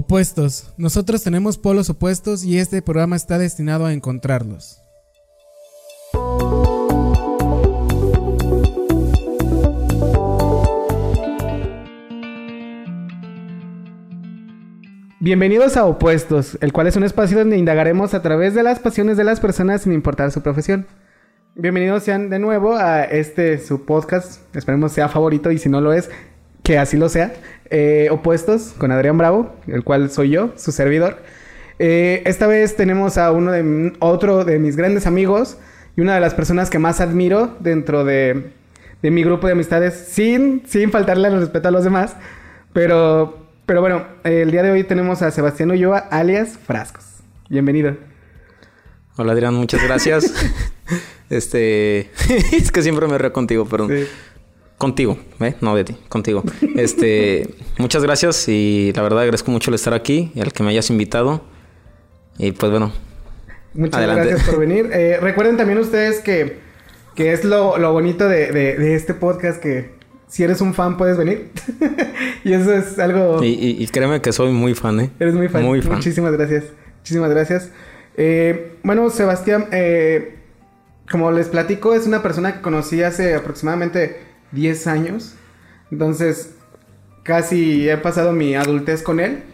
Opuestos. 0.00 0.72
Nosotros 0.76 1.24
tenemos 1.24 1.58
polos 1.58 1.90
opuestos 1.90 2.44
y 2.44 2.58
este 2.58 2.82
programa 2.82 3.16
está 3.16 3.36
destinado 3.36 3.84
a 3.84 3.92
encontrarlos. 3.92 4.80
Bienvenidos 15.18 15.76
a 15.76 15.84
Opuestos, 15.84 16.56
el 16.60 16.72
cual 16.72 16.86
es 16.86 16.94
un 16.94 17.02
espacio 17.02 17.36
donde 17.36 17.58
indagaremos 17.58 18.14
a 18.14 18.22
través 18.22 18.54
de 18.54 18.62
las 18.62 18.78
pasiones 18.78 19.16
de 19.16 19.24
las 19.24 19.40
personas 19.40 19.82
sin 19.82 19.92
importar 19.92 20.30
su 20.30 20.42
profesión. 20.42 20.86
Bienvenidos 21.56 22.04
sean 22.04 22.30
de 22.30 22.38
nuevo 22.38 22.76
a 22.76 23.02
este 23.02 23.58
su 23.58 23.84
podcast, 23.84 24.42
esperemos 24.54 24.92
sea 24.92 25.08
favorito 25.08 25.50
y 25.50 25.58
si 25.58 25.68
no 25.68 25.80
lo 25.80 25.92
es, 25.92 26.08
que 26.68 26.76
así 26.76 26.98
lo 26.98 27.08
sea. 27.08 27.32
Eh, 27.70 28.08
Opuestos 28.10 28.74
con 28.76 28.92
Adrián 28.92 29.16
Bravo, 29.16 29.56
el 29.68 29.84
cual 29.84 30.10
soy 30.10 30.28
yo, 30.28 30.52
su 30.56 30.70
servidor. 30.70 31.16
Eh, 31.78 32.22
esta 32.26 32.46
vez 32.46 32.76
tenemos 32.76 33.16
a 33.16 33.32
uno 33.32 33.52
de 33.52 33.94
otro 34.00 34.44
de 34.44 34.58
mis 34.58 34.76
grandes 34.76 35.06
amigos 35.06 35.56
y 35.96 36.02
una 36.02 36.14
de 36.14 36.20
las 36.20 36.34
personas 36.34 36.68
que 36.68 36.78
más 36.78 37.00
admiro 37.00 37.56
dentro 37.60 38.04
de, 38.04 38.50
de 39.00 39.10
mi 39.10 39.24
grupo 39.24 39.46
de 39.46 39.54
amistades, 39.54 39.94
sin, 39.94 40.62
sin 40.66 40.90
faltarle 40.90 41.28
el 41.28 41.40
respeto 41.40 41.68
a 41.68 41.70
los 41.70 41.84
demás, 41.84 42.16
pero 42.74 43.48
pero 43.64 43.80
bueno, 43.80 44.06
el 44.24 44.50
día 44.50 44.62
de 44.62 44.70
hoy 44.70 44.84
tenemos 44.84 45.22
a 45.22 45.30
Sebastián 45.30 45.70
Ulloa, 45.70 45.98
alias 45.98 46.58
Frascos. 46.66 47.04
Bienvenido. 47.48 47.96
Hola 49.16 49.32
Adrián, 49.32 49.54
muchas 49.54 49.82
gracias. 49.82 50.32
este, 51.30 52.10
es 52.52 52.70
que 52.70 52.82
siempre 52.82 53.06
me 53.08 53.16
río 53.16 53.32
contigo, 53.32 53.66
pero 53.70 53.88
contigo, 54.78 55.18
¿eh? 55.40 55.54
No 55.60 55.74
de 55.74 55.84
ti, 55.84 55.96
contigo. 56.08 56.42
Este, 56.76 57.54
muchas 57.78 58.02
gracias 58.02 58.48
y 58.48 58.92
la 58.94 59.02
verdad 59.02 59.20
agradezco 59.20 59.50
mucho 59.50 59.70
el 59.70 59.74
estar 59.74 59.92
aquí 59.92 60.32
y 60.34 60.40
el 60.40 60.52
que 60.52 60.62
me 60.62 60.70
hayas 60.70 60.90
invitado. 60.90 61.42
Y 62.38 62.52
pues 62.52 62.70
bueno. 62.70 62.92
Muchas 63.74 64.00
gracias 64.00 64.44
por 64.44 64.60
venir. 64.60 64.90
Eh, 64.92 65.18
recuerden 65.20 65.56
también 65.56 65.78
ustedes 65.78 66.20
que, 66.20 66.58
que 67.14 67.32
es 67.32 67.44
lo, 67.44 67.92
bonito 67.92 68.28
de 68.28 68.94
este 68.94 69.12
podcast 69.12 69.60
que 69.60 69.98
si 70.28 70.44
eres 70.44 70.60
un 70.60 70.74
fan 70.74 70.96
puedes 70.96 71.16
venir. 71.16 71.50
y 72.44 72.52
eso 72.52 72.72
es 72.72 72.98
algo... 72.98 73.42
Y, 73.42 73.86
créeme 73.88 74.20
que 74.20 74.32
soy 74.32 74.52
muy 74.52 74.74
fan, 74.74 75.00
¿eh? 75.00 75.10
Eres 75.18 75.34
muy 75.34 75.48
fan. 75.48 75.64
Muy 75.64 75.82
fan. 75.82 75.94
Muchísimas 75.94 76.32
gracias. 76.32 76.64
Muchísimas 76.98 77.30
gracias. 77.30 77.70
Eh, 78.16 78.74
bueno, 78.82 79.08
Sebastián, 79.10 79.68
eh, 79.72 80.36
como 81.10 81.32
les 81.32 81.48
platico, 81.48 81.94
es 81.94 82.06
una 82.06 82.22
persona 82.22 82.54
que 82.56 82.60
conocí 82.60 83.02
hace 83.02 83.34
aproximadamente 83.34 84.27
10 84.52 84.86
años. 84.86 85.34
Entonces, 85.90 86.54
casi 87.22 87.88
he 87.88 87.96
pasado 87.96 88.32
mi 88.32 88.54
adultez 88.54 89.02
con 89.02 89.20
él. 89.20 89.44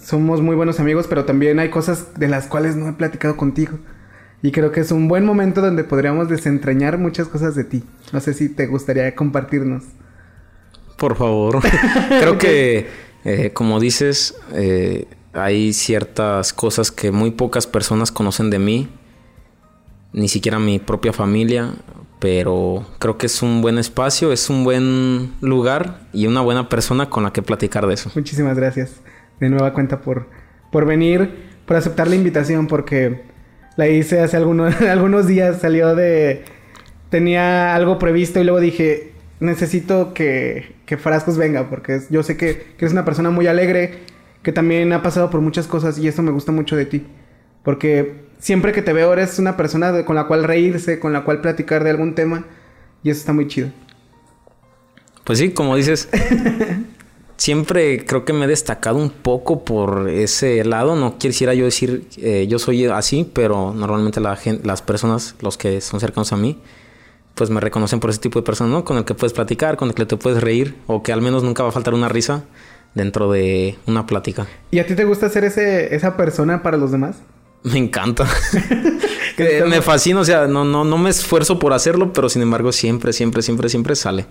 Somos 0.00 0.40
muy 0.40 0.56
buenos 0.56 0.80
amigos, 0.80 1.06
pero 1.08 1.24
también 1.24 1.58
hay 1.58 1.70
cosas 1.70 2.14
de 2.18 2.28
las 2.28 2.46
cuales 2.46 2.76
no 2.76 2.88
he 2.88 2.92
platicado 2.92 3.36
contigo. 3.36 3.78
Y 4.42 4.52
creo 4.52 4.72
que 4.72 4.80
es 4.80 4.90
un 4.90 5.08
buen 5.08 5.24
momento 5.24 5.60
donde 5.60 5.84
podríamos 5.84 6.28
desentrañar 6.28 6.96
muchas 6.96 7.28
cosas 7.28 7.54
de 7.54 7.64
ti. 7.64 7.84
No 8.12 8.20
sé 8.20 8.32
si 8.32 8.48
te 8.48 8.66
gustaría 8.66 9.14
compartirnos. 9.14 9.84
Por 10.96 11.16
favor. 11.16 11.60
creo 12.08 12.38
que, 12.38 12.88
eh, 13.24 13.50
como 13.52 13.80
dices, 13.80 14.34
eh, 14.52 15.06
hay 15.32 15.72
ciertas 15.72 16.52
cosas 16.52 16.90
que 16.90 17.12
muy 17.12 17.32
pocas 17.32 17.66
personas 17.66 18.10
conocen 18.10 18.48
de 18.48 18.58
mí. 18.58 18.88
Ni 20.12 20.28
siquiera 20.28 20.58
mi 20.58 20.78
propia 20.78 21.12
familia. 21.12 21.74
Pero 22.20 22.86
creo 22.98 23.16
que 23.16 23.26
es 23.26 23.42
un 23.42 23.62
buen 23.62 23.78
espacio, 23.78 24.30
es 24.30 24.50
un 24.50 24.62
buen 24.62 25.32
lugar 25.40 26.00
y 26.12 26.26
una 26.26 26.42
buena 26.42 26.68
persona 26.68 27.08
con 27.08 27.24
la 27.24 27.32
que 27.32 27.40
platicar 27.42 27.86
de 27.86 27.94
eso. 27.94 28.12
Muchísimas 28.14 28.56
gracias. 28.56 29.00
De 29.40 29.48
nueva 29.48 29.72
cuenta 29.72 30.02
por, 30.02 30.28
por 30.70 30.84
venir, 30.84 31.30
por 31.66 31.76
aceptar 31.76 32.08
la 32.08 32.16
invitación, 32.16 32.66
porque 32.66 33.22
la 33.76 33.88
hice 33.88 34.20
hace 34.20 34.36
algunos, 34.36 34.80
algunos 34.82 35.26
días, 35.26 35.60
salió 35.60 35.94
de... 35.94 36.44
Tenía 37.08 37.74
algo 37.74 37.98
previsto 37.98 38.38
y 38.38 38.44
luego 38.44 38.60
dije, 38.60 39.12
necesito 39.40 40.12
que, 40.14 40.76
que 40.84 40.96
Frascos 40.98 41.38
venga, 41.38 41.68
porque 41.70 42.02
yo 42.10 42.22
sé 42.22 42.36
que, 42.36 42.74
que 42.76 42.84
eres 42.84 42.92
una 42.92 43.04
persona 43.04 43.30
muy 43.30 43.46
alegre, 43.46 44.00
que 44.42 44.52
también 44.52 44.92
ha 44.92 45.02
pasado 45.02 45.30
por 45.30 45.40
muchas 45.40 45.66
cosas 45.66 45.98
y 45.98 46.06
eso 46.06 46.22
me 46.22 46.30
gusta 46.30 46.52
mucho 46.52 46.76
de 46.76 46.84
ti. 46.84 47.06
Porque 47.62 48.24
siempre 48.38 48.72
que 48.72 48.82
te 48.82 48.92
veo 48.92 49.12
eres 49.12 49.38
una 49.38 49.56
persona 49.56 50.04
con 50.04 50.16
la 50.16 50.24
cual 50.26 50.44
reírse, 50.44 50.98
con 50.98 51.12
la 51.12 51.24
cual 51.24 51.40
platicar 51.40 51.84
de 51.84 51.90
algún 51.90 52.14
tema 52.14 52.44
y 53.02 53.10
eso 53.10 53.20
está 53.20 53.32
muy 53.32 53.48
chido. 53.48 53.68
Pues 55.24 55.38
sí, 55.38 55.50
como 55.50 55.76
dices, 55.76 56.08
siempre 57.36 58.04
creo 58.04 58.24
que 58.24 58.32
me 58.32 58.46
he 58.46 58.48
destacado 58.48 58.98
un 58.98 59.10
poco 59.10 59.64
por 59.64 60.08
ese 60.08 60.64
lado. 60.64 60.96
No 60.96 61.18
quisiera 61.18 61.54
yo 61.54 61.64
decir 61.64 62.08
eh, 62.16 62.46
yo 62.48 62.58
soy 62.58 62.86
así, 62.86 63.30
pero 63.32 63.72
normalmente 63.74 64.20
la 64.20 64.36
gente, 64.36 64.66
las 64.66 64.82
personas, 64.82 65.36
los 65.40 65.56
que 65.56 65.80
son 65.80 66.00
cercanos 66.00 66.32
a 66.32 66.36
mí, 66.36 66.60
pues 67.34 67.48
me 67.50 67.60
reconocen 67.60 68.00
por 68.00 68.10
ese 68.10 68.20
tipo 68.20 68.40
de 68.40 68.44
personas, 68.44 68.72
¿no? 68.72 68.84
Con 68.84 68.96
el 68.96 69.04
que 69.04 69.14
puedes 69.14 69.32
platicar, 69.32 69.76
con 69.76 69.88
el 69.88 69.94
que 69.94 70.04
te 70.06 70.16
puedes 70.16 70.42
reír, 70.42 70.76
o 70.86 71.02
que 71.02 71.12
al 71.12 71.22
menos 71.22 71.42
nunca 71.42 71.62
va 71.62 71.68
a 71.68 71.72
faltar 71.72 71.94
una 71.94 72.08
risa 72.08 72.44
dentro 72.94 73.30
de 73.30 73.78
una 73.86 74.06
plática. 74.06 74.46
¿Y 74.70 74.78
a 74.78 74.86
ti 74.86 74.94
te 74.94 75.04
gusta 75.04 75.28
ser 75.28 75.44
ese, 75.44 75.94
esa 75.94 76.16
persona 76.16 76.62
para 76.62 76.76
los 76.76 76.90
demás? 76.90 77.16
Me 77.62 77.78
encanta. 77.78 78.26
me 79.68 79.82
fascina, 79.82 80.20
o 80.20 80.24
sea, 80.24 80.46
no, 80.46 80.64
no, 80.64 80.84
no 80.84 80.98
me 80.98 81.10
esfuerzo 81.10 81.58
por 81.58 81.72
hacerlo, 81.72 82.12
pero 82.12 82.28
sin 82.28 82.42
embargo 82.42 82.72
siempre, 82.72 83.12
siempre, 83.12 83.42
siempre, 83.42 83.68
siempre 83.68 83.96
sale. 83.96 84.26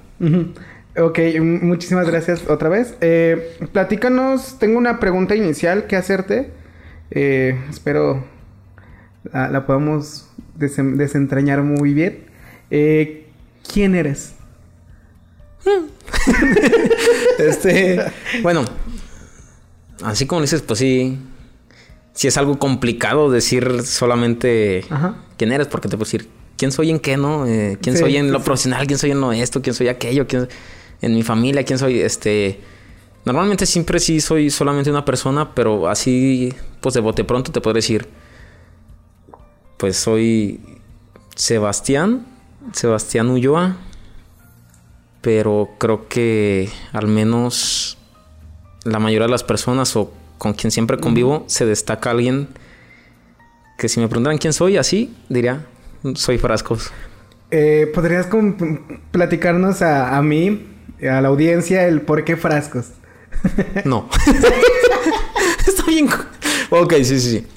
Ok, 0.98 1.20
muchísimas 1.40 2.08
gracias 2.08 2.48
otra 2.50 2.70
vez. 2.70 2.96
Eh, 3.02 3.58
platícanos, 3.72 4.58
tengo 4.60 4.78
una 4.78 5.00
pregunta 5.00 5.36
inicial 5.36 5.86
que 5.86 5.96
hacerte. 5.96 6.52
Eh, 7.12 7.60
espero 7.70 8.24
la, 9.32 9.66
podamos 9.66 10.28
desentrañar 10.56 11.62
muy 11.64 11.94
bien. 11.94 12.26
Eh, 12.72 13.28
¿Quién 13.72 13.96
eres? 13.96 14.34
este, 17.38 18.02
bueno, 18.42 18.66
así 20.04 20.26
como 20.26 20.42
dices, 20.42 20.62
pues 20.62 20.80
sí, 20.80 21.20
sí 22.20 22.28
es 22.28 22.36
algo 22.36 22.60
complicado 22.60 23.32
decir 23.32 23.82
solamente 23.84 24.84
quién 25.38 25.54
eres, 25.54 25.68
porque 25.68 25.88
te 25.88 25.96
puedo 25.96 26.04
decir 26.04 26.28
quién 26.58 26.74
soy 26.74 26.90
en 26.90 27.00
qué, 27.00 27.16
¿no? 27.16 27.48
Eh, 27.48 27.78
quién 27.82 27.98
soy 27.98 28.18
en 28.18 28.34
lo 28.34 28.44
profesional, 28.44 28.88
quién 28.88 29.00
soy 29.00 29.12
en 29.12 29.22
lo 29.22 29.32
esto, 29.32 29.62
quién 29.62 29.74
soy 29.74 29.88
aquello, 29.88 30.28
quién 30.28 30.50
en 31.02 31.16
mi 31.16 31.24
familia, 31.24 31.64
quién 31.64 31.80
soy, 31.80 32.02
este... 32.02 32.60
Normalmente 33.24 33.66
siempre 33.66 34.02
sí 34.02 34.20
soy 34.20 34.50
solamente 34.50 34.92
una 34.92 35.06
persona, 35.06 35.56
pero 35.56 35.88
así, 35.88 36.54
pues 36.82 36.94
de 36.94 37.00
bote 37.00 37.24
pronto 37.24 37.54
te 37.54 37.62
puedo 37.62 37.74
decir, 37.74 38.06
pues 39.78 39.96
soy 39.96 40.60
Sebastián, 41.38 42.28
Sebastián 42.74 43.30
Ulloa, 43.30 43.78
pero 45.22 45.70
creo 45.78 46.10
que 46.10 46.70
al 46.92 47.08
menos 47.08 47.98
la 48.84 49.00
mayoría 49.00 49.28
de 49.28 49.32
las 49.32 49.46
personas 49.46 49.96
o 49.96 50.12
con 50.40 50.54
quien 50.54 50.72
siempre 50.72 50.98
convivo 50.98 51.44
se 51.46 51.68
destaca 51.68 52.10
alguien 52.10 52.48
que 53.78 53.88
si 53.88 54.00
me 54.00 54.08
preguntaran 54.08 54.40
quién 54.40 54.54
soy, 54.54 54.78
así 54.78 55.16
diría, 55.30 55.68
soy 56.16 56.40
Frascos. 56.40 56.92
Eh, 57.52 57.92
¿Podrías 57.94 58.28
platicarnos 59.12 59.82
a, 59.82 60.18
a 60.18 60.22
mí 60.22 60.66
a 61.08 61.22
la 61.22 61.30
audiencia 61.30 61.88
el 61.88 62.02
por 62.02 62.24
qué 62.26 62.36
frascos. 62.36 62.88
no. 63.86 64.10
Está 65.68 65.86
bien. 65.88 66.10
Ok, 66.70 66.94
sí, 66.98 67.20
sí, 67.20 67.20
sí. 67.20 67.48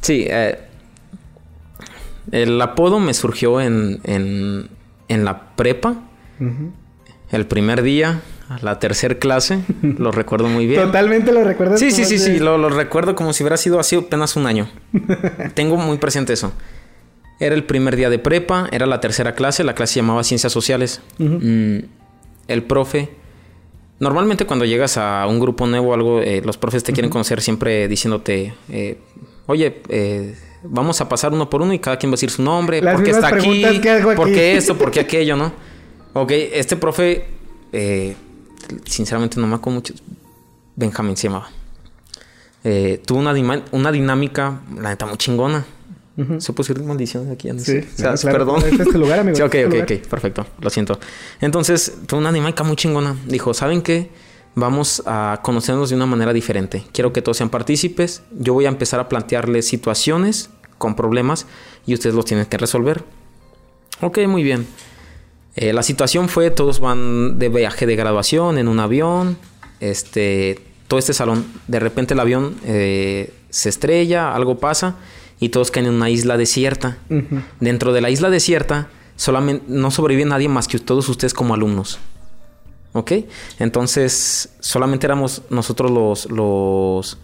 Sí, 0.00 0.26
eh, 0.28 0.58
el 2.30 2.60
apodo 2.60 3.00
me 3.00 3.14
surgió 3.14 3.60
en, 3.60 4.00
en, 4.04 4.68
en 5.08 5.24
la 5.24 5.54
prepa. 5.56 5.96
El 7.30 7.46
primer 7.46 7.82
día, 7.82 8.20
la 8.62 8.78
tercera 8.78 9.14
clase, 9.16 9.60
lo 9.82 10.10
recuerdo 10.10 10.48
muy 10.48 10.66
bien. 10.66 10.80
Totalmente 10.80 11.32
lo 11.32 11.44
recuerdo. 11.44 11.76
Sí, 11.76 11.90
sí, 11.90 12.04
sí, 12.04 12.18
sí, 12.18 12.38
lo, 12.38 12.58
lo, 12.58 12.70
recuerdo 12.70 13.14
como 13.14 13.32
si 13.32 13.42
hubiera 13.42 13.56
sido 13.56 13.78
así 13.80 13.96
apenas 13.96 14.36
un 14.36 14.46
año. 14.46 14.68
Tengo 15.54 15.76
muy 15.76 15.98
presente 15.98 16.32
eso. 16.32 16.52
Era 17.40 17.54
el 17.54 17.64
primer 17.64 17.96
día 17.96 18.10
de 18.10 18.18
prepa, 18.18 18.68
era 18.70 18.86
la 18.86 19.00
tercera 19.00 19.34
clase, 19.34 19.64
la 19.64 19.74
clase 19.74 19.94
se 19.94 20.00
llamaba 20.00 20.22
Ciencias 20.22 20.52
Sociales 20.52 21.00
el 22.48 22.62
profe, 22.62 23.10
normalmente 24.00 24.44
cuando 24.44 24.64
llegas 24.64 24.96
a 24.96 25.26
un 25.26 25.40
grupo 25.40 25.66
nuevo 25.66 25.90
o 25.90 25.94
algo, 25.94 26.20
eh, 26.20 26.42
los 26.44 26.58
profes 26.58 26.84
te 26.84 26.92
quieren 26.92 27.10
conocer 27.10 27.40
siempre 27.40 27.88
diciéndote, 27.88 28.54
eh, 28.70 28.98
oye, 29.46 29.80
eh, 29.88 30.34
vamos 30.62 31.00
a 31.00 31.08
pasar 31.08 31.32
uno 31.32 31.48
por 31.48 31.62
uno 31.62 31.72
y 31.72 31.78
cada 31.78 31.98
quien 31.98 32.10
va 32.10 32.14
a 32.14 32.16
decir 32.16 32.30
su 32.30 32.42
nombre, 32.42 32.82
por 32.82 33.02
qué 33.02 33.10
está 33.10 33.28
aquí, 33.28 33.64
por 34.16 34.32
qué 34.32 34.56
esto, 34.56 34.76
por 34.76 34.90
qué 34.90 35.00
aquello, 35.00 35.36
¿no? 35.36 35.52
Ok, 36.12 36.30
este 36.30 36.76
profe, 36.76 37.24
sinceramente 38.86 39.40
no 39.40 39.46
me 39.46 39.56
acuerdo 39.56 39.76
mucho, 39.76 39.94
Benjamín 40.76 41.16
se 41.16 41.28
llamaba. 41.28 41.48
tuvo 43.06 43.18
una, 43.18 43.62
una 43.72 43.92
dinámica, 43.92 44.60
la 44.76 44.90
neta, 44.90 45.06
muy 45.06 45.16
chingona. 45.16 45.64
¿Se 46.38 46.52
puede 46.52 46.68
decir 46.68 46.84
maldición 46.84 47.30
aquí? 47.32 47.48
No 47.52 47.58
sí, 47.58 47.80
perdón. 48.22 48.58
Este 48.58 48.74
es 48.74 48.80
este 48.82 48.98
lugar, 48.98 49.18
amigo. 49.18 49.36
sí, 49.36 49.42
ok, 49.42 49.56
ok, 49.66 49.74
ok. 49.82 50.08
Perfecto. 50.08 50.46
Lo 50.60 50.70
siento. 50.70 51.00
Entonces, 51.40 51.92
fue 52.06 52.20
una 52.20 52.30
dinámica 52.30 52.62
muy 52.62 52.76
chingona. 52.76 53.16
Dijo, 53.26 53.52
¿saben 53.52 53.82
qué? 53.82 54.10
vamos 54.54 55.02
a 55.06 55.40
conocernos 55.42 55.90
de 55.90 55.96
una 55.96 56.06
manera 56.06 56.32
diferente. 56.32 56.84
Quiero 56.92 57.12
que 57.12 57.22
todos 57.22 57.36
sean 57.36 57.50
partícipes. 57.50 58.22
Yo 58.32 58.54
voy 58.54 58.66
a 58.66 58.68
empezar 58.68 59.00
a 59.00 59.08
plantearles 59.08 59.66
situaciones 59.66 60.50
con 60.78 60.96
problemas 60.96 61.46
y 61.86 61.94
ustedes 61.94 62.14
los 62.14 62.24
tienen 62.24 62.46
que 62.46 62.56
resolver. 62.56 63.04
Ok, 64.00 64.18
muy 64.26 64.42
bien. 64.42 64.66
Eh, 65.56 65.72
la 65.72 65.82
situación 65.82 66.28
fue, 66.28 66.50
todos 66.50 66.80
van 66.80 67.38
de 67.38 67.48
viaje 67.48 67.86
de 67.86 67.96
graduación 67.96 68.58
en 68.58 68.68
un 68.68 68.80
avión. 68.80 69.38
Este, 69.80 70.60
todo 70.88 70.98
este 70.98 71.14
salón, 71.14 71.44
de 71.68 71.80
repente 71.80 72.14
el 72.14 72.20
avión 72.20 72.56
eh, 72.64 73.32
se 73.50 73.68
estrella, 73.68 74.34
algo 74.34 74.58
pasa 74.58 74.96
y 75.40 75.50
todos 75.50 75.70
caen 75.70 75.86
en 75.86 75.94
una 75.94 76.10
isla 76.10 76.36
desierta. 76.36 76.98
Dentro 77.60 77.92
de 77.92 78.00
la 78.00 78.10
isla 78.10 78.30
desierta 78.30 78.88
solamente 79.16 79.64
no 79.68 79.90
sobrevive 79.90 80.24
nadie 80.24 80.48
más 80.48 80.68
que 80.68 80.78
todos 80.78 81.08
ustedes 81.08 81.34
como 81.34 81.54
alumnos. 81.54 81.98
¿Ok? 82.92 83.12
Entonces, 83.58 84.50
solamente 84.60 85.06
éramos 85.06 85.42
nosotros 85.50 85.90
los, 85.90 86.30
los 86.30 87.18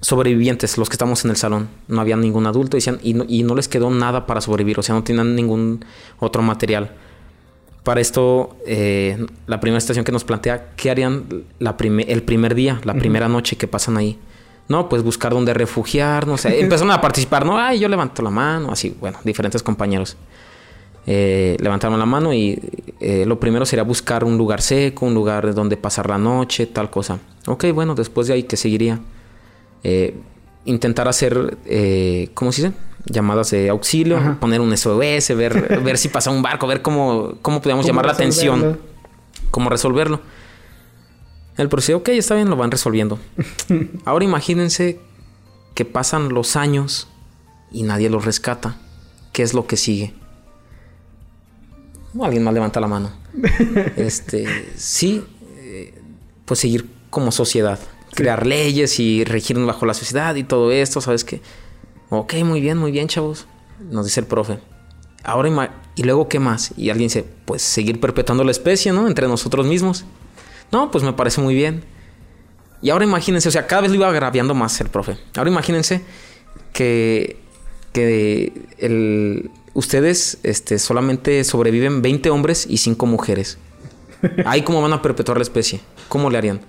sobrevivientes, 0.00 0.76
los 0.76 0.88
que 0.90 0.94
estamos 0.94 1.24
en 1.24 1.30
el 1.30 1.36
salón. 1.36 1.68
No 1.88 2.00
había 2.02 2.16
ningún 2.16 2.46
adulto 2.46 2.76
y, 2.76 3.14
no, 3.14 3.24
y 3.26 3.42
no 3.42 3.54
les 3.54 3.68
quedó 3.68 3.90
nada 3.90 4.26
para 4.26 4.40
sobrevivir, 4.42 4.78
o 4.78 4.82
sea, 4.82 4.94
no 4.94 5.02
tenían 5.02 5.34
ningún 5.34 5.84
otro 6.18 6.42
material. 6.42 6.92
Para 7.82 8.00
esto, 8.00 8.56
eh, 8.66 9.26
la 9.46 9.58
primera 9.58 9.78
estación 9.78 10.04
que 10.04 10.12
nos 10.12 10.24
plantea, 10.24 10.72
¿qué 10.76 10.90
harían 10.90 11.24
la 11.58 11.76
el 11.80 12.22
primer 12.22 12.54
día, 12.54 12.80
la 12.84 12.94
primera 12.94 13.28
noche 13.28 13.56
que 13.56 13.66
pasan 13.66 13.96
ahí? 13.96 14.18
No, 14.68 14.88
pues 14.88 15.02
buscar 15.02 15.32
dónde 15.32 15.54
refugiarnos. 15.54 16.44
Empezaron 16.44 16.92
a 16.92 17.00
participar, 17.02 17.44
¿no? 17.44 17.58
Ay, 17.58 17.80
yo 17.80 17.88
levanto 17.88 18.22
la 18.22 18.30
mano, 18.30 18.70
así, 18.70 18.94
bueno, 19.00 19.18
diferentes 19.24 19.62
compañeros. 19.62 20.16
Eh, 21.06 21.56
levantaron 21.60 21.98
la 21.98 22.04
mano 22.04 22.32
y 22.34 22.60
eh, 23.00 23.24
lo 23.26 23.40
primero 23.40 23.64
sería 23.64 23.82
buscar 23.82 24.22
un 24.22 24.36
lugar 24.36 24.60
seco, 24.60 25.06
un 25.06 25.14
lugar 25.14 25.54
donde 25.54 25.76
pasar 25.76 26.08
la 26.08 26.18
noche, 26.18 26.66
tal 26.66 26.90
cosa. 26.90 27.18
Ok, 27.46 27.64
bueno, 27.72 27.94
después 27.94 28.26
de 28.26 28.34
ahí, 28.34 28.42
¿qué 28.42 28.56
seguiría? 28.56 29.00
Eh, 29.82 30.14
intentar 30.66 31.08
hacer, 31.08 31.56
¿cómo 32.34 32.52
se 32.52 32.62
dice? 32.62 32.74
Llamadas 33.06 33.50
de 33.50 33.68
auxilio, 33.70 34.38
poner 34.40 34.60
un 34.60 34.76
SOS, 34.76 35.34
ver, 35.36 35.80
ver 35.84 35.98
si 35.98 36.08
pasa 36.08 36.30
un 36.30 36.42
barco, 36.42 36.66
ver 36.66 36.82
cómo, 36.82 37.34
cómo 37.42 37.60
podíamos 37.62 37.86
llamar 37.86 38.06
la 38.06 38.12
atención, 38.12 38.78
cómo 39.50 39.70
resolverlo. 39.70 40.20
El 41.56 41.68
proceso, 41.68 41.98
ok, 41.98 42.08
está 42.10 42.34
bien, 42.34 42.48
lo 42.48 42.56
van 42.56 42.70
resolviendo. 42.70 43.18
Ahora 44.04 44.24
imagínense 44.24 45.00
que 45.74 45.84
pasan 45.84 46.30
los 46.30 46.56
años 46.56 47.08
y 47.70 47.82
nadie 47.82 48.10
los 48.10 48.24
rescata. 48.24 48.76
¿Qué 49.32 49.42
es 49.42 49.54
lo 49.54 49.66
que 49.66 49.76
sigue? 49.76 50.14
alguien 52.22 52.42
más 52.42 52.54
levanta 52.54 52.80
la 52.80 52.88
mano. 52.88 53.12
este, 53.96 54.72
sí, 54.76 55.22
eh, 55.56 55.94
pues 56.44 56.60
seguir 56.60 56.88
como 57.08 57.30
sociedad, 57.30 57.78
crear 58.14 58.46
leyes 58.46 58.98
y 58.98 59.24
regirnos 59.24 59.66
bajo 59.66 59.86
la 59.86 59.94
sociedad 59.94 60.34
y 60.34 60.44
todo 60.44 60.72
esto, 60.72 61.00
¿sabes 61.00 61.24
qué? 61.24 61.40
Ok, 62.10 62.34
muy 62.44 62.60
bien, 62.60 62.76
muy 62.76 62.90
bien, 62.90 63.06
chavos, 63.06 63.46
nos 63.78 64.04
dice 64.04 64.20
el 64.20 64.26
profe. 64.26 64.58
Ahora, 65.22 65.72
¿y 65.94 66.02
luego 66.02 66.28
qué 66.28 66.40
más? 66.40 66.72
Y 66.76 66.90
alguien 66.90 67.06
dice, 67.06 67.24
pues 67.44 67.62
seguir 67.62 68.00
perpetuando 68.00 68.42
la 68.42 68.50
especie, 68.50 68.92
¿no? 68.92 69.06
Entre 69.06 69.28
nosotros 69.28 69.64
mismos. 69.64 70.04
No, 70.72 70.90
pues 70.90 71.04
me 71.04 71.12
parece 71.12 71.40
muy 71.40 71.54
bien. 71.54 71.84
Y 72.82 72.90
ahora 72.90 73.04
imagínense, 73.04 73.48
o 73.48 73.52
sea, 73.52 73.66
cada 73.66 73.82
vez 73.82 73.90
lo 73.90 73.96
iba 73.96 74.08
agraviando 74.08 74.54
más 74.54 74.80
el 74.80 74.88
profe. 74.88 75.18
Ahora 75.36 75.50
imagínense 75.50 76.02
que, 76.72 77.38
que 77.92 78.52
el, 78.78 79.50
ustedes 79.74 80.38
este, 80.42 80.78
solamente 80.78 81.44
sobreviven 81.44 82.02
20 82.02 82.30
hombres 82.30 82.66
y 82.68 82.78
5 82.78 83.06
mujeres. 83.06 83.58
Ahí 84.46 84.62
cómo 84.62 84.82
van 84.82 84.92
a 84.94 85.02
perpetuar 85.02 85.38
la 85.38 85.42
especie. 85.42 85.80
¿Cómo 86.08 86.28
le 86.30 86.38
harían? 86.38 86.60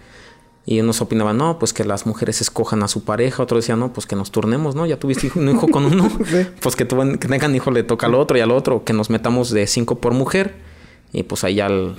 Y 0.65 0.79
unos 0.79 1.01
opinaban, 1.01 1.37
no, 1.37 1.57
pues 1.57 1.73
que 1.73 1.83
las 1.83 2.05
mujeres 2.05 2.39
escojan 2.39 2.83
a 2.83 2.87
su 2.87 3.03
pareja. 3.03 3.41
Otros 3.41 3.63
decían, 3.63 3.79
no, 3.79 3.93
pues 3.93 4.05
que 4.05 4.15
nos 4.15 4.31
turnemos, 4.31 4.75
¿no? 4.75 4.85
Ya 4.85 4.97
tuviste 4.97 5.31
un 5.35 5.49
hijo 5.49 5.67
con 5.67 5.85
uno. 5.85 6.09
Pues 6.61 6.75
que, 6.75 6.87
que 6.87 7.27
tengan 7.27 7.55
hijo 7.55 7.71
le 7.71 7.83
toca 7.83 8.05
al 8.05 8.13
otro 8.13 8.37
y 8.37 8.41
al 8.41 8.51
otro. 8.51 8.83
Que 8.83 8.93
nos 8.93 9.09
metamos 9.09 9.49
de 9.51 9.65
5 9.65 9.99
por 9.99 10.13
mujer. 10.13 10.53
Y 11.13 11.23
pues 11.23 11.43
ahí 11.43 11.55
ya 11.55 11.65
el, 11.65 11.95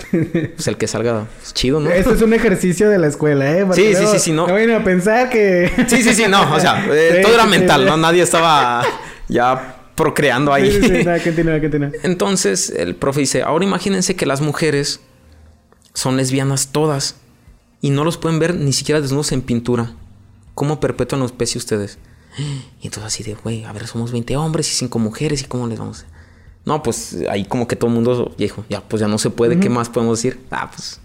pues 0.54 0.68
el 0.68 0.78
que 0.78 0.86
salga 0.86 1.26
es 1.42 1.52
chido, 1.52 1.80
¿no? 1.80 1.90
Eso 1.90 2.14
es 2.14 2.22
un 2.22 2.32
ejercicio 2.32 2.88
de 2.88 2.98
la 2.98 3.08
escuela, 3.08 3.50
¿eh? 3.50 3.66
sí, 3.72 3.94
sí, 3.94 4.06
sí, 4.06 4.18
sí, 4.18 4.32
no. 4.32 4.46
No 4.46 4.54
vayan 4.54 4.70
a 4.70 4.84
pensar 4.84 5.28
que... 5.28 5.70
Sí, 5.86 6.02
sí, 6.02 6.14
sí, 6.14 6.24
no. 6.28 6.54
O 6.54 6.58
sea, 6.58 6.86
eh, 6.90 7.20
todo 7.22 7.34
era 7.34 7.44
mental, 7.44 7.84
¿no? 7.84 7.98
Nadie 7.98 8.22
estaba 8.22 8.82
ya 9.28 9.76
procreando 9.96 10.54
ahí. 10.54 10.80
Entonces 12.02 12.70
el 12.70 12.94
profe 12.96 13.20
dice, 13.20 13.42
ahora 13.42 13.64
imagínense 13.64 14.16
que 14.16 14.24
las 14.24 14.40
mujeres 14.40 15.00
son 15.92 16.16
lesbianas 16.16 16.68
todas 16.68 17.16
y 17.82 17.90
no 17.90 18.04
los 18.04 18.16
pueden 18.16 18.38
ver 18.38 18.54
ni 18.54 18.72
siquiera 18.72 19.02
desnudos 19.02 19.32
en 19.32 19.42
pintura. 19.42 19.92
¿Cómo 20.54 20.80
perpetúan 20.80 21.20
los 21.20 21.32
especie 21.32 21.58
ustedes? 21.58 21.98
Y 22.38 22.86
entonces 22.86 23.04
así 23.04 23.22
de, 23.22 23.34
güey, 23.34 23.64
a 23.64 23.72
ver, 23.72 23.86
somos 23.86 24.12
20 24.12 24.36
hombres 24.36 24.70
y 24.70 24.74
5 24.74 24.98
mujeres 24.98 25.42
y 25.42 25.44
cómo 25.44 25.66
les 25.66 25.78
vamos 25.78 26.04
a... 26.04 26.06
No, 26.64 26.82
pues 26.82 27.18
ahí 27.28 27.44
como 27.44 27.66
que 27.66 27.74
todo 27.74 27.88
el 27.88 27.94
mundo 27.94 28.34
dijo, 28.38 28.64
ya, 28.70 28.80
pues 28.80 29.00
ya 29.00 29.08
no 29.08 29.18
se 29.18 29.30
puede, 29.30 29.58
¿qué 29.58 29.68
más 29.68 29.90
podemos 29.90 30.22
decir? 30.22 30.40
Ah, 30.50 30.70
pues... 30.70 31.00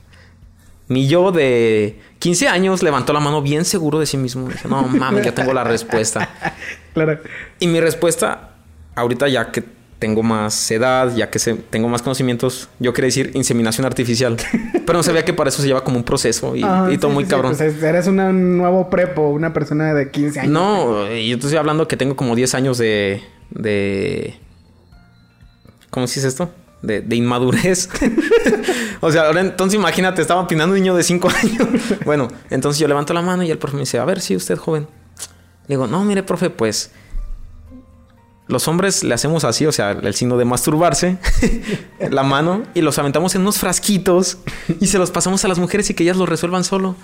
Mi 0.88 1.08
yo 1.08 1.34
de 1.34 2.00
15 2.20 2.48
años 2.48 2.82
levantó 2.82 3.12
la 3.12 3.20
mano 3.20 3.42
bien 3.42 3.66
seguro 3.66 4.00
de 4.00 4.06
sí 4.06 4.16
mismo. 4.16 4.48
Dije, 4.48 4.70
no 4.70 4.84
mames, 4.84 5.26
ya 5.26 5.36
tengo 5.36 5.54
la 5.54 5.66
respuesta. 5.66 6.30
Claro. 6.94 7.20
Y 7.60 7.68
mi 7.68 7.80
respuesta 7.80 8.56
ahorita 8.96 9.28
ya 9.28 9.52
que 9.52 9.64
tengo 10.00 10.22
más 10.22 10.70
edad, 10.70 11.16
ya 11.16 11.30
que 11.30 11.40
tengo 11.70 11.90
más 11.90 12.02
conocimientos, 12.02 12.70
yo 12.80 12.94
quería 12.94 13.08
decir 13.08 13.32
inseminación 13.34 13.86
artificial. 13.86 14.38
Pero 14.86 14.94
no 15.00 15.04
sabía 15.04 15.26
que 15.26 15.34
para 15.34 15.50
eso 15.50 15.62
se 15.62 15.68
lleva 15.68 15.84
como 15.84 15.98
un 15.98 16.04
proceso 16.04 16.56
y, 16.56 16.62
ah, 16.64 16.90
todo 17.00 17.12
muy 17.12 17.26
cabrón. 17.26 17.56
Pues 17.58 17.82
eres 17.82 18.08
un 18.08 18.58
nuevo 18.58 18.90
prepo, 18.90 19.30
una 19.30 19.54
persona 19.54 19.94
de 19.94 20.12
15 20.12 20.42
años. 20.42 20.52
No, 20.52 21.12
y 21.12 21.30
yo 21.30 21.36
estoy 21.38 21.56
hablando 21.56 21.88
que 21.88 21.98
tengo 21.98 22.16
como 22.16 22.36
10 22.36 22.54
años 22.56 22.78
de. 22.78 23.22
de. 23.50 24.36
¿Cómo 25.90 26.06
se 26.08 26.20
dice 26.20 26.28
esto? 26.28 26.52
De, 26.84 27.02
de 27.02 27.16
inmadurez. 27.16 27.90
o 29.02 29.12
sea, 29.12 29.24
ahora 29.24 29.42
entonces 29.42 29.80
imagínate, 29.80 30.22
estaba 30.22 30.42
opinando 30.42 30.76
un 30.76 30.80
niño 30.80 30.96
de 30.96 31.04
5 31.04 31.30
años. 31.44 31.68
bueno, 32.06 32.28
entonces 32.52 32.80
yo 32.80 32.88
levanto 32.88 33.14
la 33.14 33.24
mano 33.24 33.42
y 33.42 33.50
el 33.50 33.58
profe 33.58 33.76
me 33.76 33.82
dice, 33.82 33.98
a 33.98 34.06
ver, 34.06 34.22
si 34.22 34.36
usted 34.36 34.58
joven. 34.58 34.88
Le 35.68 35.76
digo, 35.76 35.88
no, 35.88 36.06
mire, 36.06 36.24
profe, 36.24 36.50
pues 36.50 36.92
los 38.48 38.68
hombres 38.68 39.04
le 39.04 39.14
hacemos 39.14 39.44
así, 39.44 39.66
o 39.66 39.72
sea, 39.72 39.92
el 39.92 40.14
signo 40.14 40.38
de 40.38 40.46
masturbarse, 40.46 41.18
la 42.12 42.24
mano, 42.24 42.64
y 42.74 42.82
los 42.82 42.98
aventamos 42.98 43.36
en 43.36 43.42
unos 43.42 43.58
frasquitos 43.58 44.38
y 44.80 44.88
se 44.88 44.98
los 44.98 45.12
pasamos 45.12 45.44
a 45.44 45.48
las 45.48 45.60
mujeres 45.60 45.90
y 45.90 45.94
que 45.94 46.04
ellas 46.04 46.18
lo 46.18 46.26
resuelvan 46.26 46.64
solo. 46.64 46.96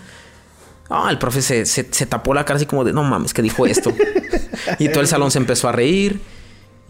Ah, 0.89 1.07
el 1.09 1.17
profe 1.17 1.41
se, 1.41 1.83
tapó 2.05 2.33
la 2.33 2.45
cara 2.45 2.57
así 2.57 2.65
como 2.65 2.83
de, 2.83 2.93
no 2.93 3.03
mames, 3.03 3.33
que 3.33 3.41
dijo 3.41 3.65
esto. 3.65 3.93
y 4.79 4.89
todo 4.89 5.01
el 5.01 5.07
salón 5.07 5.31
se 5.31 5.39
empezó 5.39 5.67
a 5.67 5.71
reír. 5.71 6.21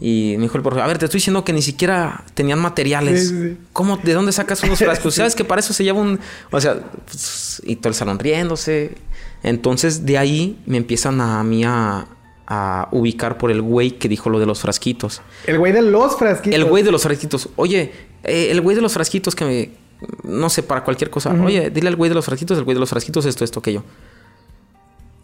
Y 0.00 0.34
me 0.36 0.42
dijo 0.42 0.56
el 0.56 0.62
profe, 0.62 0.82
a 0.82 0.86
ver, 0.86 0.98
te 0.98 1.04
estoy 1.06 1.18
diciendo 1.18 1.44
que 1.44 1.52
ni 1.52 1.62
siquiera 1.62 2.24
tenían 2.34 2.58
materiales. 2.58 3.32
¿Cómo? 3.72 3.96
¿De 3.96 4.12
dónde 4.12 4.32
sacas 4.32 4.62
unos 4.62 4.78
frascos? 4.80 5.14
¿Sabes 5.14 5.34
que 5.34 5.44
para 5.44 5.60
eso 5.60 5.72
se 5.72 5.84
lleva 5.84 6.00
un... 6.00 6.18
O 6.50 6.60
sea, 6.60 6.80
pues, 7.06 7.62
y 7.64 7.76
todo 7.76 7.88
el 7.88 7.94
salón 7.94 8.18
riéndose. 8.18 8.96
Entonces, 9.42 10.04
de 10.04 10.18
ahí 10.18 10.60
me 10.66 10.76
empiezan 10.76 11.20
a 11.20 11.42
mí 11.44 11.64
a, 11.64 12.06
a 12.46 12.88
ubicar 12.92 13.38
por 13.38 13.50
el 13.50 13.62
güey 13.62 13.92
que 13.92 14.08
dijo 14.08 14.30
lo 14.30 14.38
de 14.38 14.46
los 14.46 14.60
frasquitos. 14.60 15.22
El 15.46 15.58
güey 15.58 15.72
de 15.72 15.82
los 15.82 16.16
frasquitos. 16.16 16.54
El 16.54 16.64
güey 16.64 16.82
de 16.82 16.92
los 16.92 17.02
frasquitos. 17.02 17.48
Oye, 17.56 17.92
eh, 18.22 18.48
el 18.50 18.60
güey 18.60 18.76
de 18.76 18.82
los 18.82 18.92
frasquitos 18.92 19.34
que 19.34 19.44
me... 19.44 19.70
No 20.22 20.50
sé, 20.50 20.62
para 20.62 20.84
cualquier 20.84 21.08
cosa. 21.08 21.30
Oye, 21.32 21.70
dile 21.70 21.88
al 21.88 21.96
güey 21.96 22.10
de 22.10 22.14
los 22.14 22.26
frasquitos, 22.26 22.58
el 22.58 22.64
güey 22.64 22.74
de 22.74 22.80
los 22.80 22.90
frasquitos, 22.90 23.24
esto, 23.24 23.44
esto, 23.44 23.60
aquello. 23.60 23.82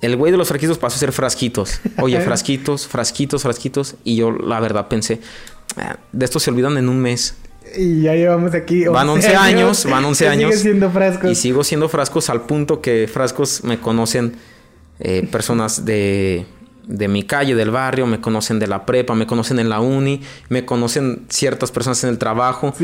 El 0.00 0.16
güey 0.16 0.32
de 0.32 0.38
los 0.38 0.48
frasquitos 0.48 0.78
pasó 0.78 0.96
a 0.96 0.98
ser 0.98 1.12
frasquitos. 1.12 1.80
Oye, 1.98 2.18
frasquitos, 2.22 2.86
frasquitos, 2.86 3.42
frasquitos. 3.42 3.96
Y 4.04 4.16
yo, 4.16 4.30
la 4.30 4.58
verdad, 4.60 4.88
pensé, 4.88 5.20
ah, 5.76 5.98
de 6.12 6.24
esto 6.24 6.40
se 6.40 6.50
olvidan 6.50 6.78
en 6.78 6.88
un 6.88 6.98
mes. 6.98 7.34
Y 7.76 8.02
ya 8.02 8.14
llevamos 8.14 8.54
aquí. 8.54 8.86
Van 8.86 9.08
11 9.08 9.36
años, 9.36 9.84
van 9.84 10.04
11 10.04 10.28
años. 10.28 10.54
siendo 10.54 10.90
frascos. 10.90 11.30
Y 11.30 11.34
sigo 11.34 11.62
siendo 11.62 11.90
frascos 11.90 12.30
al 12.30 12.42
punto 12.42 12.80
que 12.80 13.06
frascos 13.12 13.62
me 13.64 13.78
conocen 13.78 14.36
eh, 14.98 15.28
personas 15.30 15.84
de 15.84 16.46
de 16.87 17.08
mi 17.08 17.22
calle, 17.22 17.54
del 17.54 17.70
barrio, 17.70 18.06
me 18.06 18.20
conocen 18.20 18.58
de 18.58 18.66
la 18.66 18.87
prepa, 18.87 19.14
me 19.14 19.26
conocen 19.26 19.58
en 19.58 19.68
la 19.68 19.80
uni, 19.80 20.20
me 20.49 20.64
conocen 20.64 21.26
ciertas 21.28 21.70
personas 21.70 22.02
en 22.04 22.10
el 22.10 22.18
trabajo. 22.18 22.75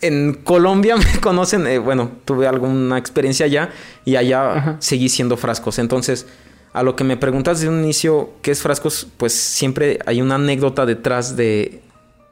En, 0.00 0.34
Colombia 0.34 0.96
me 1.14 1.20
conocen, 1.20 1.66
eh, 1.66 1.78
bueno, 1.78 2.10
tuve 2.26 2.46
alguna 2.46 2.98
experiencia 2.98 3.46
allá 3.46 3.70
y 4.04 4.16
allá 4.16 4.76
seguí 4.78 5.08
siendo 5.08 5.38
frascos. 5.38 5.78
Entonces, 5.78 6.26
a 6.74 6.82
lo 6.82 6.94
que 6.94 7.04
me 7.04 7.16
preguntas 7.16 7.62
de 7.62 7.70
un 7.70 7.82
inicio, 7.82 8.32
¿qué 8.42 8.50
es 8.50 8.60
frascos? 8.60 9.06
Pues 9.16 9.32
siempre 9.32 10.00
hay 10.04 10.20
una 10.20 10.34
anécdota 10.34 10.84
detrás 10.84 11.36
de, 11.36 11.80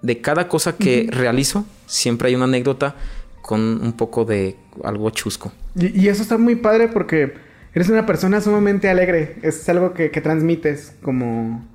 de 0.03 0.21
cada 0.21 0.49
cosa 0.49 0.77
que 0.77 1.09
realizo. 1.11 1.65
Siempre 1.87 2.29
hay 2.29 2.35
una 2.35 2.45
anécdota 2.45 2.95
con 3.41 3.61
un 3.61 3.95
poco 3.95 4.27
de 4.27 4.57
algo 4.85 5.09
chusco. 5.09 5.51
y 5.75 6.09
eso 6.09 6.21
está 6.21 6.37
muy 6.37 6.57
padre 6.57 6.89
porque 6.89 7.33
Eres 7.75 7.89
una 7.89 8.07
persona 8.07 8.41
sumamente 8.41 8.89
alegre. 8.89 9.37
Es 9.43 9.69
algo 9.69 9.95
que, 9.95 10.09
transmites 10.09 10.95
como, 11.03 11.67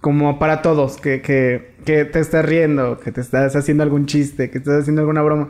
como 0.00 0.38
para 0.38 0.62
todos. 0.62 0.98
Que, 0.98 1.20
que, 1.22 1.72
te 2.04 2.20
estás 2.20 2.44
riendo, 2.44 3.00
que 3.00 3.10
te 3.12 3.20
estás 3.20 3.56
haciendo 3.56 3.82
algún 3.82 4.06
chiste, 4.06 4.50
que 4.50 4.58
estás 4.58 4.82
haciendo 4.82 5.00
alguna 5.00 5.22
broma. 5.22 5.48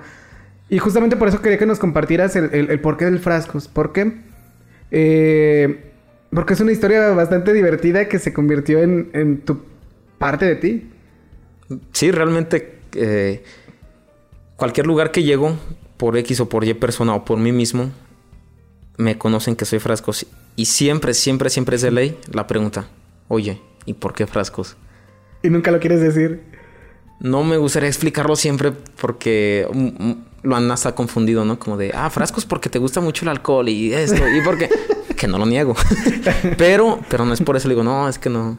Y 0.68 0.78
justamente 0.78 1.16
por 1.16 1.28
eso 1.28 1.42
quería 1.42 1.58
que 1.58 1.66
nos 1.66 1.78
compartieras 1.78 2.36
el, 2.36 2.52
el, 2.52 2.80
porqué 2.80 3.04
del 3.04 3.18
frascos. 3.18 3.68
¿Por 3.68 3.92
qué? 3.92 4.12
Eh, 4.90 5.92
porque 6.30 6.54
es 6.54 6.60
una 6.60 6.72
historia 6.72 7.10
bastante 7.10 7.52
divertida 7.52 8.08
que 8.08 8.18
se 8.18 8.32
convirtió 8.32 8.78
en, 8.82 9.10
en 9.12 9.40
tu 9.42 9.60
parte 10.16 10.46
de 10.46 10.56
ti. 10.56 10.90
Sí, 11.92 12.10
realmente 12.10 12.78
eh, 12.94 13.42
cualquier 14.56 14.86
lugar 14.86 15.10
que 15.10 15.22
llego, 15.22 15.58
por 15.96 16.16
X 16.16 16.40
o 16.40 16.48
por 16.48 16.64
Y 16.64 16.74
persona 16.74 17.14
o 17.14 17.24
por 17.24 17.38
mí 17.38 17.52
mismo, 17.52 17.90
me 18.96 19.18
conocen 19.18 19.56
que 19.56 19.64
soy 19.64 19.78
frascos. 19.78 20.26
Y 20.56 20.66
siempre, 20.66 21.14
siempre, 21.14 21.50
siempre 21.50 21.76
es 21.76 21.82
de 21.82 21.90
ley 21.90 22.18
la 22.32 22.46
pregunta, 22.46 22.88
oye, 23.28 23.60
¿y 23.86 23.94
por 23.94 24.14
qué 24.14 24.26
frascos? 24.26 24.76
Y 25.42 25.50
nunca 25.50 25.70
lo 25.70 25.80
quieres 25.80 26.00
decir. 26.00 26.42
No 27.20 27.44
me 27.44 27.56
gustaría 27.56 27.88
explicarlo 27.88 28.36
siempre 28.36 28.72
porque 29.00 29.68
mm, 29.72 30.04
mm, 30.04 30.24
lo 30.42 30.56
han 30.56 30.70
hasta 30.70 30.94
confundido, 30.94 31.44
¿no? 31.44 31.58
Como 31.58 31.76
de, 31.76 31.92
ah, 31.94 32.10
frascos 32.10 32.44
porque 32.44 32.68
te 32.68 32.78
gusta 32.78 33.00
mucho 33.00 33.24
el 33.24 33.30
alcohol 33.30 33.68
y 33.68 33.92
esto, 33.92 34.28
y 34.28 34.40
porque... 34.42 34.68
que 35.22 35.28
no 35.28 35.38
lo 35.38 35.46
niego. 35.46 35.76
pero, 36.58 36.98
pero 37.08 37.24
no 37.24 37.32
es 37.32 37.40
por 37.40 37.56
eso, 37.56 37.68
le 37.68 37.74
digo, 37.74 37.84
no, 37.84 38.08
es 38.08 38.18
que 38.18 38.28
no. 38.28 38.58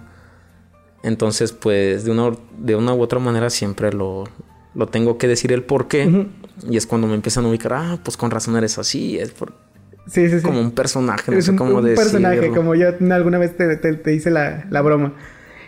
Entonces, 1.04 1.52
pues, 1.52 2.06
de 2.06 2.12
una, 2.12 2.32
de 2.58 2.78
una 2.78 2.94
u 2.94 3.02
otra 3.02 3.20
manera 3.20 3.50
siempre 3.50 3.92
lo, 3.92 4.24
lo 4.74 4.88
tengo 4.88 5.18
que 5.18 5.28
decir 5.28 5.52
el 5.52 5.63
por 5.63 5.90
qué. 5.90 6.28
Y 6.70 6.78
es 6.78 6.88
cuando 6.88 7.08
me 7.08 7.16
empiezan 7.16 7.44
a 7.44 7.50
ubicar, 7.50 7.74
ah, 7.74 8.00
pues 8.02 8.16
con 8.16 8.32
razón 8.32 8.56
eres 8.56 8.78
así, 8.78 9.18
es 9.18 9.32
por... 9.32 9.54
Sí, 10.07 10.29
sí, 10.29 10.39
sí. 10.39 10.43
Como 10.43 10.60
un 10.60 10.72
personaje, 10.72 11.31
no 11.31 11.41
sé 11.41 11.51
un, 11.51 11.57
cómo 11.57 11.75
un 11.75 11.86
personaje, 11.95 12.50
como 12.50 12.75
yo 12.75 12.89
alguna 13.12 13.38
vez 13.38 13.55
te, 13.55 13.75
te, 13.77 14.13
hice 14.13 14.31
la, 14.31 14.65
la 14.69 14.81
broma. 14.81 15.13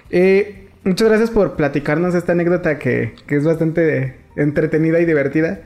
Eh, 0.10 0.68
muchas 0.84 1.08
gracias 1.08 1.32
por 1.32 1.56
platicarnos 1.56 2.16
esta 2.16 2.34
anécdota 2.34 2.78
que, 2.78 3.16
que, 3.28 3.38
es 3.38 3.46
bastante 3.46 4.18
entretenida 4.36 5.00
y 5.00 5.06
divertida. 5.06 5.62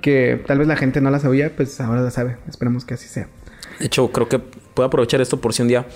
Que 0.00 0.42
tal 0.46 0.58
vez 0.58 0.68
la 0.68 0.76
gente 0.76 1.00
no 1.00 1.10
la 1.10 1.18
sabía, 1.18 1.54
pues 1.56 1.80
ahora 1.80 2.02
la 2.02 2.10
sabe. 2.10 2.36
Esperemos 2.48 2.84
que 2.84 2.94
así 2.94 3.08
sea. 3.08 3.28
De 3.78 3.86
hecho, 3.86 4.10
creo 4.12 4.28
que 4.28 4.38
puedo 4.38 4.86
aprovechar 4.86 5.20
esto 5.20 5.40
por 5.40 5.52
si 5.52 5.62
un 5.62 5.68
día 5.68 5.86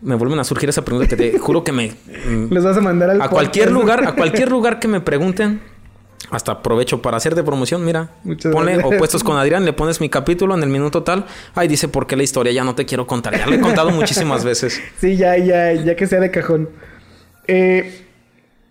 me 0.00 0.14
vuelven 0.14 0.38
a 0.38 0.44
surgir 0.44 0.68
esa 0.68 0.84
pregunta 0.84 1.08
que 1.08 1.16
te 1.16 1.38
juro 1.38 1.64
que 1.64 1.72
me... 1.72 1.92
Les 2.50 2.62
vas 2.62 2.76
a 2.76 2.80
mandar 2.80 3.10
al 3.10 3.22
A 3.22 3.28
cualquier 3.28 3.70
lugar, 3.70 4.06
a 4.06 4.12
cualquier 4.12 4.50
lugar 4.52 4.78
que 4.78 4.88
me 4.88 5.00
pregunten 5.00 5.60
hasta 6.34 6.52
aprovecho 6.52 7.02
para 7.02 7.16
hacer 7.16 7.34
de 7.34 7.42
promoción, 7.42 7.84
mira, 7.84 8.10
pone 8.52 8.78
opuestos 8.78 9.22
con 9.22 9.36
Adrián, 9.36 9.64
le 9.64 9.72
pones 9.72 10.00
mi 10.00 10.08
capítulo 10.08 10.54
en 10.54 10.62
el 10.62 10.68
minuto 10.68 11.02
tal, 11.02 11.26
ay 11.54 11.68
dice 11.68 11.88
por 11.88 12.06
qué 12.06 12.16
la 12.16 12.22
historia 12.22 12.52
ya 12.52 12.64
no 12.64 12.74
te 12.74 12.84
quiero 12.86 13.06
contar, 13.06 13.36
ya 13.36 13.46
lo 13.46 13.54
he 13.54 13.60
contado 13.60 13.90
muchísimas 13.90 14.44
veces. 14.44 14.80
Sí, 14.98 15.16
ya, 15.16 15.36
ya, 15.36 15.72
ya 15.72 15.96
que 15.96 16.06
sea 16.06 16.20
de 16.20 16.30
cajón. 16.30 16.70
Eh, 17.46 18.04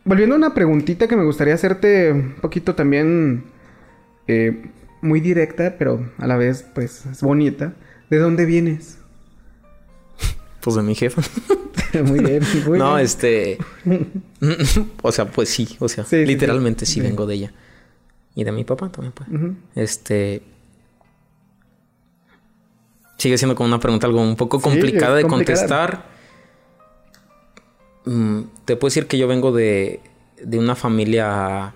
volviendo 0.03 0.35
a 0.35 0.37
una 0.37 0.53
preguntita 0.53 1.07
que 1.07 1.15
me 1.15 1.23
gustaría 1.23 1.53
hacerte 1.53 2.11
un 2.11 2.35
poquito 2.41 2.75
también 2.75 3.45
eh, 4.27 4.69
muy 5.01 5.19
directa, 5.19 5.75
pero 5.77 6.09
a 6.17 6.27
la 6.27 6.37
vez 6.37 6.65
pues 6.73 7.05
es 7.05 7.21
bonita. 7.21 7.73
¿De 8.09 8.17
dónde 8.17 8.45
vienes? 8.45 8.99
Pues 10.63 10.77
de 10.77 10.83
mi 10.83 10.95
jefe. 10.95 11.21
muy 12.03 12.19
bien, 12.19 12.41
muy 12.65 12.79
No, 12.79 12.97
este. 12.97 13.57
o 15.01 15.11
sea, 15.11 15.29
pues 15.29 15.49
sí, 15.49 15.75
o 15.79 15.89
sea, 15.89 16.05
literalmente 16.09 16.85
sí, 16.85 17.01
vengo 17.01 17.25
de 17.25 17.35
ella. 17.35 17.53
Y 18.33 18.45
de 18.45 18.51
mi 18.53 18.63
papá 18.63 18.89
también, 18.89 19.11
pues. 19.11 19.29
Este. 19.75 20.41
Sigue 23.17 23.37
siendo 23.37 23.55
como 23.55 23.67
una 23.67 23.79
pregunta 23.79 24.07
algo 24.07 24.21
un 24.21 24.37
poco 24.37 24.61
complicada 24.61 25.15
de 25.15 25.25
contestar. 25.25 26.05
Mm, 28.05 28.41
te 28.65 28.75
puedo 28.77 28.89
decir 28.89 29.07
que 29.07 29.17
yo 29.17 29.27
vengo 29.27 29.51
de, 29.51 29.99
de 30.41 30.59
una 30.59 30.75
familia 30.75 31.73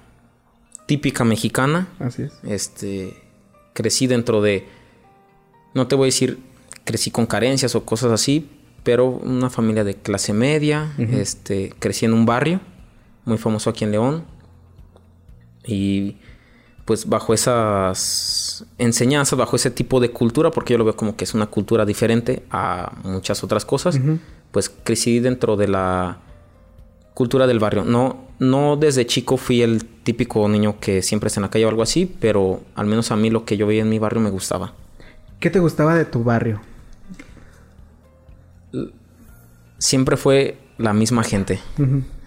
típica 0.86 1.26
mexicana. 1.26 1.90
Así 2.00 2.24
es. 2.24 2.40
Este. 2.44 3.22
Crecí 3.74 4.08
dentro 4.08 4.42
de. 4.42 4.66
No 5.74 5.88
te 5.88 5.96
voy 5.96 6.06
a 6.06 6.08
decir 6.08 6.40
crecí 6.88 7.12
con 7.12 7.26
carencias 7.26 7.76
o 7.76 7.84
cosas 7.84 8.12
así, 8.14 8.50
pero 8.88 9.10
una 9.10 9.50
familia 9.50 9.84
de 9.84 9.96
clase 9.96 10.32
media, 10.32 10.94
este, 10.98 11.74
crecí 11.78 12.06
en 12.06 12.14
un 12.14 12.26
barrio 12.26 12.62
muy 13.26 13.38
famoso 13.38 13.70
aquí 13.70 13.84
en 13.84 13.92
León 13.92 14.24
y 15.66 16.16
pues 16.86 17.10
bajo 17.10 17.34
esas 17.34 18.66
enseñanzas, 18.78 19.38
bajo 19.38 19.58
ese 19.58 19.72
tipo 19.72 20.00
de 20.00 20.12
cultura, 20.12 20.52
porque 20.52 20.72
yo 20.72 20.78
lo 20.78 20.86
veo 20.86 20.96
como 20.96 21.18
que 21.18 21.26
es 21.26 21.34
una 21.34 21.48
cultura 21.48 21.86
diferente 21.86 22.44
a 22.50 22.94
muchas 23.04 23.44
otras 23.44 23.66
cosas, 23.66 24.00
pues 24.52 24.70
crecí 24.70 25.20
dentro 25.20 25.58
de 25.58 25.68
la 25.68 26.20
cultura 27.14 27.46
del 27.46 27.60
barrio. 27.60 27.84
No, 27.84 28.30
no 28.40 28.78
desde 28.78 29.06
chico 29.06 29.36
fui 29.36 29.64
el 29.64 29.84
típico 29.84 30.48
niño 30.48 30.80
que 30.80 31.02
siempre 31.02 31.28
está 31.28 31.42
en 31.42 31.44
la 31.44 31.50
calle 31.50 31.66
o 31.66 31.70
algo 31.70 31.84
así, 31.84 32.06
pero 32.22 32.62
al 32.74 32.86
menos 32.86 33.12
a 33.12 33.18
mí 33.18 33.32
lo 33.32 33.44
que 33.44 33.58
yo 33.58 33.68
veía 33.68 33.82
en 33.82 33.90
mi 33.90 34.00
barrio 34.00 34.22
me 34.22 34.30
gustaba. 34.30 34.76
¿Qué 35.42 35.50
te 35.50 35.60
gustaba 35.60 35.94
de 35.94 36.06
tu 36.06 36.24
barrio? 36.24 36.62
Siempre 39.78 40.18
fue 40.18 40.58
la 40.78 40.94
misma 40.94 41.24
gente. 41.24 41.60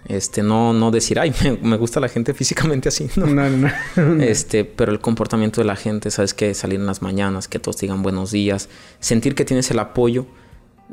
Este, 0.05 0.43
no, 0.43 0.73
no 0.73 0.91
decir, 0.91 1.19
ay, 1.19 1.33
me, 1.61 1.77
gusta 1.77 1.99
la 1.99 2.09
gente 2.09 2.33
físicamente 2.33 2.89
así. 2.89 3.09
No, 3.15 3.27
no, 3.27 3.49
no. 3.49 3.69
este, 4.23 4.65
pero 4.65 4.91
el 4.91 4.99
comportamiento 4.99 5.61
de 5.61 5.65
la 5.65 5.75
gente, 5.75 6.11
sabes 6.11 6.33
que 6.33 6.53
salir 6.53 6.79
en 6.79 6.85
las 6.85 7.01
mañanas, 7.01 7.47
que 7.47 7.59
todos 7.59 7.77
digan 7.77 8.03
buenos 8.03 8.31
días, 8.31 8.69
sentir 8.99 9.35
que 9.35 9.45
tienes 9.45 9.71
el 9.71 9.79
apoyo 9.79 10.25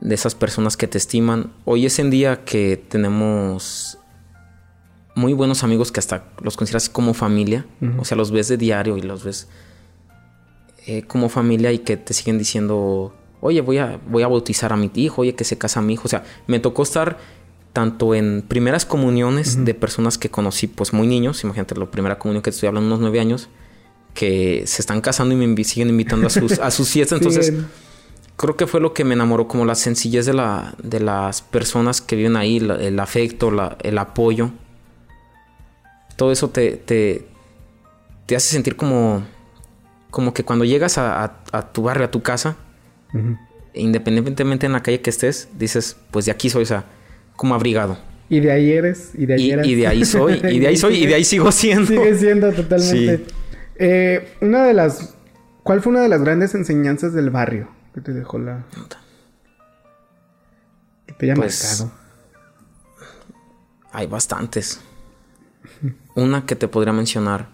de 0.00 0.14
esas 0.14 0.34
personas 0.34 0.76
que 0.76 0.86
te 0.86 0.98
estiman. 0.98 1.52
Hoy 1.64 1.86
es 1.86 1.98
en 1.98 2.10
día 2.10 2.44
que 2.44 2.76
tenemos 2.76 3.98
muy 5.14 5.32
buenos 5.32 5.64
amigos 5.64 5.90
que 5.90 5.98
hasta 5.98 6.28
los 6.40 6.56
consideras 6.56 6.88
como 6.88 7.12
familia. 7.12 7.66
O 7.98 8.04
sea, 8.04 8.16
los 8.16 8.30
ves 8.30 8.46
de 8.48 8.56
diario 8.56 8.96
y 8.96 9.02
los 9.02 9.24
ves 9.24 9.48
eh, 10.86 11.02
como 11.02 11.28
familia 11.28 11.72
y 11.72 11.80
que 11.80 11.96
te 11.96 12.14
siguen 12.14 12.38
diciendo 12.38 13.17
oye, 13.40 13.60
voy 13.60 13.78
a, 13.78 14.00
voy 14.08 14.22
a 14.22 14.28
bautizar 14.28 14.72
a 14.72 14.76
mi 14.76 14.90
hijo, 14.94 15.22
oye, 15.22 15.34
que 15.34 15.44
se 15.44 15.58
casa 15.58 15.80
mi 15.80 15.94
hijo. 15.94 16.02
O 16.04 16.08
sea, 16.08 16.24
me 16.46 16.58
tocó 16.58 16.82
estar 16.82 17.18
tanto 17.72 18.14
en 18.14 18.44
primeras 18.46 18.84
comuniones 18.84 19.64
de 19.64 19.74
personas 19.74 20.18
que 20.18 20.30
conocí 20.30 20.66
pues 20.66 20.92
muy 20.92 21.06
niños, 21.06 21.44
imagínate 21.44 21.76
la 21.76 21.86
primera 21.86 22.18
comunión 22.18 22.42
que 22.42 22.50
estoy 22.50 22.66
hablando, 22.66 22.88
unos 22.88 23.00
nueve 23.00 23.20
años, 23.20 23.48
que 24.14 24.64
se 24.66 24.82
están 24.82 25.00
casando 25.00 25.34
y 25.34 25.46
me 25.46 25.64
siguen 25.64 25.90
invitando 25.90 26.26
a 26.26 26.30
sus, 26.30 26.58
a 26.58 26.70
sus 26.70 26.88
fiestas. 26.88 27.18
Entonces, 27.20 27.52
creo 28.36 28.56
que 28.56 28.66
fue 28.66 28.80
lo 28.80 28.94
que 28.94 29.04
me 29.04 29.14
enamoró, 29.14 29.46
como 29.46 29.64
la 29.64 29.74
sencillez 29.74 30.26
de, 30.26 30.34
la, 30.34 30.74
de 30.82 31.00
las 31.00 31.42
personas 31.42 32.00
que 32.00 32.16
viven 32.16 32.36
ahí, 32.36 32.56
el 32.56 32.98
afecto, 32.98 33.52
el 33.80 33.98
apoyo. 33.98 34.50
Todo 36.16 36.32
eso 36.32 36.50
te, 36.50 36.72
te, 36.72 37.28
te, 38.26 38.34
hace 38.34 38.48
sentir 38.48 38.74
como, 38.74 39.24
como 40.10 40.34
que 40.34 40.44
cuando 40.44 40.64
llegas 40.64 40.98
a 40.98 41.70
tu 41.72 41.82
barrio, 41.82 42.06
a 42.06 42.10
tu 42.10 42.22
casa, 42.22 42.56
Independientemente 43.74 44.66
en 44.66 44.72
la 44.72 44.82
calle 44.82 45.00
que 45.00 45.10
estés, 45.10 45.48
dices, 45.58 45.96
pues 46.10 46.26
de 46.26 46.32
aquí 46.32 46.50
soy, 46.50 46.62
o 46.62 46.66
sea, 46.66 46.84
como 47.36 47.54
abrigado. 47.54 47.98
Y 48.28 48.40
de 48.40 48.52
ahí 48.52 48.72
eres, 48.72 49.12
y 49.14 49.26
de 49.26 49.34
ahí 49.34 49.52
y, 49.52 49.74
de 49.74 49.86
ahí 49.86 50.04
soy, 50.04 50.34
y 50.34 50.58
de 50.58 50.66
ahí 50.66 50.76
soy, 50.76 50.96
y 50.96 51.06
de 51.06 51.14
ahí 51.14 51.24
sigo 51.24 51.50
siendo. 51.50 51.86
Sigue 51.86 52.18
siendo 52.18 52.52
totalmente. 52.52 53.24
Eh, 53.76 54.36
una 54.40 54.64
de 54.64 54.74
las. 54.74 55.14
¿Cuál 55.62 55.80
fue 55.80 55.92
una 55.92 56.02
de 56.02 56.08
las 56.08 56.20
grandes 56.22 56.54
enseñanzas 56.54 57.14
del 57.14 57.30
barrio 57.30 57.68
que 57.94 58.00
te 58.00 58.12
dejó 58.12 58.38
la. 58.38 58.64
que 61.06 61.14
te 61.14 61.26
haya 61.26 61.34
pues, 61.34 61.80
marcado? 61.80 61.92
Hay 63.92 64.06
bastantes. 64.06 64.80
Una 66.14 66.44
que 66.44 66.56
te 66.56 66.68
podría 66.68 66.92
mencionar. 66.92 67.48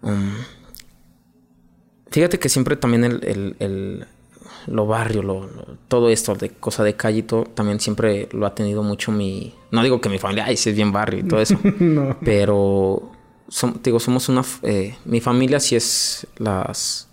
Um, 0.00 0.34
Fíjate 2.16 2.38
que 2.38 2.48
siempre 2.48 2.76
también 2.76 3.04
el, 3.04 3.56
el, 3.58 4.06
lo 4.68 4.86
barrio, 4.86 5.22
lo, 5.22 5.50
todo 5.86 6.08
esto 6.08 6.34
de 6.34 6.48
cosa 6.48 6.82
de 6.82 6.94
calle 6.94 7.18
y 7.18 7.22
todo, 7.22 7.44
también 7.44 7.78
siempre 7.78 8.26
lo 8.32 8.46
ha 8.46 8.54
tenido 8.54 8.82
mucho 8.82 9.12
mi... 9.12 9.52
No 9.70 9.82
digo 9.82 10.00
que 10.00 10.08
mi 10.08 10.18
familia, 10.18 10.46
ay, 10.46 10.56
sí 10.56 10.70
es 10.70 10.76
bien 10.76 10.92
barrio 10.92 11.20
y 11.20 11.24
todo 11.24 11.42
eso. 11.42 11.60
no. 11.78 12.16
Pero, 12.24 13.12
digo, 13.84 14.00
somos 14.00 14.30
una... 14.30 14.42
Eh, 14.62 14.94
mi 15.04 15.20
familia 15.20 15.60
sí 15.60 15.76
es 15.76 16.26
las... 16.38 17.06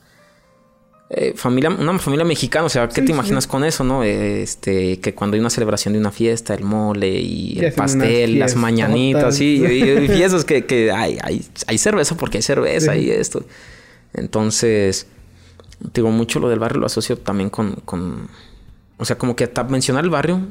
Eh, 1.10 1.34
familia, 1.36 1.70
una 1.72 2.00
familia 2.00 2.24
mexicana, 2.24 2.68
o 2.68 2.70
sea, 2.70 2.88
¿qué 2.88 3.02
te 3.02 3.12
imaginas 3.12 3.46
con 3.46 3.66
eso, 3.66 3.84
no? 3.84 4.04
este, 4.04 5.02
que 5.02 5.14
cuando 5.14 5.36
hay 5.36 5.42
una 5.42 5.50
celebración 5.50 5.94
de 5.96 6.00
una 6.00 6.12
fiesta, 6.12 6.54
el 6.54 6.64
mole 6.64 7.20
y 7.20 7.60
el 7.60 7.74
pastel, 7.74 8.40
las 8.40 8.56
mañanitas, 8.56 9.36
sí, 9.36 9.62
y, 9.66 10.08
fiestas 10.08 10.46
que, 10.46 10.66
que 10.66 10.94
hay, 10.94 11.18
hay, 11.22 11.46
hay 11.68 11.78
cerveza 11.78 12.16
porque 12.16 12.38
hay 12.38 12.42
cerveza 12.42 12.96
y 12.96 13.10
esto. 13.10 13.44
Entonces, 14.14 15.08
digo, 15.94 16.12
mucho 16.12 16.40
lo 16.40 16.50
del 16.50 16.60
barrio 16.60 16.80
lo 16.80 16.86
asocio 16.86 17.18
también 17.18 17.50
con, 17.50 17.74
con 17.86 18.30
o 18.98 19.06
sea, 19.06 19.18
como 19.18 19.36
que 19.36 19.44
hasta 19.44 19.64
mencionar 19.64 20.04
el 20.04 20.10
barrio 20.10 20.42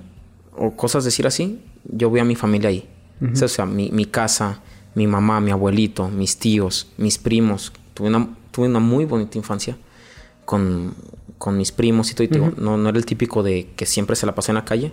o 0.57 0.76
cosas 0.76 1.04
decir 1.04 1.26
así, 1.26 1.61
yo 1.85 2.11
voy 2.11 2.21
a 2.21 2.25
mi 2.25 2.35
familia 2.35 2.69
ahí. 2.69 2.88
o 3.21 3.49
sea, 3.49 3.66
mi, 3.66 3.90
mi, 3.90 4.04
casa, 4.04 4.61
mi 4.95 5.07
mamá, 5.07 5.40
mi 5.40 5.52
abuelito, 5.52 6.09
mis 6.09 6.37
tíos, 6.37 6.88
mis 6.99 7.19
primos. 7.19 7.73
Tuve 7.95 8.09
una, 8.09 8.28
tuve 8.50 8.66
una 8.66 8.81
muy 8.81 9.04
bonita 9.04 9.38
infancia 9.38 9.76
con, 10.45 10.95
con 11.38 11.57
mis 11.57 11.73
primos 11.73 12.11
y 12.11 12.14
todo. 12.14 12.25
Y 12.25 12.28
digo, 12.28 12.52
no, 12.59 12.76
no 12.76 12.88
era 12.88 12.99
el 12.99 13.07
típico 13.07 13.42
de 13.42 13.71
que 13.76 13.87
siempre 13.87 14.16
se 14.16 14.26
la 14.26 14.35
pasé 14.35 14.50
en 14.50 14.57
la 14.57 14.64
calle, 14.64 14.92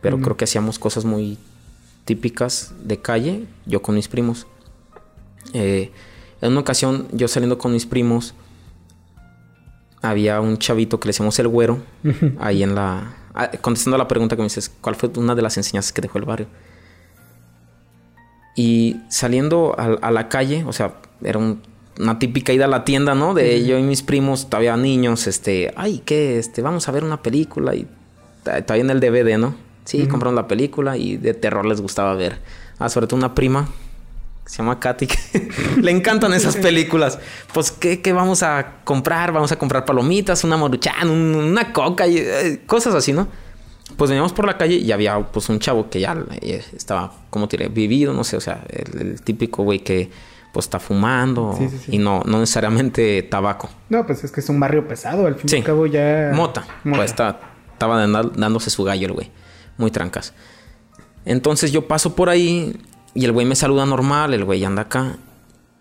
pero 0.00 0.20
creo 0.20 0.36
que 0.36 0.44
hacíamos 0.44 0.78
cosas 0.78 1.04
muy 1.04 1.38
típicas 2.04 2.74
de 2.84 2.98
calle, 2.98 3.46
yo 3.66 3.82
con 3.82 3.94
mis 3.94 4.08
primos. 4.08 4.46
Eh, 5.54 5.90
En 6.42 6.50
una 6.50 6.60
ocasión, 6.60 7.06
yo 7.12 7.28
saliendo 7.28 7.56
con 7.56 7.72
mis 7.72 7.86
primos, 7.86 8.34
había 10.02 10.40
un 10.40 10.58
chavito 10.58 10.98
que 10.98 11.06
le 11.06 11.10
decíamos 11.10 11.38
el 11.38 11.48
güero, 11.48 11.78
ahí 12.40 12.64
en 12.64 12.74
la... 12.74 13.14
Ah, 13.32 13.50
contestando 13.60 13.94
a 13.94 13.98
la 13.98 14.08
pregunta 14.08 14.36
que 14.36 14.42
me 14.42 14.46
dices, 14.46 14.70
¿cuál 14.80 14.96
fue 14.96 15.10
una 15.16 15.34
de 15.34 15.40
las 15.40 15.56
enseñanzas 15.56 15.92
que 15.92 16.02
dejó 16.02 16.18
el 16.18 16.24
barrio? 16.24 16.48
Y 18.56 19.00
saliendo 19.08 19.74
a, 19.78 20.10
la 20.10 20.28
calle, 20.28 20.64
o 20.66 20.72
sea, 20.72 20.96
era 21.22 21.38
una 21.38 22.18
típica 22.18 22.52
ida 22.52 22.64
a 22.66 22.68
la 22.68 22.84
tienda, 22.84 23.14
¿no? 23.14 23.32
De 23.32 23.64
yo 23.64 23.78
y 23.78 23.82
mis 23.82 24.02
primos, 24.02 24.50
todavía 24.50 24.76
niños, 24.76 25.28
este, 25.28 25.72
ay, 25.76 26.02
¿qué? 26.04 26.38
Este, 26.38 26.60
vamos 26.60 26.88
a 26.88 26.92
ver 26.92 27.04
una 27.04 27.22
película 27.22 27.74
y 27.74 27.86
todavía 28.42 28.84
en 28.84 28.90
el 28.90 29.00
DVD, 29.00 29.38
¿no? 29.38 29.54
Sí, 29.84 30.06
compraron 30.06 30.34
la 30.34 30.48
película 30.48 30.96
y 30.96 31.16
de 31.16 31.34
terror 31.34 31.64
les 31.64 31.80
gustaba 31.80 32.14
ver. 32.14 32.40
Ah, 32.78 32.88
sobre 32.88 33.06
todo 33.06 33.16
una 33.16 33.34
prima 33.34 33.68
se 34.44 34.58
llama 34.58 34.80
Katy, 34.80 35.08
le 35.80 35.90
encantan 35.90 36.34
esas 36.34 36.56
películas. 36.56 37.18
Pues, 37.54 37.70
¿qué, 37.70 38.02
¿qué, 38.02 38.12
vamos 38.12 38.42
a 38.42 38.80
comprar? 38.84 39.32
Vamos 39.32 39.52
a 39.52 39.56
comprar 39.56 39.84
palomitas, 39.84 40.44
una 40.44 40.56
moruchan, 40.56 41.08
una 41.08 41.72
coca 41.72 42.06
y 42.06 42.18
eh, 42.18 42.62
cosas 42.66 42.94
así, 42.94 43.12
¿no? 43.12 43.28
Pues 43.96 44.10
veníamos 44.10 44.32
por 44.32 44.46
la 44.46 44.56
calle 44.56 44.76
y 44.76 44.90
había 44.90 45.18
pues 45.20 45.48
un 45.48 45.58
chavo 45.58 45.88
que 45.90 46.00
ya 46.00 46.16
eh, 46.40 46.64
estaba, 46.74 47.12
como 47.30 47.46
diré, 47.46 47.68
vivido, 47.68 48.12
no 48.12 48.24
sé, 48.24 48.36
o 48.36 48.40
sea, 48.40 48.64
el, 48.68 49.20
típico 49.22 49.62
güey 49.62 49.80
que 49.80 50.10
pues 50.52 50.66
está 50.66 50.78
fumando 50.78 51.58
y 51.88 51.98
no, 51.98 52.22
no 52.26 52.40
necesariamente 52.40 53.22
tabaco. 53.22 53.70
No, 53.88 54.06
pues 54.06 54.24
es 54.24 54.32
que 54.32 54.40
es 54.40 54.48
un 54.48 54.60
barrio 54.60 54.86
pesado, 54.86 55.26
al 55.26 55.34
fin 55.36 55.48
y 55.50 55.56
al 55.56 55.64
cabo 55.64 55.86
ya... 55.86 56.30
Mota. 56.34 56.66
Pues 56.82 57.10
está, 57.10 57.40
estaba 57.72 58.06
dándose 58.06 58.70
su 58.70 58.84
gallo 58.84 59.06
el 59.06 59.12
güey, 59.12 59.30
muy 59.78 59.90
trancas. 59.90 60.34
Entonces 61.24 61.72
yo 61.72 61.86
paso 61.86 62.14
por 62.14 62.28
ahí 62.28 62.76
y 63.14 63.24
el 63.24 63.32
güey 63.32 63.46
me 63.46 63.54
saluda 63.54 63.86
normal, 63.86 64.34
el 64.34 64.44
güey 64.44 64.64
anda 64.64 64.82
acá. 64.82 65.16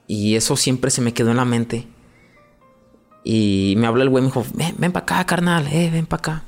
Y 0.07 0.35
eso 0.35 0.57
siempre 0.57 0.91
se 0.91 1.01
me 1.01 1.13
quedó 1.13 1.31
en 1.31 1.37
la 1.37 1.45
mente. 1.45 1.87
Y 3.23 3.75
me 3.77 3.87
habla 3.87 4.03
el 4.03 4.09
güey, 4.09 4.23
me 4.23 4.27
dijo, 4.27 4.45
ven, 4.53 4.75
ven 4.77 4.91
para 4.91 5.03
acá, 5.03 5.25
carnal, 5.25 5.67
eh, 5.67 5.89
ven 5.91 6.05
para 6.05 6.19
acá. 6.19 6.43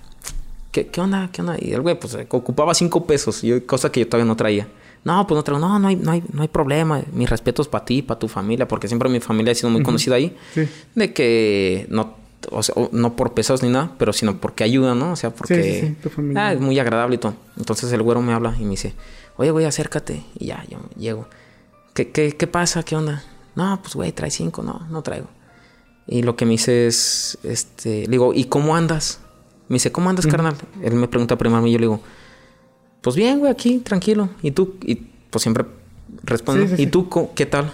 ¿Qué, 0.71 0.87
¿Qué, 0.87 0.99
onda? 0.99 1.29
¿Qué 1.31 1.41
onda? 1.41 1.55
Y 1.59 1.71
el 1.71 1.81
güey, 1.81 1.97
pues 1.99 2.17
ocupaba 2.29 2.73
cinco 2.73 3.05
pesos, 3.05 3.43
y 3.43 3.61
cosa 3.61 3.91
que 3.91 4.01
yo 4.01 4.07
todavía 4.07 4.27
no 4.27 4.35
traía. 4.35 4.67
No, 5.03 5.27
pues 5.27 5.35
no 5.35 5.43
traigo, 5.43 5.59
no, 5.59 5.77
no 5.79 5.87
hay, 5.87 5.95
no 5.95 6.11
hay, 6.11 6.23
no 6.31 6.41
hay 6.41 6.47
problema. 6.47 7.01
Mis 7.11 7.29
respetos 7.29 7.67
para 7.67 7.85
ti, 7.85 8.01
para 8.01 8.19
tu 8.19 8.27
familia, 8.27 8.67
porque 8.67 8.87
siempre 8.87 9.09
mi 9.09 9.19
familia 9.19 9.51
ha 9.51 9.55
sido 9.55 9.69
muy 9.69 9.83
conocida 9.83 10.15
ahí. 10.15 10.35
De 10.95 11.13
que 11.13 11.85
no, 11.89 12.15
o 12.51 12.63
sea, 12.63 12.75
no 12.91 13.15
por 13.15 13.33
pesos 13.33 13.61
ni 13.63 13.69
nada, 13.69 13.91
pero 13.97 14.13
sino 14.13 14.37
porque 14.37 14.63
ayuda, 14.63 14.95
¿no? 14.95 15.11
O 15.11 15.15
sea, 15.15 15.29
porque 15.31 15.95
ah, 16.35 16.53
es 16.53 16.59
muy 16.59 16.79
agradable 16.79 17.15
y 17.15 17.17
todo. 17.17 17.35
Entonces 17.57 17.91
el 17.91 18.01
güero 18.01 18.21
me 18.21 18.33
habla 18.33 18.55
y 18.57 18.63
me 18.63 18.71
dice, 18.71 18.93
oye, 19.37 19.51
güey, 19.51 19.65
acércate. 19.65 20.23
Y 20.37 20.47
ya, 20.47 20.65
yo 20.69 20.79
llego. 20.97 21.27
¿Qué, 21.93 22.11
qué, 22.11 22.35
qué 22.35 22.47
pasa? 22.47 22.83
¿Qué 22.83 22.95
onda? 22.95 23.23
No, 23.55 23.79
pues, 23.81 23.95
güey, 23.95 24.11
trae 24.11 24.31
cinco. 24.31 24.63
No, 24.63 24.87
no 24.89 25.01
traigo. 25.01 25.27
Y 26.07 26.23
lo 26.23 26.35
que 26.35 26.45
me 26.45 26.51
dice 26.51 26.87
es, 26.87 27.37
este, 27.43 28.05
le 28.05 28.11
digo, 28.11 28.33
¿y 28.33 28.45
cómo 28.45 28.75
andas? 28.75 29.19
Me 29.69 29.75
dice, 29.75 29.91
¿cómo 29.91 30.09
andas, 30.09 30.27
carnal? 30.27 30.55
Él 30.81 30.95
me 30.95 31.07
pregunta 31.07 31.37
primero 31.37 31.65
y 31.65 31.71
yo 31.71 31.79
le 31.79 31.83
digo, 31.83 32.01
pues 33.01 33.15
bien, 33.15 33.39
güey, 33.39 33.51
aquí, 33.51 33.79
tranquilo. 33.79 34.29
¿Y 34.41 34.51
tú? 34.51 34.75
Y 34.83 34.95
pues 34.95 35.41
siempre 35.43 35.65
responde, 36.23 36.81
¿y 36.81 36.87
tú 36.87 37.09
qué 37.33 37.45
tal? 37.45 37.71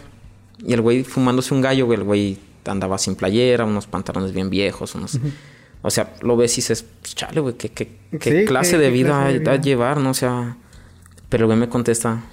Y 0.66 0.74
el 0.74 0.82
güey 0.82 1.04
fumándose 1.04 1.54
un 1.54 1.62
gallo, 1.62 1.86
güey, 1.88 2.00
el 2.00 2.06
güey 2.06 2.38
andaba 2.66 2.98
sin 2.98 3.16
playera, 3.16 3.66
unos 3.66 3.88
pantalones 3.88 4.34
bien 4.34 4.50
viejos, 4.50 4.94
unos... 4.96 5.20
O 5.82 5.90
sea, 5.90 6.14
lo 6.22 6.36
ves 6.36 6.54
y 6.54 6.56
dices, 6.58 6.86
pues, 7.02 7.16
chale, 7.16 7.40
güey, 7.40 7.56
¿qué, 7.56 7.70
qué, 7.70 7.98
qué 8.20 8.46
clase 8.46 8.78
de 8.78 8.90
vida, 8.92 9.26
de 9.26 9.40
vida. 9.40 9.54
a 9.54 9.56
llevar, 9.56 10.00
no? 10.00 10.12
O 10.12 10.14
sea... 10.14 10.58
Pero 11.30 11.44
el 11.44 11.46
güey 11.48 11.60
me 11.60 11.70
contesta, 11.70 12.24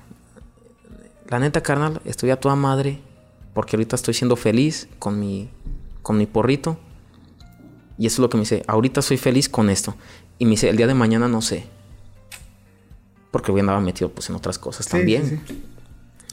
la 1.29 1.39
neta, 1.39 1.63
carnal, 1.63 2.01
estoy 2.05 2.31
a 2.31 2.41
toda 2.41 2.57
madre 2.57 3.01
porque 3.53 3.77
ahorita 3.77 3.97
estoy 3.97 4.15
siendo 4.15 4.37
feliz 4.37 4.89
con 4.99 5.19
mi, 5.19 5.49
con 6.03 6.19
mi 6.19 6.27
porrito. 6.27 6.79
Y 7.99 8.07
eso 8.07 8.17
es 8.17 8.19
lo 8.19 8.29
que 8.29 8.37
me 8.37 8.43
dice, 8.43 8.63
ahorita 8.67 9.01
soy 9.03 9.17
feliz 9.17 9.49
con 9.49 9.71
esto. 9.71 9.95
Y 10.39 10.45
me 10.45 10.53
dice, 10.53 10.69
el 10.69 10.77
día 10.77 10.87
de 10.87 10.95
mañana 10.95 11.29
no 11.29 11.41
sé. 11.41 11.65
Porque 13.31 13.53
güey 13.53 13.61
andaba 13.61 13.81
metido 13.81 14.11
pues 14.11 14.29
en 14.29 14.37
otras 14.37 14.59
cosas 14.59 14.87
también. 14.89 15.43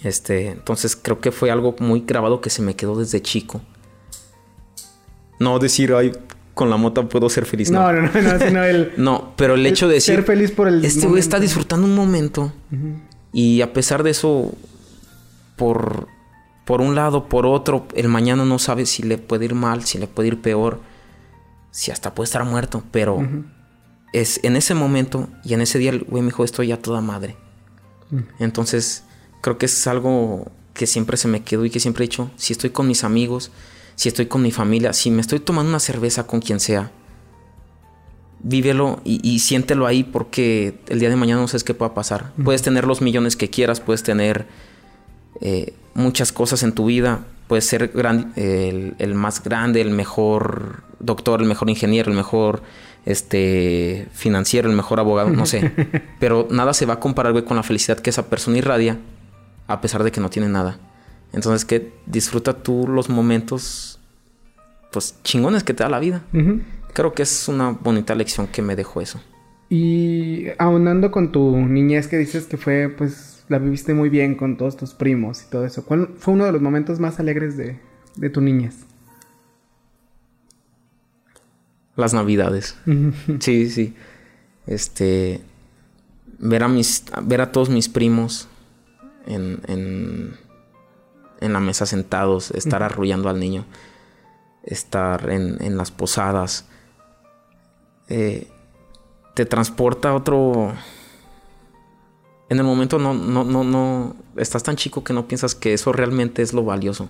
Este, 0.03 0.49
entonces 0.49 0.97
creo 0.97 1.21
que 1.21 1.31
fue 1.31 1.49
algo 1.49 1.75
muy 1.79 2.01
grabado 2.01 2.41
que 2.41 2.49
se 2.49 2.61
me 2.61 2.75
quedó 2.75 2.97
desde 2.97 3.21
chico. 3.21 3.61
No 5.39 5.59
decir, 5.59 5.93
ay, 5.93 6.11
con 6.53 6.69
la 6.69 6.77
moto 6.77 7.07
puedo 7.09 7.29
ser 7.29 7.45
feliz. 7.45 7.71
No, 7.71 7.91
no, 7.91 8.01
no, 8.01 8.21
no, 8.21 8.39
sino 8.39 8.63
el... 8.63 8.93
no, 8.97 9.33
pero 9.35 9.55
el 9.55 9.65
hecho 9.65 9.87
de 9.87 9.95
decir... 9.95 10.15
Ser 10.15 10.23
feliz 10.23 10.51
por 10.51 10.67
el 10.67 10.85
Este 10.85 11.07
güey 11.07 11.19
está 11.19 11.39
disfrutando 11.39 11.85
un 11.85 11.95
momento. 11.95 12.53
Y 13.31 13.61
a 13.61 13.73
pesar 13.73 14.03
de 14.03 14.11
eso, 14.11 14.53
por, 15.55 16.07
por 16.65 16.81
un 16.81 16.95
lado, 16.95 17.27
por 17.27 17.45
otro, 17.45 17.87
el 17.95 18.07
mañana 18.07 18.45
no 18.45 18.59
sabe 18.59 18.85
si 18.85 19.03
le 19.03 19.17
puede 19.17 19.45
ir 19.45 19.55
mal, 19.55 19.83
si 19.85 19.97
le 19.97 20.07
puede 20.07 20.27
ir 20.29 20.41
peor, 20.41 20.79
si 21.71 21.91
hasta 21.91 22.13
puede 22.13 22.25
estar 22.25 22.45
muerto. 22.45 22.83
Pero 22.91 23.27
es 24.13 24.39
en 24.43 24.55
ese 24.55 24.75
momento 24.75 25.29
y 25.43 25.55
en 25.55 25.61
ese 25.61 25.79
día 25.79 25.89
el 25.89 26.03
güey 26.03 26.21
me 26.21 26.27
dijo, 26.27 26.43
estoy 26.43 26.71
a 26.71 26.81
toda 26.81 27.01
madre. 27.01 27.35
Entonces, 28.37 29.03
creo 29.41 29.57
que 29.57 29.65
es 29.65 29.87
algo 29.87 30.51
que 30.75 30.85
siempre 30.85 31.17
se 31.17 31.27
me 31.27 31.41
quedó 31.41 31.65
y 31.65 31.71
que 31.71 31.79
siempre 31.79 32.03
he 32.03 32.07
dicho, 32.07 32.29
si 32.35 32.53
estoy 32.53 32.69
con 32.69 32.87
mis 32.87 33.03
amigos 33.03 33.51
si 33.95 34.09
estoy 34.09 34.27
con 34.27 34.41
mi 34.41 34.51
familia, 34.51 34.93
si 34.93 35.11
me 35.11 35.21
estoy 35.21 35.39
tomando 35.39 35.69
una 35.69 35.79
cerveza 35.79 36.25
con 36.25 36.39
quien 36.41 36.59
sea, 36.59 36.91
vívelo 38.43 38.99
y, 39.05 39.39
siéntelo 39.39 39.87
ahí 39.87 40.03
porque 40.03 40.79
el 40.89 40.99
día 40.99 41.09
de 41.09 41.15
mañana 41.15 41.41
no 41.41 41.47
sabes 41.47 41.63
qué 41.63 41.73
pueda 41.73 41.93
pasar. 41.93 42.31
Puedes 42.43 42.61
tener 42.61 42.85
los 42.85 43.01
millones 43.01 43.35
que 43.35 43.49
quieras, 43.49 43.79
puedes 43.79 44.03
tener 44.03 44.45
eh, 45.41 45.73
muchas 45.93 46.31
cosas 46.31 46.61
en 46.63 46.73
tu 46.73 46.85
vida, 46.85 47.25
puedes 47.47 47.65
ser 47.65 47.91
el, 47.93 49.15
más 49.15 49.43
grande, 49.43 49.81
el 49.81 49.91
mejor 49.91 50.83
doctor, 50.99 51.41
el 51.41 51.47
mejor 51.47 51.69
ingeniero, 51.69 52.11
el 52.11 52.17
mejor 52.17 52.63
este, 53.05 54.07
financiero, 54.11 54.69
el 54.69 54.75
mejor 54.75 54.99
abogado, 54.99 55.29
no 55.29 55.45
sé. 55.45 55.71
Pero 56.19 56.47
nada 56.51 56.73
se 56.73 56.85
va 56.85 56.95
a 56.95 56.99
comparar 56.99 57.43
con 57.45 57.55
la 57.55 57.63
felicidad 57.63 57.99
que 57.99 58.09
esa 58.09 58.29
persona 58.29 58.57
irradia 58.57 58.97
a 59.67 59.79
pesar 59.79 60.03
de 60.03 60.11
que 60.11 60.19
no 60.19 60.29
tiene 60.29 60.49
nada. 60.49 60.79
Entonces, 61.33 61.65
que 61.65 61.91
disfruta 62.05 62.53
tú 62.53 62.87
los 62.87 63.09
momentos, 63.09 63.99
pues 64.91 65.15
chingones 65.23 65.63
que 65.63 65.73
te 65.73 65.83
da 65.83 65.89
la 65.89 65.99
vida. 65.99 66.23
Creo 66.93 67.13
que 67.13 67.23
es 67.23 67.47
una 67.47 67.71
bonita 67.71 68.13
lección 68.13 68.47
que 68.47 68.61
me 68.61 68.75
dejó 68.75 69.01
eso. 69.01 69.19
Y 69.69 70.45
aunando 70.59 71.09
con 71.09 71.31
tu 71.31 71.57
niñez 71.57 72.07
que 72.07 72.17
dices 72.17 72.45
que 72.45 72.57
fue, 72.57 72.89
pues, 72.95 73.43
la 73.49 73.57
viviste 73.57 73.95
muy 73.95 74.09
bien 74.09 74.35
con 74.35 74.57
todos 74.57 74.77
tus 74.77 74.93
primos 74.93 75.43
y 75.43 75.49
todo 75.49 75.65
eso. 75.65 75.83
¿Cuál 75.83 76.09
fue 76.17 76.35
uno 76.35 76.45
de 76.45 76.51
los 76.51 76.61
momentos 76.61 76.99
más 76.99 77.19
alegres 77.19 77.57
de, 77.57 77.79
de 78.15 78.29
tu 78.29 78.39
niñez? 78.39 78.85
Las 81.95 82.13
navidades. 82.13 82.77
sí, 83.39 83.69
sí. 83.71 83.95
Este. 84.67 85.41
Ver 86.37 86.63
a 86.63 86.67
mis. 86.67 87.05
ver 87.23 87.41
a 87.41 87.51
todos 87.51 87.69
mis 87.69 87.89
primos 87.89 88.47
en, 89.25 89.61
en 89.67 90.35
en 91.43 91.53
la 91.53 91.59
mesa 91.59 91.85
sentados, 91.85 92.51
estar 92.51 92.83
arrullando 92.83 93.29
al 93.29 93.39
niño, 93.39 93.65
estar 94.63 95.29
en, 95.29 95.77
las 95.77 95.91
posadas, 95.91 96.65
eh, 98.07 98.47
te 99.35 99.45
transporta 99.45 100.09
a 100.09 100.15
otro... 100.15 100.73
En 102.49 102.59
el 102.59 102.63
momento 102.63 102.97
no, 102.99 103.13
no, 103.13 103.43
no, 103.43 103.63
no, 103.63 104.15
estás 104.37 104.63
tan 104.63 104.75
chico 104.75 105.03
que 105.03 105.11
no 105.11 105.27
piensas 105.27 105.55
que 105.55 105.73
eso 105.73 105.91
realmente 105.91 106.41
es 106.41 106.53
lo 106.53 106.63
valioso. 106.63 107.09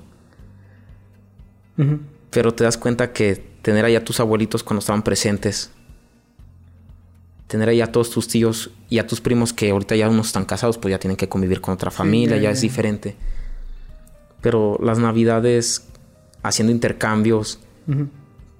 Pero 2.30 2.54
te 2.54 2.64
das 2.64 2.78
cuenta 2.78 3.14
que 3.14 3.36
tener 3.62 3.86
allá 3.86 4.00
a 4.00 4.04
tus 4.04 4.20
abuelitos 4.20 4.64
cuando 4.64 4.80
estaban 4.80 5.04
presentes, 5.04 5.72
tener 7.48 7.70
allá 7.70 7.86
a 7.86 7.92
todos 7.92 8.10
tus 8.10 8.28
tíos 8.28 8.72
y 8.90 9.00
a 9.00 9.08
tus 9.08 9.22
primos 9.22 9.54
que 9.54 9.72
ahorita 9.72 9.96
ya 9.96 10.10
unos 10.10 10.28
están 10.28 10.46
casados, 10.46 10.78
pues 10.78 10.92
ya 10.92 11.00
tienen 11.00 11.18
que 11.18 11.28
convivir 11.28 11.62
con 11.62 11.74
otra 11.74 11.92
familia, 11.92 12.38
ya, 12.38 12.52
es 12.52 12.62
diferente 12.62 13.16
pero 14.44 14.78
las 14.84 15.00
navidades 15.00 15.88
haciendo 16.44 16.74
intercambios, 16.74 17.60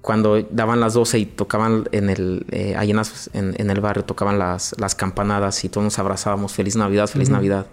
cuando 0.00 0.42
daban 0.50 0.80
las 0.80 0.94
12 0.94 1.18
y 1.18 1.26
tocaban 1.26 1.88
en 1.92 2.08
el, 2.08 2.46
eh, 2.50 2.74
ahí 2.76 2.90
en, 2.90 3.70
el 3.70 3.80
barrio, 3.80 4.04
tocaban 4.04 4.38
las, 4.38 4.74
las, 4.78 4.94
campanadas 4.94 5.62
y 5.64 5.68
todos 5.68 5.84
nos 5.84 5.98
abrazábamos, 5.98 6.54
feliz 6.54 6.74
Navidad, 6.74 7.06
feliz 7.06 7.28
Navidad. 7.28 7.66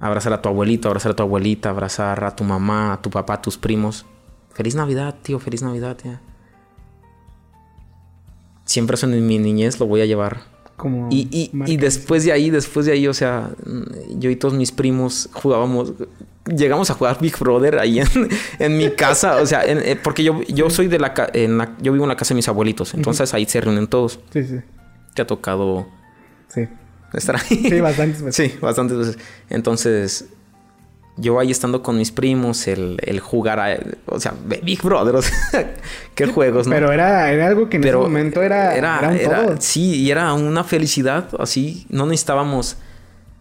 Abrazar 0.00 0.32
a 0.32 0.42
tu 0.42 0.48
abuelito, 0.48 0.88
abrazar 0.88 1.12
a 1.12 1.16
tu 1.16 1.22
abuelita, 1.22 1.70
abrazar 1.70 2.24
a 2.24 2.34
tu 2.34 2.42
mamá, 2.42 2.94
a 2.94 3.00
tu 3.00 3.10
papá, 3.10 3.34
a 3.34 3.42
tus 3.42 3.56
primos. 3.56 4.04
Feliz 4.52 4.74
Navidad, 4.74 5.14
tío, 5.22 5.38
feliz 5.38 5.62
Navidad, 5.62 5.96
ya. 6.04 6.20
Siempre 8.64 8.94
eso 8.94 9.06
en 9.06 9.24
mi 9.24 9.38
niñez 9.38 9.78
lo 9.78 9.86
voy 9.86 10.00
a 10.00 10.06
llevar. 10.06 10.51
Como 10.82 11.08
y, 11.12 11.28
y, 11.30 11.72
y 11.72 11.76
después 11.76 12.24
de 12.24 12.32
ahí, 12.32 12.50
después 12.50 12.86
de 12.86 12.92
ahí, 12.92 13.06
o 13.06 13.14
sea, 13.14 13.50
yo 14.18 14.30
y 14.30 14.34
todos 14.34 14.52
mis 14.54 14.72
primos 14.72 15.28
jugábamos, 15.32 15.92
llegamos 16.44 16.90
a 16.90 16.94
jugar 16.94 17.18
Big 17.20 17.38
Brother 17.38 17.78
ahí 17.78 18.00
en, 18.58 18.76
mi 18.76 18.90
casa, 18.90 19.36
o 19.36 19.46
sea, 19.46 19.62
eh, 19.64 19.96
porque 20.02 20.24
yo, 20.24 20.42
yo 20.48 20.70
soy 20.70 20.88
de 20.88 20.98
la, 20.98 21.14
en 21.34 21.56
la, 21.56 21.76
yo 21.80 21.92
vivo 21.92 22.04
en 22.04 22.08
la 22.08 22.16
casa 22.16 22.34
de 22.34 22.38
mis 22.38 22.48
abuelitos, 22.48 22.94
entonces 22.94 23.32
ahí 23.32 23.46
se 23.46 23.60
reúnen 23.60 23.86
todos. 23.86 24.18
Sí, 24.32 24.42
sí. 24.42 24.56
Te 25.14 25.22
ha 25.22 25.24
tocado 25.24 25.86
sí. 26.48 26.66
estar 27.12 27.36
ahí. 27.36 27.68
Sí, 27.68 27.80
bastantes 27.80 28.22
veces. 28.24 28.50
Sí, 28.50 28.58
bastantes 28.60 28.98
veces. 28.98 29.18
Entonces, 29.50 30.30
yo 31.16 31.38
ahí 31.38 31.50
estando 31.50 31.82
con 31.82 31.98
mis 31.98 32.10
primos, 32.10 32.66
el, 32.68 32.98
el 33.02 33.20
jugar 33.20 33.60
a, 33.60 33.78
o 34.06 34.18
sea, 34.18 34.34
Big 34.62 34.82
Brother, 34.82 35.16
o 35.16 35.22
sea, 35.22 35.74
qué 36.14 36.26
juegos, 36.26 36.66
¿no? 36.66 36.72
Pero 36.72 36.90
era, 36.90 37.30
era 37.30 37.48
algo 37.48 37.68
que 37.68 37.76
en 37.76 37.84
ese 37.84 37.96
momento 37.96 38.42
era, 38.42 38.74
era, 38.74 39.14
era, 39.14 39.60
sí, 39.60 40.02
y 40.02 40.10
era 40.10 40.32
una 40.32 40.64
felicidad, 40.64 41.28
así, 41.38 41.86
no 41.90 42.06
necesitábamos, 42.06 42.78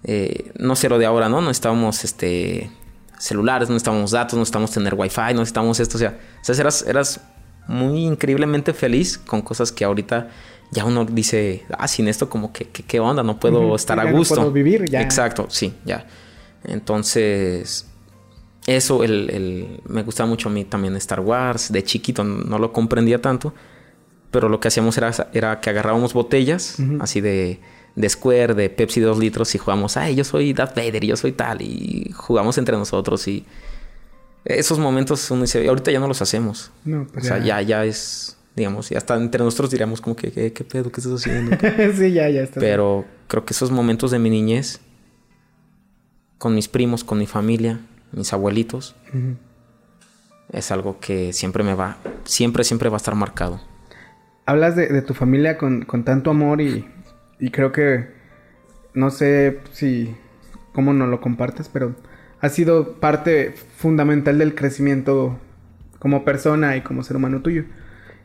eh, 0.03 0.51
no 0.57 0.75
sé 0.75 0.89
lo 0.89 0.97
de 0.97 1.05
ahora, 1.05 1.29
¿no? 1.29 1.37
No 1.39 1.47
necesitábamos, 1.47 2.03
este, 2.03 2.69
celulares, 3.17 3.69
no 3.69 3.75
necesitábamos 3.75 4.11
datos, 4.11 4.33
no 4.33 4.39
necesitábamos 4.39 4.71
tener 4.71 4.93
wifi, 4.95 5.33
no 5.33 5.39
necesitábamos 5.39 5.79
esto, 5.79 5.97
o 5.97 5.99
sea, 5.99 6.17
o 6.41 6.43
sea 6.43 6.55
eras, 6.55 6.85
eras 6.87 7.21
muy 7.67 8.05
increíblemente 8.05 8.73
feliz 8.73 9.17
con 9.17 9.41
cosas 9.41 9.71
que 9.71 9.85
ahorita 9.85 10.29
ya 10.71 10.85
uno 10.85 11.05
dice, 11.05 11.63
ah, 11.77 11.87
sin 11.87 12.07
esto 12.07 12.29
como 12.29 12.51
que, 12.51 12.65
qué 12.65 12.99
onda, 12.99 13.23
no 13.23 13.39
puedo 13.39 13.75
estar 13.75 13.99
a 13.99 14.11
gusto. 14.11 14.35
No 14.35 14.41
puedo 14.41 14.53
vivir 14.53 14.89
ya. 14.89 15.01
Exacto, 15.01 15.47
sí, 15.49 15.73
ya. 15.85 16.05
Entonces, 16.63 17.87
eso 18.67 19.03
el, 19.03 19.81
me 19.87 20.03
gustaba 20.03 20.29
mucho 20.29 20.49
a 20.49 20.51
mí 20.51 20.65
también 20.65 20.95
Star 20.97 21.19
Wars. 21.19 21.71
De 21.71 21.83
chiquito 21.83 22.23
no 22.23 22.59
lo 22.59 22.71
comprendía 22.71 23.21
tanto, 23.21 23.53
pero 24.31 24.49
lo 24.49 24.59
que 24.59 24.67
hacíamos 24.67 24.97
era, 24.97 25.11
era 25.33 25.59
que 25.59 25.69
agarrábamos 25.69 26.13
botellas, 26.13 26.77
así 26.99 27.21
de, 27.21 27.59
de 27.95 28.09
Square, 28.09 28.53
de 28.53 28.69
Pepsi 28.69 29.01
2 29.01 29.19
litros, 29.19 29.53
y 29.55 29.57
jugamos, 29.57 29.97
ay, 29.97 30.15
yo 30.15 30.23
soy 30.23 30.53
Darth 30.53 30.75
Vader, 30.75 31.05
yo 31.05 31.17
soy 31.17 31.31
tal, 31.31 31.61
y 31.61 32.11
jugamos 32.15 32.57
entre 32.57 32.77
nosotros. 32.77 33.27
Y 33.27 33.45
esos 34.45 34.79
momentos 34.79 35.29
uno 35.31 35.41
dice, 35.41 35.67
ahorita 35.67 35.91
ya 35.91 35.99
no 35.99 36.07
los 36.07 36.21
hacemos. 36.21 36.71
No, 36.85 37.07
pues 37.11 37.25
o 37.25 37.27
sea, 37.27 37.39
ya, 37.39 37.61
ya 37.61 37.83
es 37.85 38.37
digamos, 38.55 38.91
y 38.91 38.95
hasta 38.95 39.15
entre 39.15 39.43
nosotros 39.43 39.71
diríamos 39.71 40.01
como 40.01 40.15
que, 40.15 40.31
¿qué, 40.31 40.63
pedo? 40.63 40.91
¿Qué 40.91 40.99
estás 40.99 41.13
haciendo? 41.13 41.55
sí, 41.97 42.11
ya, 42.11 42.29
ya 42.29 42.41
está. 42.41 42.59
Pero 42.59 43.05
creo 43.27 43.45
que 43.45 43.53
esos 43.53 43.71
momentos 43.71 44.11
de 44.11 44.19
mi 44.19 44.29
niñez, 44.29 44.81
con 46.41 46.55
mis 46.55 46.67
primos, 46.67 47.03
con 47.03 47.19
mi 47.19 47.27
familia, 47.27 47.81
mis 48.13 48.33
abuelitos, 48.33 48.95
es 50.51 50.71
algo 50.71 50.99
que 50.99 51.33
siempre 51.33 51.63
me 51.63 51.75
va, 51.75 51.97
siempre, 52.23 52.63
siempre 52.63 52.89
va 52.89 52.95
a 52.95 52.97
estar 52.97 53.13
marcado. 53.13 53.61
Hablas 54.47 54.75
de, 54.75 55.03
tu 55.03 55.13
familia 55.13 55.59
con, 55.59 55.85
tanto 56.03 56.31
amor 56.31 56.59
y, 56.59 56.83
y 57.39 57.51
creo 57.51 57.71
que, 57.71 58.09
no 58.95 59.11
sé 59.11 59.59
si, 59.73 60.15
cómo 60.73 60.93
no 60.93 61.05
lo 61.05 61.21
compartes, 61.21 61.69
pero 61.69 61.95
ha 62.39 62.49
sido 62.49 62.99
parte 62.99 63.53
fundamental 63.77 64.39
del 64.39 64.55
crecimiento 64.55 65.37
como 65.99 66.25
persona 66.25 66.75
y 66.75 66.81
como 66.81 67.03
ser 67.03 67.17
humano 67.17 67.43
tuyo. 67.43 67.65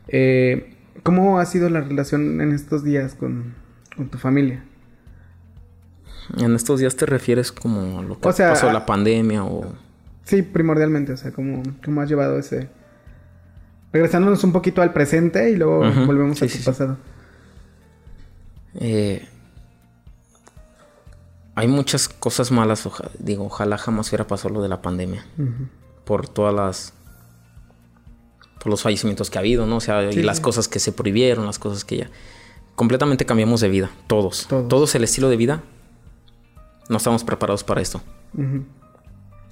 Eh, 0.07 0.73
¿Cómo 1.03 1.37
ha 1.37 1.45
sido 1.45 1.69
la 1.69 1.81
relación 1.81 2.41
en 2.41 2.51
estos 2.51 2.83
días 2.83 3.13
con, 3.13 3.53
tu 4.09 4.17
familia? 4.17 4.63
En 6.35 6.55
estos 6.55 6.79
días 6.79 6.95
te 6.95 7.05
refieres 7.05 7.51
como 7.51 7.99
a 7.99 8.03
lo 8.03 8.19
que 8.19 8.29
pasó 8.29 8.71
la 8.71 8.85
pandemia 8.85 9.43
o... 9.43 9.65
Sí, 10.25 10.41
primordialmente, 10.41 11.13
o 11.13 11.17
sea, 11.17 11.31
¿cómo, 11.31 11.63
cómo 11.83 12.01
has 12.01 12.09
llevado 12.09 12.37
ese... 12.37 12.69
Regresándonos 13.93 14.43
un 14.43 14.51
poquito 14.51 14.81
al 14.81 14.91
presente 14.91 15.49
y 15.49 15.55
luego 15.55 15.79
volvemos 16.05 16.41
a 16.41 16.47
tu 16.47 16.63
pasado. 16.65 16.97
Eh, 18.75 19.25
hay 21.55 21.67
muchas 21.67 22.09
cosas 22.09 22.51
malas, 22.51 22.87
digo, 23.17 23.45
ojalá 23.45 23.77
jamás 23.77 24.09
hubiera 24.09 24.27
pasado 24.27 24.55
lo 24.55 24.61
de 24.61 24.69
la 24.69 24.81
pandemia. 24.81 25.25
Por 26.03 26.27
todas 26.27 26.53
las 26.53 26.93
por 28.59 28.67
los 28.67 28.81
fallecimientos 28.81 29.29
que 29.29 29.37
ha 29.37 29.41
habido, 29.41 29.65
¿no? 29.65 29.77
O 29.77 29.81
sea, 29.81 30.11
y 30.11 30.23
las 30.23 30.39
cosas 30.39 30.67
que 30.67 30.79
se 30.79 30.91
prohibieron, 30.91 31.45
las 31.45 31.59
cosas 31.59 31.85
que 31.85 31.97
ya... 31.97 32.09
Completamente 32.75 33.25
cambiamos 33.25 33.61
de 33.61 33.69
vida, 33.69 33.89
todos. 34.07 34.47
Todos, 34.47 34.93
el 34.93 35.03
estilo 35.03 35.29
de 35.29 35.37
vida. 35.37 35.63
No 36.89 36.97
estamos 36.97 37.23
preparados 37.23 37.63
para 37.63 37.81
esto. 37.81 38.01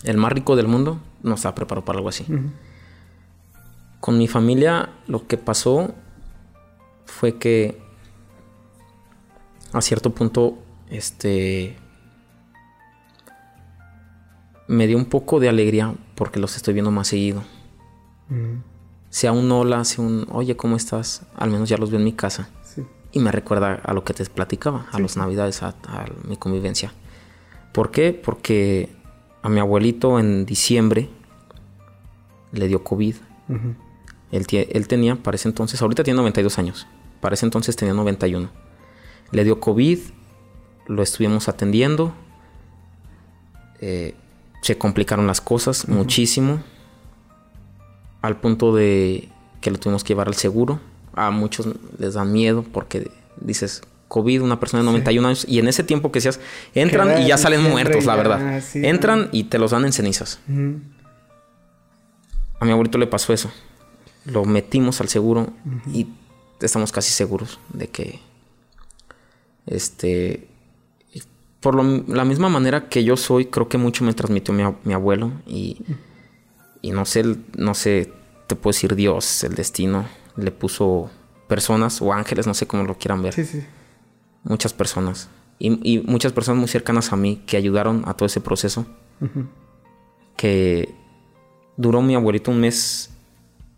El 0.04 0.18
más 0.18 0.32
rico 0.32 0.56
del 0.56 0.68
mundo 0.68 1.00
no 1.24 1.36
estaba 1.36 1.56
preparado 1.56 1.86
para 1.86 1.98
algo 1.98 2.10
así. 2.10 2.26
Con 4.00 4.18
mi 4.18 4.28
familia 4.28 4.90
lo 5.08 5.28
que 5.28 5.38
pasó 5.38 5.94
fue 7.06 7.38
que 7.38 7.82
a 9.74 9.82
cierto 9.82 10.12
punto, 10.12 10.58
este... 10.90 11.78
Me 14.68 14.88
dio 14.88 14.98
un 14.98 15.06
poco 15.06 15.40
de 15.40 15.50
alegría 15.50 15.94
porque 16.16 16.40
los 16.40 16.56
estoy 16.56 16.74
viendo 16.74 16.90
más 16.90 17.08
seguido 17.08 17.44
sea 19.16 19.32
un 19.32 19.50
hola, 19.50 19.86
sea 19.86 20.04
un 20.04 20.28
oye, 20.30 20.58
¿cómo 20.58 20.76
estás? 20.76 21.22
Al 21.38 21.50
menos 21.50 21.70
ya 21.70 21.78
los 21.78 21.90
veo 21.90 22.00
en 22.00 22.04
mi 22.04 22.12
casa. 22.12 22.50
Y 23.14 23.20
me 23.20 23.32
recuerda 23.32 23.76
a 23.76 23.94
lo 23.94 24.04
que 24.04 24.14
te 24.14 24.26
platicaba, 24.26 24.88
a 24.92 25.00
las 25.00 25.16
navidades, 25.16 25.64
a, 25.64 25.74
mi 26.28 26.36
convivencia. 26.36 26.92
¿Por 27.76 27.92
qué? 27.92 28.14
Porque 28.14 28.88
a 29.42 29.50
mi 29.50 29.60
abuelito 29.60 30.18
en 30.18 30.46
diciembre 30.46 31.10
le 32.54 32.70
dio 32.70 32.86
COVID. 32.86 33.16
él, 34.32 34.46
él, 34.50 34.88
tenía, 34.88 35.18
para 35.18 35.36
ese 35.36 35.50
entonces, 35.50 35.82
ahorita 35.82 36.02
tiene 36.02 36.16
92 36.20 36.58
años. 36.58 36.88
Para 37.20 37.34
ese 37.34 37.46
entonces 37.46 37.76
tenía 37.76 37.94
91. 37.94 38.48
Le 39.32 39.44
dio 39.44 39.60
COVID, 39.60 40.00
lo 40.88 41.04
estuvimos 41.04 41.50
atendiendo. 41.50 42.14
Eh, 43.82 44.16
se 44.62 44.78
complicaron 44.78 45.28
las 45.28 45.42
cosas 45.42 45.90
muchísimo 45.90 46.64
al 48.22 48.38
punto 48.38 48.74
de 48.74 49.28
que 49.60 49.70
lo 49.70 49.78
tuvimos 49.80 50.06
que 50.06 50.14
llevar 50.14 50.30
al 50.30 50.36
seguro. 50.36 50.80
A 51.14 51.30
muchos 51.30 51.68
les 52.00 52.14
da 52.14 52.24
miedo 52.24 52.64
porque 52.64 53.12
dices, 53.42 53.82
COVID, 54.08 54.42
una 54.42 54.60
persona 54.60 54.82
de 54.82 54.86
91 54.86 55.28
años, 55.28 55.46
y 55.48 55.60
en 55.60 55.68
ese 55.68 55.84
tiempo 55.84 56.12
que 56.12 56.22
seas, 56.22 56.40
entran 56.74 57.22
y 57.22 57.28
ya 57.28 57.38
salen 57.38 57.64
muertos, 57.64 58.06
la 58.06 58.16
verdad. 58.16 58.64
entran 58.76 59.30
y 59.32 59.46
te 59.46 59.58
los 59.58 59.72
dan 59.72 59.86
en 59.86 59.94
cenizas. 59.94 60.40
A 62.60 62.66
mi 62.66 62.72
abuelito 62.72 62.98
le 62.98 63.08
pasó 63.08 63.34
eso. 63.34 63.52
Lo 64.26 64.46
metimos 64.46 65.02
al 65.02 65.10
seguro 65.10 65.54
y 65.94 66.08
estamos 66.62 66.92
casi 66.92 67.12
seguros 67.12 67.60
de 67.74 67.88
que, 67.88 68.20
este, 69.68 70.48
por 71.60 71.76
la 71.76 72.26
misma 72.26 72.50
manera 72.50 72.90
que 72.90 73.04
yo 73.04 73.18
soy, 73.18 73.46
creo 73.46 73.68
que 73.68 73.78
mucho 73.78 74.04
me 74.04 74.14
transmitió 74.14 74.54
mi, 74.54 74.94
abuelo 74.94 75.32
y 75.46 75.78
y 76.86 76.92
no 76.92 77.04
sé, 77.06 77.24
no 77.58 77.74
sé, 77.74 78.14
te 78.46 78.56
puedo 78.56 78.72
decir 78.72 78.94
Dios, 78.94 79.44
el 79.44 79.56
destino, 79.56 80.06
le 80.36 80.52
puso 80.52 81.10
personas 81.48 82.00
o 82.00 82.14
ángeles, 82.14 82.46
no 82.46 82.54
sé 82.54 82.68
cómo 82.68 82.84
lo 82.84 82.96
quieran 83.00 83.24
ver. 83.24 83.34
Sí, 83.34 83.44
sí. 83.44 83.64
Muchas 84.46 84.74
personas. 84.74 85.30
Y, 85.60 86.00
muchas 86.06 86.32
personas 86.32 86.60
muy 86.60 86.70
cercanas 86.70 87.12
a 87.12 87.16
mí 87.16 87.42
que 87.46 87.58
ayudaron 87.58 88.04
a 88.06 88.14
todo 88.14 88.28
ese 88.28 88.40
proceso. 88.40 88.86
Que 90.38 90.94
duró 91.78 92.02
mi 92.02 92.16
abuelito 92.16 92.52
un 92.52 92.62
mes, 92.62 93.12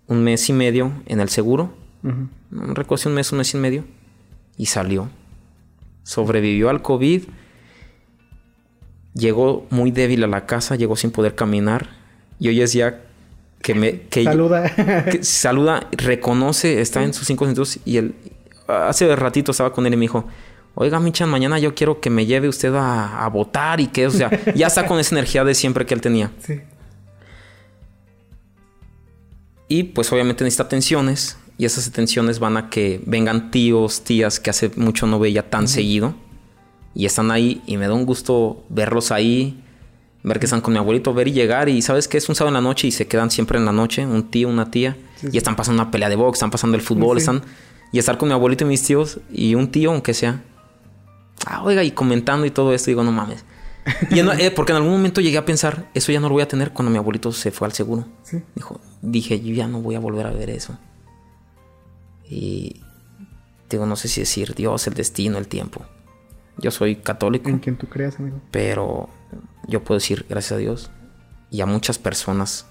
un 0.07 0.23
mes 0.23 0.47
y 0.49 0.53
medio 0.53 0.91
en 1.07 1.19
el 1.19 1.29
seguro. 1.29 1.73
No 2.51 2.73
recuerdo 2.75 3.09
un 3.09 3.15
mes, 3.15 3.31
un 3.31 3.39
mes 3.39 3.53
y 3.53 3.57
medio. 3.57 3.83
Y 4.57 4.67
salió. 4.67 5.09
Sobrevivió 6.03 6.69
al 6.69 6.81
COVID. 6.81 7.23
Llegó 9.13 9.65
muy 9.71 9.89
débil 9.89 10.23
a 10.23 10.27
la 10.27 10.45
casa, 10.45 10.75
llegó 10.75 10.95
sin 10.95 11.09
poder 11.09 11.33
caminar 11.33 11.97
y 12.39 12.49
hoy 12.49 12.61
es 12.61 12.73
ya 12.73 13.01
que 13.61 13.73
me... 13.73 14.01
Que 14.01 14.23
saluda. 14.23 14.71
saluda, 15.21 15.87
reconoce, 15.91 16.81
está 16.81 17.03
en 17.03 17.13
sus 17.13 17.27
cinco 17.27 17.45
sentidos 17.45 17.79
y 17.85 17.97
él... 17.97 18.15
Hace 18.67 19.15
ratito 19.15 19.51
estaba 19.51 19.71
con 19.71 19.85
él 19.87 19.93
y 19.93 19.95
me 19.95 20.01
dijo, 20.01 20.27
oiga 20.79 20.99
Michan, 20.99 21.27
mañana 21.29 21.57
yo 21.57 21.73
quiero 21.73 21.99
que 21.99 22.11
me 22.11 22.27
lleve 22.27 22.47
usted 22.47 22.73
a, 22.75 23.25
a 23.25 23.29
votar 23.29 23.79
y 23.79 23.87
que, 23.87 24.05
o 24.05 24.11
sea, 24.11 24.29
ya 24.53 24.67
está 24.67 24.85
con 24.85 24.99
esa 24.99 25.15
energía 25.15 25.43
de 25.43 25.55
siempre 25.55 25.85
que 25.85 25.93
él 25.93 26.01
tenía. 26.01 26.31
Sí. 26.45 26.61
Y 29.69 29.83
pues 29.83 30.09
obviamente 30.13 30.45
necesita 30.45 30.63
atenciones 30.63 31.37
y 31.57 31.65
esas 31.65 31.87
atenciones 31.89 32.39
van 32.39 32.55
a 32.55 32.69
que 32.69 33.01
vengan 33.05 33.51
tíos, 33.51 34.01
tías 34.05 34.39
que 34.39 34.49
hace 34.49 34.71
mucho 34.77 35.07
no 35.07 35.19
veía 35.19 35.49
tan 35.49 35.67
seguido 35.67 36.15
y 36.95 37.05
están 37.05 37.31
ahí 37.31 37.61
y 37.65 37.75
me 37.75 37.87
da 37.87 37.93
un 37.93 38.05
gusto 38.05 38.63
verlos 38.69 39.11
ahí 39.11 39.61
ver 40.23 40.39
que 40.39 40.45
están 40.45 40.61
con 40.61 40.73
mi 40.73 40.79
abuelito, 40.79 41.13
ver 41.13 41.27
y 41.27 41.31
llegar 41.31 41.69
y 41.69 41.81
sabes 41.81 42.07
que 42.07 42.17
es 42.17 42.29
un 42.29 42.35
sábado 42.35 42.55
en 42.55 42.63
la 42.63 42.69
noche 42.69 42.87
y 42.87 42.91
se 42.91 43.07
quedan 43.07 43.31
siempre 43.31 43.57
en 43.57 43.65
la 43.65 43.71
noche, 43.71 44.05
un 44.05 44.29
tío, 44.29 44.49
una 44.49 44.71
tía, 44.71 44.97
y 45.31 45.37
están 45.37 45.55
pasando 45.55 45.81
una 45.81 45.91
pelea 45.91 46.09
de 46.09 46.15
box, 46.15 46.37
están 46.37 46.51
pasando 46.51 46.75
el 46.75 46.81
fútbol, 46.81 47.17
están 47.17 47.43
y 47.91 47.99
estar 47.99 48.17
con 48.17 48.27
mi 48.27 48.33
abuelito 48.33 48.65
y 48.65 48.67
mis 48.67 48.83
tíos 48.83 49.19
y 49.31 49.55
un 49.55 49.71
tío 49.71 49.91
aunque 49.91 50.13
sea. 50.13 50.43
Ah, 51.45 51.63
oiga, 51.63 51.83
y 51.83 51.91
comentando 51.91 52.45
y 52.45 52.51
todo 52.51 52.73
esto, 52.73 52.91
digo, 52.91 53.03
no 53.03 53.11
mames. 53.11 53.43
Y 54.09 54.19
eh, 54.39 54.51
porque 54.51 54.71
en 54.71 54.77
algún 54.77 54.91
momento 54.91 55.21
llegué 55.21 55.37
a 55.37 55.45
pensar, 55.45 55.89
eso 55.93 56.11
ya 56.11 56.19
no 56.19 56.27
lo 56.27 56.33
voy 56.33 56.43
a 56.43 56.47
tener 56.47 56.71
cuando 56.71 56.91
mi 56.91 56.97
abuelito 56.97 57.31
se 57.31 57.51
fue 57.51 57.67
al 57.67 57.73
seguro. 57.73 58.05
Dijo, 58.55 58.79
dije, 59.01 59.39
yo 59.39 59.53
ya 59.53 59.67
no 59.67 59.81
voy 59.81 59.95
a 59.95 59.99
volver 59.99 60.27
a 60.27 60.31
ver 60.31 60.49
eso. 60.49 60.77
Y 62.29 62.81
digo, 63.69 63.85
no 63.85 63.95
sé 63.95 64.07
si 64.07 64.21
decir 64.21 64.55
Dios, 64.55 64.87
el 64.87 64.93
destino, 64.93 65.37
el 65.37 65.47
tiempo. 65.47 65.85
Yo 66.57 66.71
soy 66.71 66.97
católico. 66.97 67.49
En 67.49 67.59
quien 67.59 67.77
tú 67.77 67.87
creas, 67.87 68.19
amigo. 68.19 68.41
Pero 68.51 69.09
yo 69.67 69.83
puedo 69.83 69.99
decir 69.99 70.25
gracias 70.27 70.53
a 70.53 70.57
Dios 70.57 70.89
y 71.51 71.61
a 71.61 71.65
muchas 71.65 71.97
personas 71.99 72.65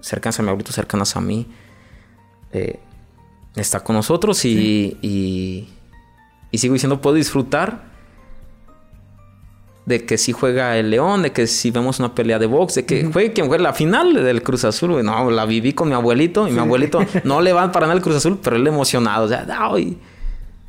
cercanas 0.00 0.38
a 0.38 0.42
mi 0.42 0.48
abuelito, 0.48 0.72
cercanas 0.72 1.16
a 1.16 1.20
mí, 1.20 1.48
eh, 2.52 2.78
está 3.56 3.80
con 3.80 3.96
nosotros 3.96 4.44
y, 4.44 4.96
y, 5.02 5.68
sigo 6.56 6.72
diciendo, 6.72 7.02
puedo 7.02 7.16
disfrutar 7.16 7.88
de 9.88 10.04
que 10.04 10.18
si 10.18 10.32
juega 10.32 10.76
el 10.76 10.90
León, 10.90 11.22
de 11.22 11.32
que 11.32 11.46
si 11.46 11.70
vemos 11.70 11.98
una 11.98 12.14
pelea 12.14 12.38
de 12.38 12.46
box, 12.46 12.74
de 12.74 12.84
que 12.84 13.04
juegue 13.04 13.32
quien 13.32 13.48
fue 13.48 13.58
la 13.58 13.72
final 13.72 14.12
del 14.12 14.42
Cruz 14.42 14.64
Azul, 14.64 15.02
No, 15.02 15.30
la 15.30 15.46
viví 15.46 15.72
con 15.72 15.88
mi 15.88 15.94
abuelito 15.94 16.46
y 16.46 16.52
mi 16.52 16.58
abuelito 16.58 17.00
no 17.24 17.40
le 17.40 17.54
va 17.54 17.72
para 17.72 17.86
nada 17.86 17.96
el 17.96 18.02
Cruz 18.02 18.16
Azul, 18.16 18.38
pero 18.42 18.56
él 18.56 18.66
emocionado. 18.66 19.24
O 19.24 19.28
sea, 19.28 19.46
ay, 19.48 19.98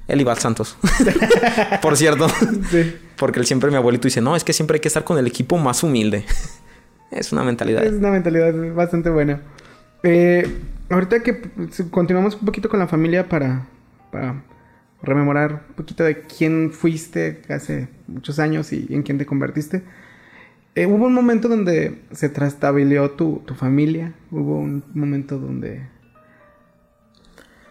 él 0.08 0.22
iba 0.22 0.32
al 0.32 0.38
Santos. 0.38 0.78
Por 1.82 1.98
cierto. 1.98 2.28
Porque 3.18 3.40
él 3.40 3.46
siempre, 3.46 3.70
mi 3.70 3.76
abuelito 3.76 4.08
dice, 4.08 4.22
no, 4.22 4.38
es 4.38 4.46
que 4.46 4.54
siempre 4.54 4.76
hay 4.76 4.80
que 4.80 4.88
estar 4.88 5.04
con 5.04 5.18
el 5.18 5.28
equipo 5.28 5.58
más 5.58 5.84
humilde. 5.84 6.24
es 7.12 7.34
una 7.34 7.44
mentalidad. 7.44 7.84
Es 7.84 7.94
una 7.94 8.12
mentalidad 8.12 8.54
bastante 8.74 9.10
buena. 9.10 9.42
Eh, 10.04 10.50
ahorita 10.90 11.22
que 11.24 11.42
continuamos 11.92 12.36
un 12.36 12.46
poquito 12.46 12.70
con 12.70 12.80
la 12.80 12.88
familia 12.88 13.28
para, 13.28 13.68
para 14.12 14.42
rememorar 15.02 15.66
un 15.70 15.76
poquito 15.76 16.04
de 16.04 16.22
quién 16.22 16.72
fuiste 16.72 17.42
hace 17.50 17.90
muchos 18.08 18.40
años 18.40 18.74
y 18.74 18.88
en 18.90 19.04
quién 19.04 19.18
te 19.18 19.26
convertiste. 19.26 19.84
Eh, 20.76 20.86
¿Hubo 20.86 21.06
un 21.06 21.14
momento 21.14 21.48
donde 21.50 22.04
se 22.12 22.30
trastabilló 22.30 23.12
tu, 23.12 23.42
tu 23.46 23.56
familia? 23.56 24.14
¿Hubo 24.32 24.58
un 24.60 24.84
momento 24.94 25.38
donde... 25.38 25.88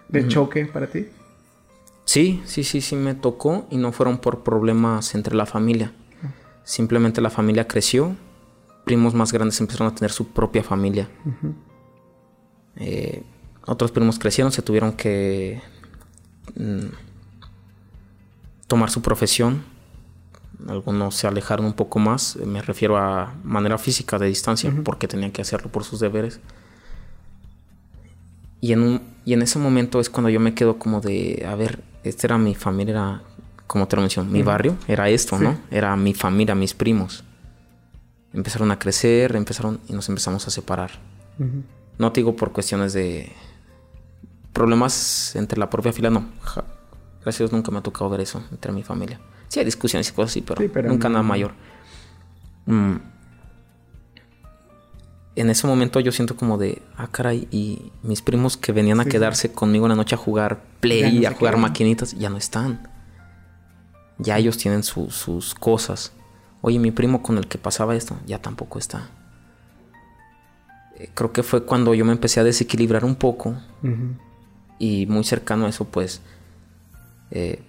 de 0.09 0.29
choque 0.29 0.67
para 0.67 0.89
ti? 0.89 1.07
Sí, 2.05 2.43
sí, 2.45 2.65
sí, 2.65 2.81
sí 2.81 2.97
me 2.97 3.15
tocó 3.15 3.67
y 3.71 3.77
no 3.77 3.93
fueron 3.93 4.19
por 4.19 4.43
problemas 4.43 5.15
entre 5.15 5.35
la 5.35 5.47
familia. 5.47 5.93
Simplemente 6.65 7.21
la 7.21 7.31
familia 7.31 7.69
creció, 7.69 8.17
primos 8.85 9.15
más 9.15 9.33
grandes 9.33 9.61
empezaron 9.61 9.89
a 9.89 9.95
tener 9.95 10.11
su 10.11 10.29
propia 10.29 10.63
familia. 10.63 11.09
Eh, 12.77 13.23
otros 13.67 13.93
primos 13.93 14.19
crecieron, 14.19 14.53
se 14.53 14.63
tuvieron 14.63 14.93
que... 14.93 15.61
Mm, 16.57 16.87
tomar 18.69 18.91
su 18.91 19.03
profesión. 19.03 19.65
Algunos 20.69 21.17
se 21.17 21.27
alejaron 21.27 21.67
un 21.67 21.73
poco 21.73 21.99
más, 21.99 22.37
me 22.37 22.63
refiero 22.63 22.97
a 22.97 23.35
manera 23.43 23.79
física 23.79 24.19
de 24.19 24.27
distancia, 24.27 24.73
porque 24.85 25.09
tenían 25.09 25.33
que 25.33 25.43
hacerlo 25.43 25.71
por 25.71 25.85
sus 25.85 25.99
deberes. 25.99 26.41
Y 28.61 28.73
en, 28.73 28.83
un, 28.83 29.01
y 29.25 29.35
en 29.35 29.43
ese 29.43 29.59
momento 29.59 30.01
es 30.01 30.11
cuando 30.11 30.31
yo 30.31 30.41
me 30.41 30.55
quedo 30.55 30.79
como 30.79 31.01
de, 31.01 31.47
a 31.49 31.55
ver, 31.55 31.83
esta 32.03 32.27
era 32.27 32.39
mi 32.39 32.55
familia, 32.57 32.93
era, 32.93 33.23
como 33.69 33.87
te 33.87 33.97
lo 33.97 34.03
mencioné, 34.03 34.31
mi 34.31 34.43
barrio, 34.43 34.77
era 34.89 35.09
esto, 35.09 35.39
¿no? 35.39 35.57
Era 35.71 35.97
mi 35.97 36.13
familia, 36.13 36.55
mis 36.57 36.75
primos. 36.75 37.25
Empezaron 38.33 38.71
a 38.73 38.79
crecer, 38.79 39.37
empezaron 39.37 39.81
y 39.89 39.93
nos 39.93 40.09
empezamos 40.09 40.47
a 40.47 40.51
separar. 40.51 40.91
No 41.99 42.13
te 42.13 42.21
digo 42.21 42.35
por 42.35 42.53
cuestiones 42.53 42.93
de 42.93 43.33
problemas 44.53 45.37
entre 45.37 45.59
la 45.59 45.71
propia 45.71 45.93
fila, 45.93 46.11
no. 46.11 46.27
Gracias 47.23 47.53
nunca 47.53 47.71
me 47.71 47.79
ha 47.79 47.83
tocado 47.83 48.09
ver 48.11 48.21
eso 48.21 48.43
entre 48.51 48.73
mi 48.73 48.83
familia. 48.83 49.21
Sí 49.49 49.59
hay 49.59 49.65
discusiones 49.65 50.09
y 50.09 50.13
cosas 50.13 50.31
así, 50.31 50.43
pero, 50.43 50.89
nunca 50.89 51.09
nada 51.09 51.23
mayor. 51.23 51.53
Mm. 52.67 52.97
En 55.37 55.51
ese 55.51 55.67
momento 55.67 56.01
yo 56.01 56.11
siento 56.11 56.37
como 56.37 56.59
de, 56.59 56.83
ah, 56.97 57.09
caray, 57.11 57.47
y 57.51 57.93
mis 58.03 58.23
primos 58.23 58.57
que 58.57 58.73
venían 58.73 59.01
a 59.01 59.05
quedarse 59.05 59.53
conmigo 59.53 59.87
en 59.87 59.91
la 59.91 59.97
noche 59.97 60.17
a 60.17 60.19
jugar 60.19 60.65
play, 60.81 61.25
a 61.27 61.33
jugar 61.33 61.57
maquinitas, 61.59 62.19
ya 62.19 62.29
no 62.29 62.37
están. 62.37 62.89
Ya 64.19 64.37
ellos 64.37 64.59
tienen 64.59 64.83
sus 64.83 65.55
cosas. 65.55 66.13
Oye, 66.61 66.79
mi 66.81 66.91
primo 66.91 67.23
con 67.23 67.39
el 67.39 67.47
que 67.47 67.57
pasaba 67.57 67.95
esto, 67.95 68.17
ya 68.27 68.41
tampoco 68.41 68.81
está. 68.81 69.11
Eh, 70.99 71.09
creo 71.15 71.33
que 71.33 71.43
fue 71.43 71.65
cuando 71.65 71.95
yo 71.95 72.05
me 72.05 72.13
empecé 72.13 72.41
a 72.41 72.45
desequilibrar 72.45 73.05
un 73.05 73.15
poco. 73.15 73.55
Y 74.81 75.07
muy 75.07 75.25
cercano 75.25 75.67
a 75.67 75.69
eso, 75.69 75.85
pues, 75.85 76.21
eh, 77.31 77.63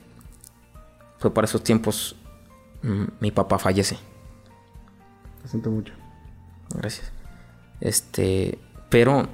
fue 1.18 1.34
para 1.34 1.46
esos 1.46 1.64
tiempos 1.64 2.16
mm, 2.82 3.04
mi 3.20 3.32
papá 3.32 3.60
fallece. 3.60 3.98
Lo 5.44 5.50
siento 5.50 5.72
mucho. 5.72 5.94
Gracias. 6.76 7.12
Este, 7.82 8.58
pero 8.90 9.28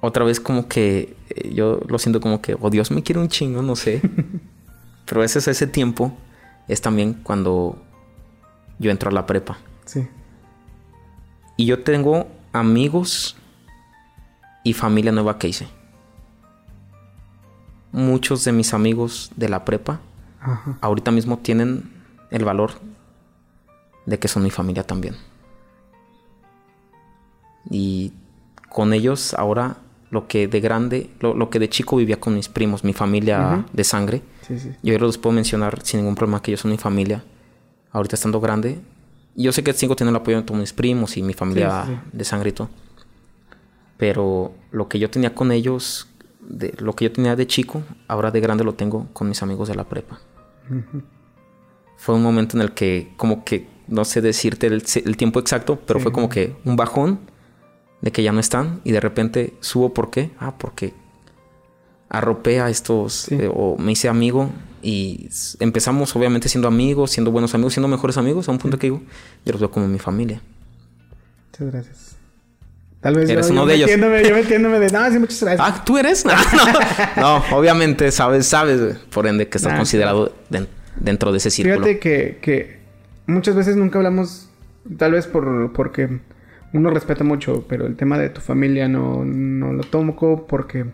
otra 0.00 0.24
vez 0.24 0.40
como 0.40 0.68
que 0.68 1.16
eh, 1.30 1.52
yo 1.54 1.80
lo 1.86 1.98
siento 1.98 2.20
como 2.20 2.40
que, 2.42 2.56
oh 2.60 2.70
Dios 2.70 2.90
me 2.90 3.02
quiere 3.02 3.20
un 3.20 3.28
chingo, 3.28 3.62
no 3.62 3.76
sé. 3.76 4.00
pero 5.06 5.22
ese 5.24 5.38
es 5.40 5.48
ese 5.48 5.66
tiempo, 5.66 6.16
es 6.68 6.80
también 6.80 7.14
cuando 7.14 7.82
yo 8.78 8.90
entro 8.90 9.10
a 9.10 9.12
la 9.12 9.26
prepa. 9.26 9.58
Sí. 9.84 10.06
Y 11.56 11.66
yo 11.66 11.82
tengo 11.82 12.28
amigos 12.52 13.36
y 14.64 14.72
familia 14.72 15.12
nueva 15.12 15.38
que 15.38 15.48
hice 15.48 15.81
muchos 17.92 18.44
de 18.44 18.52
mis 18.52 18.74
amigos 18.74 19.30
de 19.36 19.48
la 19.48 19.64
prepa 19.64 20.00
ahorita 20.80 21.10
mismo 21.10 21.38
tienen 21.38 21.92
el 22.30 22.44
valor 22.44 22.72
de 24.06 24.18
que 24.18 24.28
son 24.28 24.42
mi 24.42 24.50
familia 24.50 24.82
también. 24.82 25.14
Y 27.70 28.12
con 28.68 28.92
ellos 28.92 29.34
ahora 29.34 29.76
lo 30.10 30.26
que 30.26 30.48
de 30.48 30.60
grande, 30.60 31.10
lo, 31.20 31.48
que 31.48 31.58
de 31.58 31.70
chico 31.70 31.96
vivía 31.96 32.18
con 32.20 32.34
mis 32.34 32.48
primos, 32.48 32.84
mi 32.84 32.92
familia 32.92 33.64
de 33.72 33.84
sangre, 33.84 34.22
yo 34.82 34.98
los 34.98 35.16
puedo 35.16 35.34
mencionar 35.34 35.80
sin 35.82 36.00
ningún 36.00 36.14
problema 36.14 36.42
que 36.42 36.50
ellos 36.50 36.60
son 36.60 36.70
mi 36.70 36.78
familia. 36.78 37.24
Ahorita 37.92 38.16
estando 38.16 38.40
grande, 38.40 38.80
yo 39.36 39.52
sé 39.52 39.62
que 39.62 39.72
sigo 39.72 39.96
teniendo 39.96 40.18
el 40.18 40.22
apoyo 40.22 40.38
de 40.38 40.42
todos 40.42 40.60
mis 40.60 40.72
primos 40.72 41.16
y 41.16 41.22
mi 41.22 41.32
familia 41.32 42.04
de 42.12 42.24
sangre 42.24 42.50
y 42.50 42.52
todo. 42.52 42.68
Pero 43.96 44.52
lo 44.70 44.88
que 44.88 44.98
yo 44.98 45.08
tenía 45.08 45.34
con 45.34 45.52
ellos 45.52 46.08
de 46.48 46.74
lo 46.78 46.94
que 46.94 47.06
yo 47.06 47.12
tenía 47.12 47.36
de 47.36 47.46
chico, 47.46 47.82
ahora 48.08 48.30
de 48.30 48.40
grande 48.40 48.64
lo 48.64 48.74
tengo 48.74 49.08
con 49.12 49.28
mis 49.28 49.42
amigos 49.42 49.68
de 49.68 49.74
la 49.74 49.84
prepa. 49.84 50.20
Fue 51.96 52.14
un 52.14 52.22
momento 52.22 52.56
en 52.56 52.62
el 52.62 52.72
que, 52.72 53.12
como 53.16 53.44
que, 53.44 53.68
no 53.88 54.04
sé 54.04 54.20
decirte 54.20 54.66
el, 54.66 55.16
tiempo 55.16 55.38
exacto, 55.38 55.78
pero 55.86 56.00
fue 56.00 56.12
como 56.12 56.28
que 56.28 56.56
un 56.64 56.76
bajón 56.76 57.20
de 58.00 58.10
que 58.10 58.22
ya 58.22 58.32
no 58.32 58.40
están 58.40 58.80
y 58.84 58.92
de 58.92 59.00
repente 59.00 59.54
subo, 59.60 59.94
¿por 59.94 60.10
qué? 60.10 60.30
Ah, 60.38 60.54
porque 60.58 60.92
arropé 62.08 62.60
a 62.60 62.68
estos, 62.68 63.30
eh, 63.32 63.50
o 63.52 63.76
me 63.78 63.92
hice 63.92 64.08
amigo 64.08 64.50
y 64.82 65.28
empezamos 65.60 66.14
obviamente 66.16 66.48
siendo 66.48 66.68
amigos, 66.68 67.12
siendo 67.12 67.30
buenos 67.30 67.54
amigos, 67.54 67.74
siendo 67.74 67.88
mejores 67.88 68.18
amigos, 68.18 68.48
a 68.48 68.52
un 68.52 68.58
punto 68.58 68.78
que 68.78 68.88
digo, 68.88 69.02
yo 69.44 69.52
los 69.52 69.60
veo 69.60 69.70
como 69.70 69.88
mi 69.88 69.98
familia. 69.98 70.42
Muchas 71.50 71.72
gracias. 71.72 72.11
Tal 73.02 73.16
vez 73.16 73.28
eres 73.28 73.50
uno 73.50 73.66
de 73.66 73.74
ellos. 73.74 73.90
yo 73.90 74.34
metiéndome 74.34 74.78
de, 74.78 74.90
no, 74.92 75.10
sí, 75.10 75.18
muchas 75.18 75.42
gracias. 75.42 75.60
Ah, 75.60 75.82
¿tú 75.84 75.98
eres? 75.98 76.24
no, 77.16 77.42
obviamente 77.50 78.12
sabes, 78.12 78.46
sabes, 78.46 78.96
por 79.12 79.26
ende, 79.26 79.48
que 79.48 79.58
estás 79.58 79.76
considerado 79.76 80.32
dentro 81.00 81.32
de 81.32 81.38
ese 81.38 81.50
círculo. 81.50 81.84
Fíjate 81.84 81.98
que, 81.98 82.38
que 82.40 82.78
muchas 83.26 83.56
veces 83.56 83.74
nunca 83.74 83.98
hablamos, 83.98 84.48
tal 84.98 85.12
vez 85.12 85.26
por, 85.26 85.72
porque 85.72 86.20
uno 86.72 86.90
respeta 86.90 87.24
mucho, 87.24 87.66
pero 87.68 87.88
el 87.88 87.96
tema 87.96 88.18
de 88.18 88.28
tu 88.28 88.40
familia 88.40 88.86
no, 88.86 89.24
no 89.24 89.72
lo 89.72 89.82
tomo 89.82 90.16
porque 90.46 90.86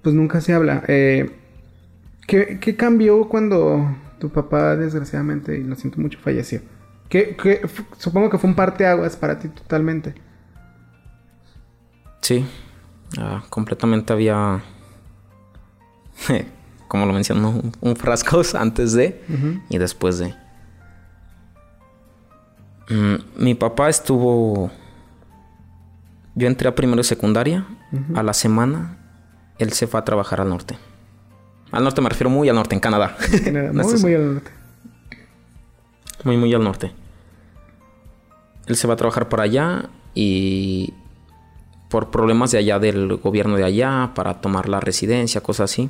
pues 0.00 0.14
nunca 0.14 0.40
se 0.40 0.54
habla. 0.54 0.82
Eh, 0.88 1.28
¿qué, 2.26 2.58
¿qué, 2.58 2.74
cambió 2.74 3.28
cuando 3.28 3.86
tu 4.18 4.30
papá, 4.30 4.76
desgraciadamente, 4.76 5.58
y 5.58 5.62
lo 5.62 5.76
siento 5.76 6.00
mucho, 6.00 6.18
falleció? 6.20 6.62
¿Qué, 7.10 7.36
qué, 7.40 7.60
supongo 7.98 8.30
que 8.30 8.38
fue 8.38 8.48
un 8.48 8.56
parteaguas 8.56 9.14
para 9.14 9.38
ti 9.38 9.48
totalmente. 9.48 10.14
Sí, 12.26 12.44
ah, 13.18 13.44
completamente 13.50 14.12
había, 14.12 14.60
como 16.88 17.06
lo 17.06 17.12
mencionó, 17.12 17.62
un, 17.80 17.94
frasco 17.94 18.42
antes 18.58 18.94
de 18.94 19.22
y 19.68 19.78
después 19.78 20.18
de. 20.18 20.34
Mm, 22.90 23.44
mi 23.44 23.54
papá 23.54 23.88
estuvo... 23.88 24.72
Yo 26.34 26.48
entré 26.48 26.66
a 26.66 26.74
primero 26.74 26.96
de 26.96 27.04
secundaria. 27.04 27.64
A 28.16 28.24
la 28.24 28.32
semana, 28.32 28.98
él 29.60 29.72
se 29.72 29.86
fue 29.86 30.00
a 30.00 30.04
trabajar 30.04 30.40
al 30.40 30.48
norte. 30.48 30.76
Al 31.70 31.84
norte 31.84 32.00
me 32.00 32.08
refiero 32.08 32.28
muy 32.28 32.48
al 32.48 32.56
norte, 32.56 32.74
en 32.74 32.80
Canadá. 32.80 33.16
muy, 33.72 34.00
muy 34.00 34.14
al 34.14 34.34
norte. 34.34 34.50
Muy, 36.24 36.36
muy 36.38 36.52
al 36.52 36.64
norte. 36.64 36.90
Él 38.66 38.74
se 38.74 38.88
va 38.88 38.94
a 38.94 38.96
trabajar 38.96 39.28
por 39.28 39.40
allá 39.40 39.90
y 40.12 40.92
por 41.96 42.10
problemas 42.10 42.50
de 42.50 42.58
allá 42.58 42.78
del 42.78 43.16
gobierno 43.16 43.56
de 43.56 43.64
allá, 43.64 44.12
para 44.14 44.42
tomar 44.42 44.68
la 44.68 44.80
residencia, 44.80 45.40
cosas 45.40 45.70
así. 45.70 45.88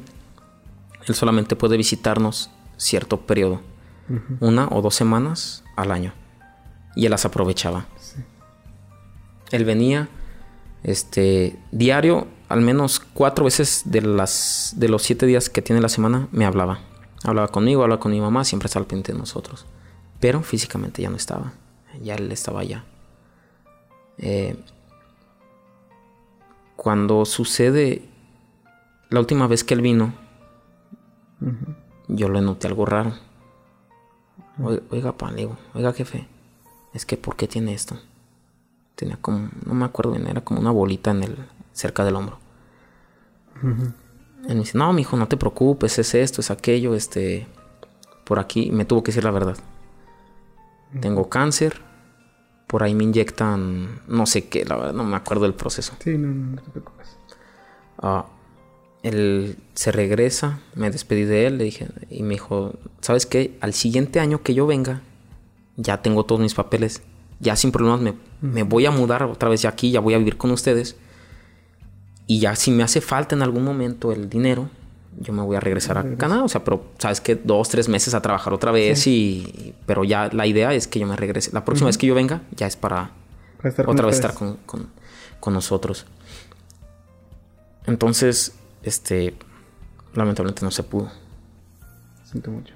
Él 1.05 1.17
solamente 1.17 1.57
puede 1.57 1.77
visitarnos 1.77 2.49
cierto 2.77 3.23
periodo, 3.23 3.61
una 4.39 4.69
o 4.69 4.83
dos 4.83 4.95
semanas 4.95 5.65
al 5.75 5.91
año. 5.91 6.13
Y 6.95 7.07
él 7.07 7.11
las 7.11 7.25
aprovechaba. 7.25 7.87
Él 9.51 9.65
venía, 9.65 10.09
este, 10.85 11.59
diario, 11.73 12.29
al 12.49 12.61
menos 12.61 13.01
cuatro 13.01 13.45
veces 13.45 13.83
de, 13.87 14.03
las, 14.03 14.75
de 14.77 14.89
los 14.89 15.03
siete 15.03 15.27
días 15.27 15.51
que 15.51 15.61
tiene 15.61 15.83
la 15.83 15.89
semana, 15.89 16.29
me 16.31 16.45
hablaba. 16.45 16.79
Hablaba 17.25 17.49
conmigo, 17.49 17.83
hablaba 17.83 17.99
con 17.99 18.13
mi 18.13 18.21
mamá, 18.21 18.45
siempre 18.45 18.69
estaba 18.69 18.85
al 18.85 18.87
pendiente 18.87 19.13
de 19.13 19.19
nosotros. 19.19 19.67
Pero 20.21 20.41
físicamente 20.43 21.03
ya 21.03 21.11
no 21.11 21.17
estaba. 21.17 21.53
Ya 22.01 22.15
él 22.15 22.31
estaba 22.31 22.61
allá. 22.61 22.85
Eh, 24.19 24.55
cuando 26.87 27.25
sucede 27.25 28.01
la 29.11 29.19
última 29.19 29.49
vez 29.49 29.65
que 29.65 29.75
él 29.75 29.81
vino, 29.81 30.15
yo 32.07 32.29
le 32.29 32.41
noté 32.41 32.69
algo 32.69 32.87
raro. 32.87 33.13
Oiga, 34.91 35.11
pan, 35.19 35.35
digo, 35.35 35.59
oiga, 35.75 35.93
jefe, 35.93 36.29
es 36.95 37.05
que 37.05 37.17
¿por 37.17 37.35
qué 37.35 37.49
tiene 37.49 37.75
esto? 37.75 37.99
Tenía 38.95 39.17
como, 39.17 39.49
no 39.65 39.75
me 39.75 39.85
acuerdo 39.85 40.13
bien, 40.13 40.29
era 40.29 40.43
como 40.43 40.61
una 40.61 40.71
bolita 40.71 41.11
en 41.11 41.25
el, 41.25 41.37
cerca 41.73 42.05
del 42.05 42.15
hombro. 42.15 42.39
Él 43.65 44.55
me 44.55 44.55
dice, 44.55 44.79
no, 44.79 44.93
mijo, 44.93 45.17
no 45.17 45.27
te 45.27 45.37
preocupes, 45.37 45.99
es 45.99 46.15
esto, 46.15 46.41
es 46.41 46.53
aquello, 46.53 46.95
este, 46.95 47.49
por 48.25 48.39
aquí, 48.39 48.71
me 48.71 48.85
tuvo 48.85 49.03
que 49.03 49.11
decir 49.11 49.25
la 49.25 49.33
verdad. 49.33 49.57
Tengo 51.01 51.29
cáncer, 51.29 51.83
por 52.67 52.83
ahí 52.83 52.95
me 52.95 53.05
inyectan, 53.05 54.01
no 54.09 54.27
sé 54.27 54.49
qué, 54.49 54.65
la 54.65 54.77
verdad, 54.77 54.93
no 54.93 55.05
me 55.05 55.17
acuerdo 55.17 55.45
del 55.45 55.55
proceso. 55.55 55.95
Sí, 56.03 56.19
no, 56.19 56.29
no, 56.29 56.61
te 56.61 56.71
preocupes. 56.71 57.17
Ah, 57.99 58.27
él 59.03 59.57
se 59.75 59.93
regresa, 59.93 60.61
me 60.75 60.91
despedí 60.91 61.25
de 61.25 61.47
él, 61.47 61.59
le 61.59 61.65
dije, 61.65 61.89
y 62.11 62.23
me 62.23 62.35
dijo, 62.35 62.75
¿sabes 63.01 63.27
qué? 63.27 63.57
Al 63.61 63.73
siguiente 63.73 64.19
año 64.19 64.43
que 64.43 64.55
yo 64.55 64.67
venga, 64.67 65.03
ya 65.77 66.03
tengo 66.03 66.25
todos 66.25 66.41
mis 66.41 66.55
papeles, 66.55 67.03
ya 67.39 67.55
sin 67.55 67.71
problemas 67.71 68.01
me, 68.01 68.15
me 68.41 68.63
voy 68.65 68.87
a 68.87 68.91
mudar 68.91 69.23
otra 69.25 69.49
vez 69.49 69.63
ya 69.63 69.69
aquí, 69.69 69.91
ya 69.93 70.01
voy 70.01 70.15
a 70.15 70.19
vivir 70.19 70.37
con 70.37 70.51
ustedes. 70.51 70.97
Y 72.27 72.41
ya 72.41 72.57
si 72.57 72.73
me 72.73 72.83
hace 72.83 73.01
falta 73.01 73.37
en 73.37 73.43
algún 73.43 73.63
momento 73.63 74.11
el 74.11 74.29
dinero, 74.29 74.69
yo 75.19 75.33
me 75.33 75.43
voy 75.43 75.57
a 75.57 75.61
regresar 75.61 75.99
a 75.99 76.17
Canadá. 76.17 76.45
O 76.45 76.49
sea, 76.49 76.65
pero 76.65 76.93
sabes 76.99 77.21
que 77.21 77.35
dos, 77.35 77.69
tres 77.69 77.89
meses 77.89 78.15
a 78.15 78.23
trabajar 78.23 78.53
otra 78.53 78.73
vez 78.73 79.07
y... 79.07 79.75
Pero 79.87 80.05
ya 80.05 80.29
la 80.33 80.47
idea 80.47 80.73
es 80.75 80.87
que 80.87 80.99
yo 80.99 81.07
me 81.07 81.17
regrese. 81.17 81.51
La 81.53 81.65
próxima 81.65 81.87
vez 81.87 81.99
que 81.99 82.07
yo 82.07 82.15
venga 82.15 82.43
ya 82.55 82.67
es 82.67 82.77
para, 82.77 83.11
otra 83.87 84.07
vez 84.07 84.17
estar 84.17 84.35
con, 84.35 84.57
con, 84.67 84.89
con, 85.41 85.55
nosotros. 85.55 86.07
Entonces, 87.87 88.55
este... 88.83 89.35
Lamentablemente 90.15 90.65
no 90.65 90.71
se 90.71 90.83
pudo. 90.83 91.11
Siento 92.25 92.51
mucho. 92.51 92.73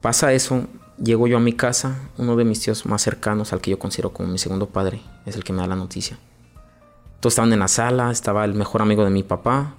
Pasa 0.00 0.32
eso, 0.32 0.66
llego 1.02 1.26
yo 1.26 1.36
a 1.36 1.40
mi 1.40 1.52
casa, 1.52 1.98
uno 2.16 2.36
de 2.36 2.44
mis 2.44 2.60
tíos 2.60 2.86
más 2.86 3.02
cercanos, 3.02 3.52
al 3.52 3.60
que 3.60 3.70
yo 3.70 3.78
considero 3.78 4.12
como 4.12 4.30
mi 4.30 4.38
segundo 4.38 4.66
padre, 4.66 5.02
es 5.26 5.36
el 5.36 5.44
que 5.44 5.52
me 5.52 5.60
da 5.60 5.66
la 5.66 5.76
noticia. 5.76 6.18
Todos 7.20 7.32
estaban 7.32 7.52
en 7.52 7.58
la 7.58 7.68
sala, 7.68 8.10
estaba 8.10 8.44
el 8.44 8.54
mejor 8.54 8.80
amigo 8.80 9.04
de 9.04 9.10
mi 9.10 9.22
papá, 9.22 9.74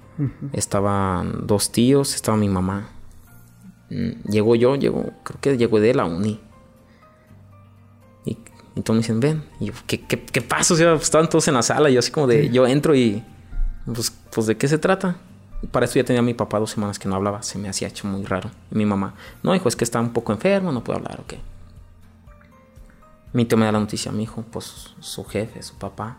estaban 0.53 1.47
dos 1.47 1.71
tíos, 1.71 2.15
estaba 2.15 2.37
mi 2.37 2.49
mamá. 2.49 2.89
Mm, 3.89 4.29
llego 4.29 4.55
yo, 4.55 4.75
llego, 4.75 5.11
creo 5.23 5.41
que 5.41 5.57
llego 5.57 5.79
de 5.79 5.93
la 5.93 6.05
uni. 6.05 6.39
Y, 8.25 8.35
todos 8.81 8.95
me 8.95 8.97
dicen, 8.97 9.19
ven. 9.19 9.43
Y 9.59 9.65
yo, 9.65 9.73
¿qué, 9.87 10.01
qué, 10.01 10.23
qué 10.23 10.41
pasa? 10.41 10.73
O 10.73 10.77
sea, 10.77 10.93
estaban 10.93 11.29
todos 11.29 11.47
en 11.47 11.55
la 11.55 11.61
sala 11.61 11.89
y 11.89 11.93
yo 11.93 11.99
así 11.99 12.11
como 12.11 12.27
de, 12.27 12.49
yo 12.49 12.65
entro 12.67 12.95
y, 12.95 13.23
pues, 13.85 14.11
pues, 14.33 14.47
¿de 14.47 14.57
qué 14.57 14.67
se 14.67 14.77
trata? 14.77 15.17
para 15.69 15.85
eso 15.85 15.95
ya 15.95 16.03
tenía 16.03 16.21
mi 16.21 16.33
papá 16.33 16.59
dos 16.59 16.71
semanas 16.71 16.97
que 16.97 17.07
no 17.07 17.15
hablaba, 17.15 17.43
se 17.43 17.59
me 17.59 17.69
hacía 17.69 17.87
hecho 17.87 18.07
muy 18.07 18.25
raro. 18.25 18.49
Y 18.71 18.75
mi 18.75 18.85
mamá, 18.85 19.13
no, 19.43 19.53
hijo, 19.53 19.69
es 19.69 19.75
que 19.75 19.83
está 19.83 19.99
un 19.99 20.11
poco 20.11 20.33
enfermo, 20.33 20.71
no 20.71 20.83
puedo 20.83 20.97
hablar, 20.97 21.19
ok. 21.19 21.33
Mi 23.33 23.45
tío 23.45 23.57
me 23.57 23.65
da 23.65 23.71
la 23.71 23.79
noticia, 23.79 24.11
mi 24.11 24.23
hijo, 24.23 24.43
pues 24.51 24.95
su 24.99 25.23
jefe, 25.25 25.61
su 25.61 25.75
papá, 25.75 26.17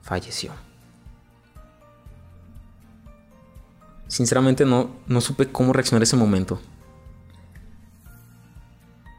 falleció. 0.00 0.52
Sinceramente 4.10 4.64
no, 4.66 4.90
no 5.06 5.20
supe 5.20 5.46
cómo 5.46 5.72
reaccionar 5.72 6.02
ese 6.02 6.16
momento. 6.16 6.60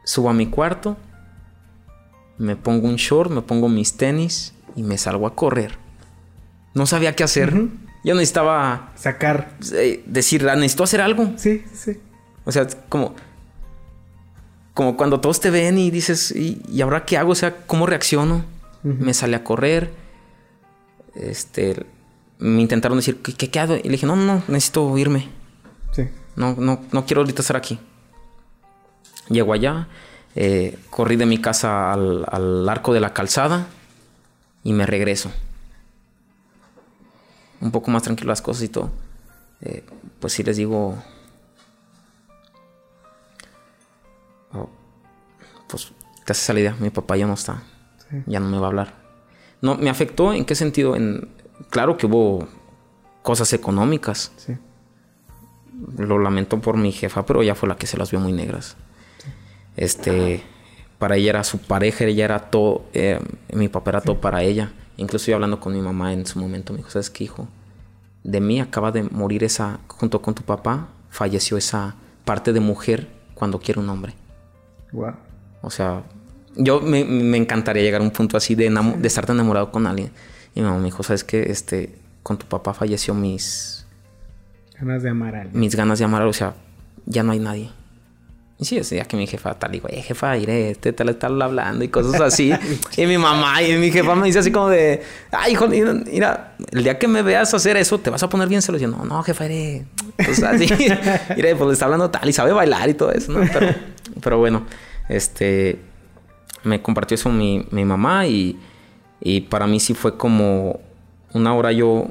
Subo 0.04 0.28
a 0.28 0.34
mi 0.34 0.48
cuarto, 0.48 0.98
me 2.36 2.56
pongo 2.56 2.88
un 2.88 2.96
short, 2.96 3.30
me 3.30 3.40
pongo 3.40 3.70
mis 3.70 3.96
tenis 3.96 4.52
y 4.76 4.82
me 4.82 4.98
salgo 4.98 5.26
a 5.26 5.34
correr. 5.34 5.78
No 6.74 6.84
sabía 6.84 7.16
qué 7.16 7.24
hacer. 7.24 7.54
Yo 8.04 8.14
necesitaba... 8.14 8.92
Sacar. 8.94 9.56
Eh, 9.72 10.02
decir, 10.04 10.46
ah, 10.46 10.56
necesito 10.56 10.84
hacer 10.84 11.00
algo. 11.00 11.32
Sí, 11.36 11.64
sí. 11.72 11.98
O 12.44 12.52
sea, 12.52 12.66
como... 12.90 13.14
Como 14.74 14.98
cuando 14.98 15.20
todos 15.20 15.40
te 15.40 15.48
ven 15.48 15.78
y 15.78 15.90
dices, 15.90 16.32
¿y, 16.32 16.82
ahora 16.82 17.06
qué 17.06 17.16
hago? 17.16 17.32
O 17.32 17.34
sea, 17.34 17.64
¿cómo 17.66 17.86
reacciono? 17.86 18.44
Me 18.82 19.14
sale 19.14 19.36
a 19.36 19.44
correr. 19.44 19.90
Este 21.14 21.86
me 22.42 22.60
intentaron 22.60 22.98
decir, 22.98 23.22
¿qué, 23.22 23.34
qué, 23.34 23.60
hago? 23.60 23.76
Y 23.76 23.84
le 23.84 23.90
dije, 23.90 24.06
no, 24.06 24.16
no, 24.16 24.42
necesito 24.48 24.98
irme. 24.98 25.28
Sí. 25.92 26.08
No, 26.34 26.54
no, 26.58 26.80
no 26.90 27.06
quiero 27.06 27.20
ahorita 27.20 27.40
estar 27.40 27.56
aquí. 27.56 27.78
Llego 29.28 29.52
allá, 29.52 29.86
eh, 30.34 30.76
corrí 30.90 31.14
de 31.14 31.24
mi 31.24 31.38
casa 31.38 31.92
al, 31.92 32.68
arco 32.68 32.92
de 32.92 33.00
la 33.00 33.14
calzada 33.14 33.68
y 34.64 34.72
me 34.72 34.86
regreso. 34.86 35.30
Un 37.60 37.70
poco 37.70 37.92
más 37.92 38.02
tranquilo 38.02 38.30
las 38.30 38.42
cosas 38.42 38.64
y 38.64 38.68
todo. 38.68 38.90
Eh, 39.60 39.84
pues 40.18 40.32
sí 40.32 40.42
les 40.42 40.56
digo, 40.56 41.00
oh, 44.52 44.68
pues 45.68 45.92
te 46.24 46.32
hace 46.32 46.42
salida, 46.42 46.76
mi 46.80 46.90
papá 46.90 47.16
ya 47.16 47.28
no 47.28 47.34
está, 47.34 47.62
ya 48.26 48.40
no 48.40 48.48
me 48.48 48.58
va 48.58 48.66
a 48.66 48.70
hablar. 48.70 48.94
No, 49.60 49.76
me 49.76 49.90
afectó 49.90 50.32
en 50.32 50.44
qué 50.44 50.56
sentido, 50.56 50.96
en, 50.96 51.28
claro 51.70 51.96
que 51.96 52.06
hubo 52.06 52.48
cosas 53.22 53.52
económicas. 53.52 54.32
Sí. 54.36 54.56
Lo 55.96 56.18
lamento 56.18 56.60
por 56.60 56.76
mi 56.76 56.92
jefa, 56.92 57.24
pero 57.26 57.42
ella 57.42 57.54
fue 57.54 57.68
la 57.68 57.76
que 57.76 57.86
se 57.86 57.96
las 57.96 58.10
vio 58.10 58.20
muy 58.20 58.32
negras. 58.32 58.76
Este, 59.76 60.42
para 60.98 61.16
ella 61.16 61.30
era 61.30 61.44
su 61.44 61.58
pareja, 61.58 62.04
ella 62.04 62.24
era 62.24 62.38
todo, 62.50 62.84
eh, 62.92 63.18
mi 63.52 63.68
papá 63.68 63.90
era 63.90 64.00
todo 64.00 64.20
para 64.20 64.42
ella. 64.42 64.72
Incluso 64.96 65.30
yo 65.30 65.36
hablando 65.36 65.58
con 65.58 65.72
mi 65.72 65.80
mamá 65.80 66.12
en 66.12 66.26
su 66.26 66.38
momento, 66.38 66.72
me 66.72 66.78
dijo, 66.78 66.90
¿sabes 66.90 67.10
qué, 67.10 67.24
hijo? 67.24 67.48
De 68.22 68.40
mí 68.40 68.60
acaba 68.60 68.92
de 68.92 69.02
morir 69.02 69.42
esa, 69.42 69.80
junto 69.88 70.22
con 70.22 70.34
tu 70.34 70.42
papá, 70.42 70.88
falleció 71.10 71.56
esa 71.56 71.96
parte 72.24 72.52
de 72.52 72.60
mujer 72.60 73.08
cuando 73.34 73.58
quiere 73.58 73.80
un 73.80 73.88
hombre. 73.88 74.14
Wow. 74.92 75.14
O 75.62 75.70
sea, 75.70 76.04
yo 76.54 76.80
me, 76.80 77.00
encantaría 77.36 77.82
llegar 77.82 78.00
a 78.00 78.04
un 78.04 78.10
punto 78.10 78.36
así 78.36 78.54
de, 78.54 78.68
de 78.70 79.08
estar 79.08 79.26
tan 79.26 79.36
enamorado 79.36 79.72
con 79.72 79.86
alguien. 79.86 80.12
Y 80.54 80.60
mi 80.60 80.66
mamá 80.66 80.78
me 80.78 80.84
dijo, 80.86 81.02
¿sabes 81.02 81.24
qué? 81.24 81.50
Este, 81.50 81.94
con 82.22 82.38
tu 82.38 82.46
papá 82.46 82.74
falleció 82.74 83.14
mis... 83.14 83.86
Ganas 84.78 85.02
de 85.02 85.10
amar 85.10 85.34
a 85.34 85.40
alguien. 85.42 85.60
Mis 85.60 85.74
ganas 85.76 85.98
de 85.98 86.04
amar, 86.04 86.22
o 86.22 86.32
sea, 86.32 86.54
ya 87.06 87.22
no 87.22 87.32
hay 87.32 87.38
nadie. 87.38 87.70
Y 88.62 88.64
sí, 88.64 88.76
ese 88.76 88.94
día 88.94 89.04
que 89.04 89.16
mi 89.16 89.26
jefa 89.26 89.54
tal, 89.54 89.72
digo, 89.72 89.88
eh, 89.90 90.02
jefa, 90.02 90.36
iré, 90.36 90.70
este 90.70 90.92
tal 90.92 91.08
está 91.08 91.26
hablando 91.26 91.82
y 91.82 91.88
cosas 91.88 92.20
así. 92.20 92.52
y 92.96 93.06
mi 93.06 93.18
mamá 93.18 93.60
y 93.60 93.76
mi 93.76 93.90
jefa 93.90 94.14
me 94.14 94.26
dice 94.26 94.38
así 94.38 94.52
como 94.52 94.68
de, 94.68 95.02
ay, 95.32 95.54
hijo, 95.54 95.66
mira, 95.66 96.54
el 96.70 96.84
día 96.84 96.96
que 96.96 97.08
me 97.08 97.22
veas 97.22 97.52
hacer 97.54 97.76
eso, 97.76 97.98
te 97.98 98.10
vas 98.10 98.22
a 98.22 98.28
poner 98.28 98.46
bien 98.48 98.62
celoso. 98.62 98.84
Y 98.84 98.88
yo, 98.88 98.96
no, 98.96 99.04
no, 99.04 99.20
jefa, 99.24 99.46
iré. 99.46 99.84
Pues 100.16 100.40
así, 100.44 100.64
iré, 101.36 101.56
pues 101.56 101.72
está 101.72 101.86
hablando 101.86 102.08
tal 102.10 102.28
y 102.28 102.32
sabe 102.32 102.52
bailar 102.52 102.88
y 102.88 102.94
todo 102.94 103.10
eso, 103.10 103.32
¿no? 103.32 103.40
Pero, 103.52 103.74
pero 104.20 104.38
bueno, 104.38 104.64
este, 105.08 105.80
me 106.62 106.80
compartió 106.80 107.16
eso 107.16 107.30
mi, 107.30 107.66
mi 107.72 107.84
mamá 107.84 108.28
y 108.28 108.56
y 109.24 109.42
para 109.42 109.66
mí 109.66 109.78
sí 109.78 109.94
fue 109.94 110.16
como 110.16 110.80
una 111.32 111.54
hora 111.54 111.70
yo 111.70 112.08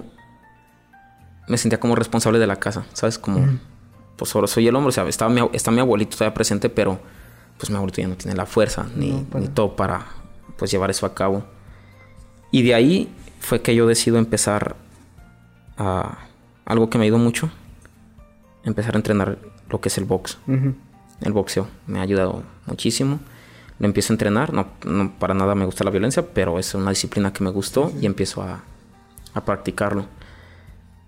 me 1.47 1.57
sentía 1.57 1.79
como 1.79 1.95
responsable 1.95 2.39
de 2.39 2.47
la 2.47 2.55
casa, 2.55 2.85
¿sabes? 2.93 3.19
Como, 3.19 3.45
pues 4.15 4.33
ahora 4.33 4.47
soy 4.47 4.67
el 4.67 4.75
hombre, 4.75 4.89
o 4.89 4.91
sea, 4.93 5.05
estaba 5.07 5.29
mi, 5.29 5.41
está 5.51 5.71
mi 5.71 5.81
abuelito 5.81 6.15
todavía 6.15 6.33
presente, 6.33 6.69
pero 6.69 6.99
pues 7.57 7.69
mi 7.69 7.75
abuelito 7.75 8.01
ya 8.01 8.07
no 8.07 8.15
tiene 8.15 8.37
la 8.37 8.45
fuerza 8.45 8.87
ni, 8.95 9.27
ni 9.33 9.47
todo 9.49 9.75
para 9.75 10.07
pues 10.57 10.71
llevar 10.71 10.89
eso 10.89 11.05
a 11.05 11.13
cabo. 11.13 11.43
Y 12.49 12.61
de 12.63 12.73
ahí 12.73 13.13
fue 13.41 13.61
que 13.61 13.75
yo 13.75 13.87
decido 13.87 14.17
empezar 14.17 14.77
a 15.77 16.19
algo 16.63 16.89
que 16.89 16.97
me 16.97 17.03
ayudó 17.03 17.17
mucho, 17.17 17.51
empezar 18.63 18.95
a 18.95 18.97
entrenar 18.97 19.37
lo 19.69 19.81
que 19.81 19.89
es 19.89 19.97
el 19.97 20.05
box, 20.05 20.37
el 20.47 21.33
boxeo. 21.33 21.67
Me 21.87 21.99
ha 21.99 22.03
ayudado 22.03 22.43
muchísimo 22.67 23.19
lo 23.81 23.87
empiezo 23.87 24.13
a 24.13 24.15
entrenar. 24.15 24.53
No, 24.53 25.11
para 25.17 25.33
nada 25.33 25.55
me 25.55 25.65
gusta 25.65 25.83
la 25.83 25.89
violencia, 25.89 26.23
pero 26.33 26.59
es 26.59 26.75
una 26.75 26.91
disciplina 26.91 27.33
que 27.33 27.43
me 27.43 27.49
gustó 27.49 27.91
y 27.99 28.05
empiezo 28.05 28.43
a, 28.43 28.63
practicarlo. 29.43 30.05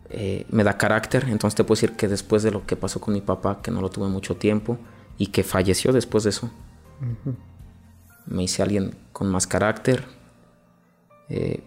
Eh, 0.10 0.48
me 0.50 0.64
da 0.64 0.76
carácter, 0.76 1.26
entonces 1.30 1.56
te 1.56 1.64
puedo 1.64 1.76
decir 1.76 1.96
que 1.96 2.08
después 2.08 2.42
de 2.42 2.50
lo 2.50 2.66
que 2.66 2.76
pasó 2.76 3.00
con 3.00 3.14
mi 3.14 3.22
papá, 3.22 3.62
que 3.62 3.70
no 3.70 3.80
lo 3.80 3.90
tuve 3.90 4.08
mucho 4.08 4.38
tiempo 4.38 4.80
y 5.20 5.28
que 5.28 5.44
falleció 5.44 5.94
después 5.94 6.24
de 6.24 6.32
eso, 6.32 6.50
me 8.26 8.44
hice 8.44 8.64
alguien 8.64 8.96
con 9.12 9.30
más 9.30 9.46
carácter, 9.46 10.06
eh, 11.30 11.64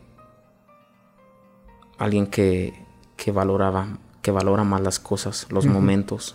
alguien 1.99 2.27
que, 2.27 2.85
que, 3.17 3.31
valoraba, 3.31 3.99
que 4.23 4.33
valora 4.33 4.65
más 4.65 4.81
las 4.81 4.99
cosas, 4.99 5.47
los 5.51 5.67
momentos 5.67 6.35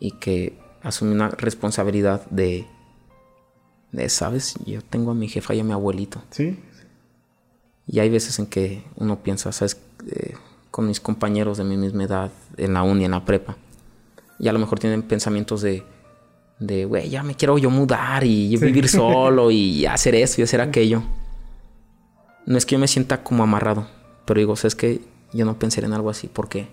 y 0.00 0.12
que 0.12 0.58
asume 0.82 1.12
una 1.12 1.28
responsabilidad 1.28 2.26
de 2.30 2.66
¿sabes? 4.08 4.54
Yo 4.66 4.82
tengo 4.82 5.10
a 5.10 5.14
mi 5.14 5.28
jefa 5.28 5.54
y 5.54 5.60
a 5.60 5.64
mi 5.64 5.72
abuelito. 5.72 6.22
Sí. 6.30 6.58
Y 7.86 8.00
hay 8.00 8.10
veces 8.10 8.38
en 8.38 8.46
que 8.46 8.84
uno 8.96 9.22
piensa, 9.22 9.50
¿sabes? 9.52 9.80
Eh, 10.10 10.34
con 10.70 10.86
mis 10.86 11.00
compañeros 11.00 11.58
de 11.58 11.64
mi 11.64 11.76
misma 11.76 12.04
edad, 12.04 12.30
en 12.56 12.74
la 12.74 12.82
uni, 12.82 13.04
en 13.04 13.12
la 13.12 13.24
prepa. 13.24 13.56
Y 14.38 14.48
a 14.48 14.52
lo 14.52 14.58
mejor 14.58 14.78
tienen 14.78 15.02
pensamientos 15.02 15.62
de, 15.62 15.82
de, 16.58 16.84
güey, 16.84 17.08
ya 17.08 17.22
me 17.22 17.34
quiero 17.34 17.58
yo 17.58 17.70
mudar 17.70 18.24
y 18.24 18.56
vivir 18.56 18.88
solo 18.90 19.50
y 19.50 19.86
hacer 19.86 20.14
eso 20.14 20.40
y 20.40 20.44
hacer 20.44 20.60
aquello. 20.60 21.02
No 22.46 22.56
es 22.56 22.66
que 22.66 22.74
yo 22.74 22.78
me 22.78 22.88
sienta 22.88 23.22
como 23.22 23.42
amarrado, 23.42 23.88
pero 24.24 24.38
digo, 24.38 24.56
¿sabes 24.56 24.74
que 24.74 25.00
Yo 25.32 25.44
no 25.44 25.58
pensaré 25.58 25.86
en 25.86 25.92
algo 25.92 26.10
así 26.10 26.28
porque, 26.28 26.68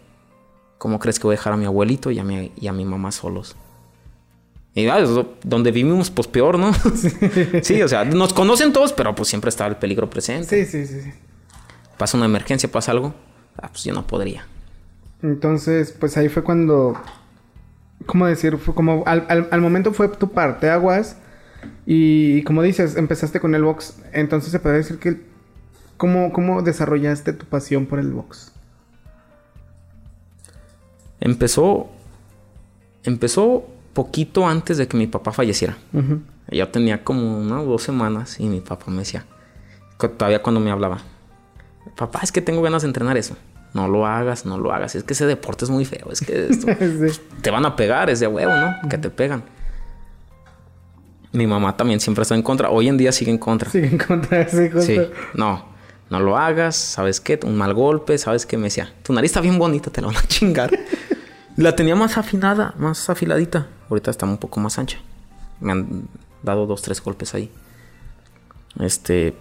¿cómo 0.78 1.00
crees 1.00 1.20
que 1.20 1.28
voy 1.28 1.36
a 1.36 1.38
dejar 1.38 1.54
a 1.54 1.58
mi 1.58 1.66
abuelito 1.66 2.12
y 2.12 2.20
a 2.20 2.24
mi, 2.24 2.52
y 2.56 2.68
a 2.68 2.74
mi 2.74 2.86
mamá 2.86 3.12
solos? 3.12 3.56
Y 4.78 4.88
ah, 4.90 5.02
donde 5.44 5.72
vivimos, 5.72 6.12
pues 6.12 6.28
peor, 6.28 6.60
¿no? 6.60 6.74
Sí. 7.64 7.82
o 7.82 7.88
sea, 7.88 8.04
nos 8.04 8.34
conocen 8.34 8.74
todos, 8.74 8.92
pero 8.92 9.16
pues 9.16 9.30
siempre 9.30 9.48
está 9.48 9.66
el 9.68 9.78
peligro 9.78 10.10
presente. 10.10 10.66
Sí, 10.66 10.86
sí, 10.86 11.02
sí. 11.02 11.12
Pasa 11.98 12.18
una 12.18 12.26
emergencia, 12.26 12.70
pasa 12.70 12.92
algo, 12.92 13.16
ah, 13.58 13.70
pues 13.70 13.86
yo 13.86 13.94
no 13.94 14.06
podría. 14.06 14.46
Entonces, 15.24 15.96
pues 15.98 16.18
ahí 16.18 16.28
fue 16.28 16.44
cuando, 16.44 17.02
¿cómo 18.06 18.28
decir? 18.28 18.58
Fue 18.58 18.76
como, 18.76 19.04
al, 19.08 19.26
al, 19.30 19.62
momento 19.62 19.94
fue 19.94 20.10
tu 20.10 20.32
parte, 20.32 20.70
aguas. 20.70 21.16
Y 21.86 22.44
como 22.44 22.62
dices, 22.62 22.98
empezaste 22.98 23.40
con 23.40 23.56
el 23.56 23.64
box. 23.64 23.96
Entonces 24.12 24.52
se 24.52 24.60
puede 24.60 24.76
decir 24.76 25.00
que, 25.00 25.22
¿cómo, 25.96 26.34
cómo 26.34 26.62
desarrollaste 26.62 27.32
tu 27.32 27.46
pasión 27.46 27.86
por 27.86 28.00
el 28.00 28.12
box? 28.12 28.52
Empezó, 31.22 31.90
empezó 33.04 33.70
poquito 33.96 34.46
antes 34.46 34.78
de 34.78 34.88
que 34.88 34.98
mi 34.98 35.08
papá 35.08 35.32
falleciera. 35.32 35.78
Ya 36.52 36.72
tenía 36.72 37.04
como 37.04 37.40
una 37.40 37.62
o 37.62 37.66
dos 37.66 37.82
semanas 37.82 38.40
y 38.40 38.46
mi 38.46 38.62
papá 38.62 38.92
me 38.92 39.00
decía, 39.00 39.26
todavía 39.98 40.44
cuando 40.44 40.60
me 40.60 40.70
hablaba, 40.70 41.00
papá, 41.96 42.20
es 42.22 42.32
que 42.32 42.42
tengo 42.42 42.62
ganas 42.62 42.84
de 42.84 42.90
entrenar 42.90 43.18
eso. 43.18 43.36
No 43.74 43.88
lo 43.88 44.06
hagas, 44.06 44.46
no 44.46 44.58
lo 44.58 44.72
hagas. 44.72 44.96
Es 44.96 45.04
que 45.04 45.14
ese 45.14 45.26
deporte 45.26 45.66
es 45.66 45.72
muy 45.72 45.86
feo. 45.86 46.10
Es 46.12 46.22
que 46.22 46.50
te 47.42 47.52
van 47.52 47.66
a 47.66 47.76
pegar, 47.76 48.10
es 48.10 48.20
de 48.20 48.28
huevo, 48.28 48.54
¿no? 48.54 48.90
Que 48.90 48.98
te 48.98 49.10
pegan. 49.10 49.44
Mi 51.32 51.48
mamá 51.48 51.76
también 51.76 52.00
siempre 52.00 52.22
está 52.22 52.36
en 52.36 52.42
contra. 52.44 52.70
Hoy 52.70 52.88
en 52.88 52.98
día 52.98 53.12
sigue 53.12 53.32
en 53.32 53.38
contra. 53.38 53.70
Sigue 53.70 53.88
en 53.88 53.98
contra, 53.98 54.48
sí, 54.48 54.70
sí. 54.80 55.02
No, 55.34 55.66
no 56.10 56.20
lo 56.20 56.38
hagas. 56.38 56.76
¿Sabes 56.78 57.20
qué? 57.20 57.38
Un 57.44 57.58
mal 57.58 57.74
golpe. 57.74 58.18
¿Sabes 58.18 58.46
qué? 58.46 58.58
Me 58.58 58.66
decía, 58.66 58.94
tu 59.04 59.12
nariz 59.12 59.32
está 59.32 59.42
bien 59.42 59.58
bonita, 59.58 59.90
te 59.90 60.00
la 60.00 60.08
van 60.08 60.18
a 60.18 60.24
chingar. 60.24 60.72
la 61.58 61.76
tenía 61.76 61.96
más 61.96 62.18
afinada, 62.18 62.74
más 62.78 63.10
afiladita. 63.10 63.68
Ahorita 63.90 64.12
está 64.12 64.26
un 64.26 64.38
poco 64.38 64.60
más 64.60 64.78
ancha. 64.78 64.98
Me 65.60 65.72
han 65.72 66.08
dado 66.44 66.66
dos, 66.66 66.82
tres 66.82 67.02
golpes 67.02 67.34
ahí. 67.34 67.52
Este. 68.80 69.34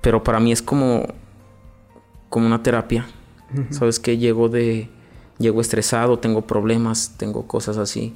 Pero 0.00 0.22
para 0.22 0.40
mí 0.40 0.52
es 0.52 0.62
como. 0.62 1.06
Como 2.28 2.46
una 2.46 2.62
terapia. 2.62 3.06
¿Sabes 3.70 4.00
qué? 4.00 4.16
Llego 4.18 4.48
de. 4.48 4.88
Llego 5.38 5.60
estresado, 5.60 6.18
tengo 6.18 6.46
problemas, 6.46 7.14
tengo 7.16 7.46
cosas 7.46 7.76
así. 7.76 8.14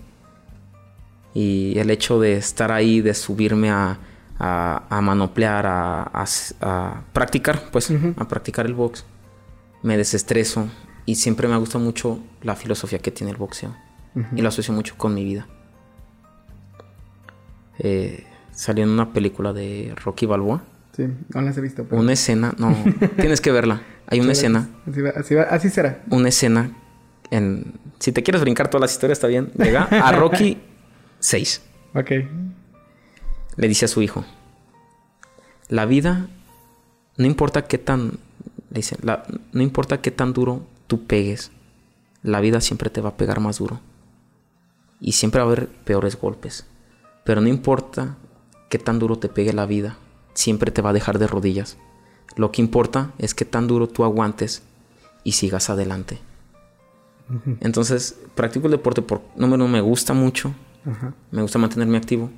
Y 1.34 1.78
el 1.78 1.90
hecho 1.90 2.18
de 2.18 2.36
estar 2.36 2.72
ahí, 2.72 3.00
de 3.00 3.12
subirme 3.14 3.70
a, 3.70 3.98
a, 4.38 5.00
manoplear, 5.00 5.66
a, 5.66 6.24
a, 6.60 7.02
practicar, 7.12 7.70
pues, 7.70 7.92
a 8.16 8.28
practicar 8.28 8.66
el 8.66 8.74
box, 8.74 9.04
me 9.82 9.96
desestreso. 9.96 10.68
Y 11.08 11.14
siempre 11.14 11.48
me 11.48 11.54
ha 11.54 11.56
gustado 11.56 11.82
mucho 11.82 12.18
la 12.42 12.54
filosofía 12.54 12.98
que 12.98 13.10
tiene 13.10 13.30
el 13.30 13.38
boxeo. 13.38 13.74
Y 14.36 14.42
lo 14.42 14.48
asocio 14.50 14.74
mucho 14.74 14.94
con 14.98 15.14
mi 15.14 15.24
vida. 15.24 15.46
Eh, 17.78 18.26
salió 18.52 18.84
en 18.84 18.90
una 18.90 19.14
película 19.14 19.54
de 19.54 19.94
Rocky 20.04 20.26
Balboa. 20.26 20.64
Sí, 20.94 21.06
no 21.32 21.40
las 21.40 21.56
he 21.56 21.62
visto. 21.62 21.86
Una 21.92 22.12
escena, 22.12 22.54
no, 22.58 22.76
tienes 23.16 23.40
que 23.40 23.50
verla. 23.50 23.80
Hay 24.06 24.20
una 24.20 24.32
escena. 24.32 24.68
Así, 25.16 25.34
así, 25.38 25.70
será. 25.70 26.04
Una 26.10 26.28
escena 26.28 26.76
en... 27.30 27.72
Si 28.00 28.12
te 28.12 28.22
quieres 28.22 28.42
brincar 28.42 28.68
todas 28.68 28.82
las 28.82 28.92
historias, 28.92 29.16
está 29.16 29.28
bien. 29.28 29.50
Llega 29.56 29.84
a 29.84 30.12
Rocky 30.12 30.58
6. 31.20 31.62
Ok. 31.94 32.10
Le 33.56 33.66
dice 33.66 33.86
a 33.86 33.88
su 33.88 34.02
hijo, 34.02 34.26
la 35.70 35.86
vida, 35.86 36.26
no 37.16 37.24
importa 37.24 37.62
qué 37.64 37.78
tan... 37.78 38.18
Le 38.68 38.80
dice, 38.80 38.98
no 39.52 39.62
importa 39.62 40.02
qué 40.02 40.10
tan 40.10 40.34
duro 40.34 40.66
tú 40.88 41.06
pegues, 41.06 41.52
la 42.24 42.40
vida 42.40 42.60
siempre 42.60 42.90
te 42.90 43.00
va 43.00 43.10
a 43.10 43.16
pegar 43.16 43.38
más 43.38 43.58
duro 43.58 43.80
y 45.00 45.12
siempre 45.12 45.40
va 45.40 45.46
a 45.46 45.52
haber 45.52 45.68
peores 45.68 46.16
golpes. 46.16 46.66
Pero 47.24 47.40
no 47.40 47.48
importa 47.48 48.16
qué 48.68 48.78
tan 48.78 48.98
duro 48.98 49.18
te 49.18 49.28
pegue 49.28 49.52
la 49.52 49.66
vida, 49.66 49.96
siempre 50.34 50.72
te 50.72 50.82
va 50.82 50.90
a 50.90 50.94
dejar 50.94 51.18
de 51.20 51.28
rodillas. 51.28 51.76
Lo 52.36 52.50
que 52.50 52.62
importa 52.62 53.12
es 53.18 53.34
que 53.34 53.44
tan 53.44 53.68
duro 53.68 53.88
tú 53.88 54.04
aguantes 54.04 54.62
y 55.24 55.32
sigas 55.32 55.70
adelante. 55.70 56.18
Entonces, 57.60 58.18
practico 58.34 58.68
el 58.68 58.72
deporte 58.72 59.02
por 59.02 59.20
número 59.36 59.64
uno, 59.64 59.72
me 59.72 59.82
gusta 59.82 60.14
mucho. 60.14 60.54
Me 61.30 61.42
gusta 61.42 61.58
mantenerme 61.58 61.98
activo. 61.98 62.30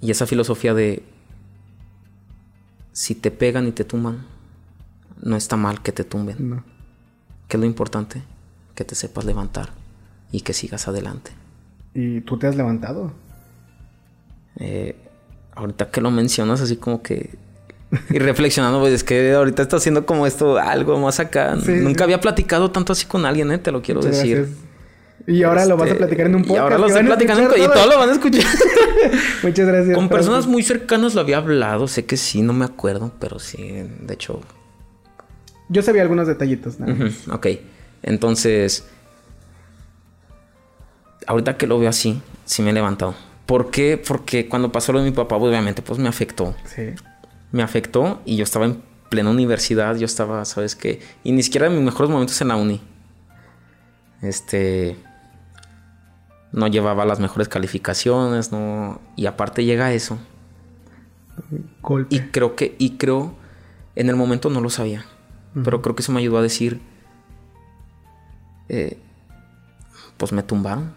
Y 0.00 0.10
esa 0.10 0.26
filosofía 0.26 0.72
de 0.72 1.02
si 2.92 3.14
te 3.14 3.30
pegan 3.30 3.66
y 3.66 3.72
te 3.72 3.84
tumban, 3.84 4.26
no 5.24 5.36
está 5.36 5.56
mal 5.56 5.82
que 5.82 5.90
te 5.90 6.04
tumben. 6.04 6.36
No. 6.50 6.62
¿Qué 7.48 7.56
es 7.56 7.60
lo 7.60 7.66
importante? 7.66 8.22
Que 8.74 8.84
te 8.84 8.94
sepas 8.94 9.24
levantar 9.24 9.70
y 10.30 10.42
que 10.42 10.52
sigas 10.52 10.86
adelante. 10.86 11.32
¿Y 11.94 12.20
tú 12.20 12.38
te 12.38 12.46
has 12.46 12.56
levantado? 12.56 13.12
Eh, 14.60 14.96
ahorita 15.54 15.90
que 15.90 16.00
lo 16.00 16.10
mencionas 16.10 16.60
así 16.60 16.76
como 16.76 17.02
que... 17.02 17.30
Y 18.10 18.18
reflexionando, 18.18 18.80
pues 18.80 18.92
es 18.92 19.04
que 19.04 19.32
ahorita 19.32 19.62
está 19.62 19.76
haciendo 19.76 20.04
como 20.04 20.26
esto 20.26 20.58
algo 20.58 20.98
más 20.98 21.20
acá. 21.20 21.54
Nunca 21.54 22.04
había 22.04 22.20
platicado 22.20 22.70
tanto 22.70 22.92
así 22.92 23.06
con 23.06 23.24
alguien, 23.24 23.52
¿eh? 23.52 23.58
Te 23.58 23.70
lo 23.70 23.82
quiero 23.82 24.00
decir. 24.00 24.48
Y 25.26 25.42
ahora 25.44 25.64
lo 25.64 25.76
vas 25.76 25.86
a 25.86 25.92
este, 25.92 25.98
platicar 25.98 26.26
en 26.26 26.34
un 26.34 26.42
podcast. 26.42 26.56
Y 26.56 26.60
ahora 26.60 26.78
lo 26.78 26.86
estoy 26.86 27.04
platicando 27.04 27.56
y 27.56 27.60
todos 27.60 27.86
lo 27.86 27.98
van 27.98 28.08
a 28.10 28.12
escuchar. 28.12 28.44
Muchas 29.42 29.66
gracias. 29.68 29.96
Con 29.96 30.08
personas 30.08 30.46
muy 30.46 30.62
cercanas 30.64 31.14
lo 31.14 31.20
había 31.20 31.36
hablado. 31.36 31.86
Sé 31.86 32.04
que 32.04 32.16
sí, 32.16 32.42
no 32.42 32.52
me 32.52 32.64
acuerdo, 32.64 33.12
pero 33.20 33.38
sí, 33.38 33.86
de 34.00 34.14
hecho. 34.14 34.40
Yo 35.74 35.82
sabía 35.82 36.02
algunos 36.02 36.28
detallitos. 36.28 36.76
ok. 37.32 37.46
Entonces, 38.04 38.86
ahorita 41.26 41.56
que 41.56 41.66
lo 41.66 41.80
veo 41.80 41.88
así, 41.88 42.22
sí 42.44 42.62
me 42.62 42.70
he 42.70 42.72
levantado. 42.72 43.16
¿Por 43.44 43.72
qué? 43.72 43.98
Porque 43.98 44.48
cuando 44.48 44.70
pasó 44.70 44.92
lo 44.92 45.00
de 45.00 45.06
mi 45.06 45.10
papá, 45.10 45.34
obviamente, 45.34 45.82
pues 45.82 45.98
me 45.98 46.08
afectó. 46.08 46.54
Sí. 46.64 46.90
Me 47.50 47.64
afectó 47.64 48.22
y 48.24 48.36
yo 48.36 48.44
estaba 48.44 48.66
en 48.66 48.82
plena 49.08 49.30
universidad, 49.30 49.96
yo 49.96 50.06
estaba, 50.06 50.44
¿sabes 50.44 50.76
qué? 50.76 51.00
Y 51.24 51.32
ni 51.32 51.42
siquiera 51.42 51.66
en 51.66 51.74
mis 51.74 51.82
mejores 51.82 52.08
momentos 52.08 52.40
en 52.40 52.48
la 52.48 52.56
uni. 52.56 52.80
Este. 54.22 54.96
No 56.52 56.68
llevaba 56.68 57.04
las 57.04 57.18
mejores 57.18 57.48
calificaciones, 57.48 58.52
no. 58.52 59.00
Y 59.16 59.26
aparte 59.26 59.64
llega 59.64 59.92
eso. 59.92 60.18
Golpe. 61.82 62.14
Y 62.14 62.20
creo 62.30 62.54
que, 62.54 62.76
y 62.78 62.96
creo, 62.96 63.34
en 63.96 64.08
el 64.08 64.14
momento 64.14 64.50
no 64.50 64.60
lo 64.60 64.70
sabía. 64.70 65.04
Pero 65.62 65.82
creo 65.82 65.94
que 65.94 66.02
eso 66.02 66.12
me 66.12 66.20
ayudó 66.20 66.38
a 66.38 66.42
decir. 66.42 66.80
Eh, 68.68 68.98
pues 70.16 70.32
me 70.32 70.42
tumbaron 70.42 70.94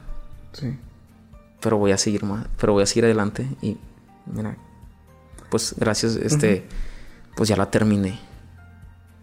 Sí. 0.53 0.75
Pero 1.59 1.77
voy 1.77 1.91
a 1.91 1.97
seguir 1.97 2.23
más, 2.23 2.47
pero 2.59 2.73
voy 2.73 2.83
a 2.83 2.85
seguir 2.85 3.05
adelante 3.05 3.45
y 3.61 3.77
mira, 4.25 4.55
pues 5.49 5.75
gracias, 5.77 6.15
este, 6.15 6.63
pues 7.35 7.49
ya 7.49 7.55
la 7.57 7.69
terminé. 7.69 8.19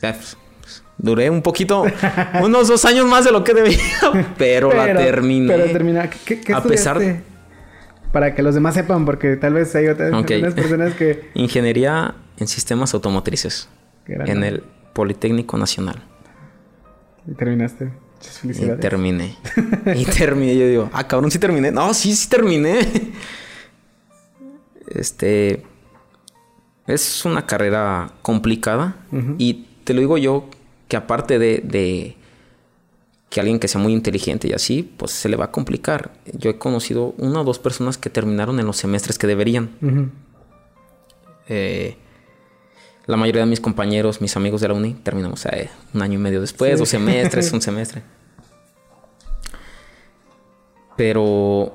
Pues, 0.01 0.37
duré 0.99 1.30
un 1.30 1.43
poquito, 1.43 1.85
unos 2.43 2.68
dos 2.68 2.85
años 2.85 3.07
más 3.07 3.24
de 3.24 3.32
lo 3.32 3.43
que 3.43 3.55
debía, 3.55 3.78
pero, 4.39 4.72
la 4.72 4.95
terminé. 4.95 5.49
Pero 5.49 5.72
termina. 5.72 6.11
¿Qué, 6.11 6.41
qué 6.41 6.53
a 6.53 6.62
pesar 6.62 7.01
para 8.14 8.32
que 8.37 8.45
los 8.45 8.55
demás 8.55 8.74
sepan, 8.74 9.05
porque 9.05 9.35
tal 9.35 9.55
vez 9.55 9.74
hay 9.74 9.89
otras 9.89 10.12
personas 10.55 10.95
que... 10.95 11.30
Ingeniería 11.35 12.14
en 12.37 12.47
sistemas 12.47 12.95
automotrices. 12.95 13.68
En 14.07 14.45
el 14.45 14.62
Politécnico 14.95 15.59
Nacional. 15.59 16.03
¿Y 17.26 17.34
terminaste? 17.34 17.92
Y 18.42 18.80
terminé. 18.80 19.36
y 19.95 20.05
terminé. 20.07 20.57
Yo 20.57 20.66
digo, 20.66 20.90
ah, 20.92 21.07
cabrón, 21.07 21.30
sí 21.30 21.38
terminé. 21.38 21.70
No, 21.70 21.92
sí, 21.95 22.14
sí 22.14 22.28
terminé. 22.28 22.78
Este. 24.86 25.64
Es 26.86 27.24
una 27.24 27.47
carrera 27.47 28.12
complicada. 28.22 28.97
Y 29.38 29.66
te 29.84 29.95
lo 29.95 30.01
digo 30.01 30.18
yo, 30.18 30.49
que 30.88 30.97
aparte 30.97 31.38
de, 31.38 32.16
que 33.30 33.40
alguien 33.40 33.59
que 33.59 33.68
sea 33.68 33.80
muy 33.80 33.92
inteligente 33.92 34.49
y 34.49 34.53
así, 34.53 34.82
pues 34.97 35.12
se 35.12 35.28
le 35.28 35.36
va 35.36 35.47
a 35.47 35.51
complicar. 35.51 36.12
Yo 36.32 36.51
he 36.51 36.59
conocido 36.59 37.14
una 37.16 37.40
o 37.40 37.45
dos 37.45 37.59
personas 37.59 37.97
que 37.97 38.11
terminaron 38.11 38.61
en 38.61 38.66
los 38.66 38.76
semestres 38.76 39.18
que 39.18 39.26
deberían. 39.26 39.70
eh, 41.49 41.97
la 43.07 43.16
mayoría 43.16 43.42
de 43.42 43.46
mis 43.46 43.61
compañeros, 43.61 44.20
mis 44.20 44.36
amigos 44.36 44.61
de 44.61 44.68
la 44.68 44.74
uni, 44.74 44.94
terminamos 44.94 45.44
eh, 45.46 45.70
un 45.92 46.02
año 46.02 46.14
y 46.14 46.22
medio 46.22 46.40
después, 46.40 46.78
dos 46.78 46.88
semestres, 46.88 47.52
un 47.52 47.61
semestre. 47.62 48.02
Pero 50.96 51.74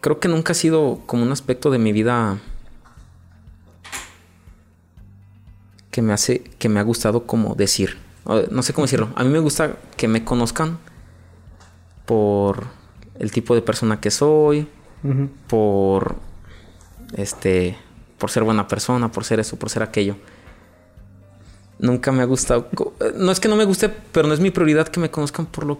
creo 0.00 0.18
que 0.18 0.28
nunca 0.28 0.52
ha 0.52 0.54
sido 0.54 1.00
como 1.06 1.22
un 1.22 1.30
aspecto 1.30 1.70
de 1.70 1.78
mi 1.78 1.92
vida 1.92 2.38
que 5.90 6.02
me 6.02 6.12
hace, 6.12 6.42
que 6.58 6.68
me 6.68 6.80
ha 6.80 6.82
gustado 6.82 7.26
como 7.26 7.54
decir. 7.54 7.98
No 8.50 8.62
sé 8.62 8.72
cómo 8.72 8.86
decirlo. 8.86 9.10
A 9.16 9.24
mí 9.24 9.30
me 9.30 9.40
gusta 9.40 9.76
que 9.96 10.06
me 10.08 10.24
conozcan 10.24 10.78
por 12.06 12.66
el 13.18 13.30
tipo 13.30 13.54
de 13.54 13.62
persona 13.62 14.00
que 14.00 14.10
soy, 14.10 14.68
por 15.48 16.16
este, 17.14 17.76
por 18.18 18.30
ser 18.30 18.42
buena 18.42 18.68
persona, 18.68 19.10
por 19.12 19.24
ser 19.24 19.40
eso, 19.40 19.56
por 19.56 19.70
ser 19.70 19.82
aquello 19.82 20.16
nunca 21.80 22.12
me 22.12 22.22
ha 22.22 22.26
gustado. 22.26 22.68
No 23.16 23.32
es 23.32 23.40
que 23.40 23.48
no 23.48 23.56
me 23.56 23.64
guste, 23.64 23.88
pero 23.88 24.28
no 24.28 24.34
es 24.34 24.40
mi 24.40 24.50
prioridad 24.50 24.88
que 24.88 25.00
me 25.00 25.10
conozcan 25.10 25.46
por 25.46 25.64
lo 25.64 25.78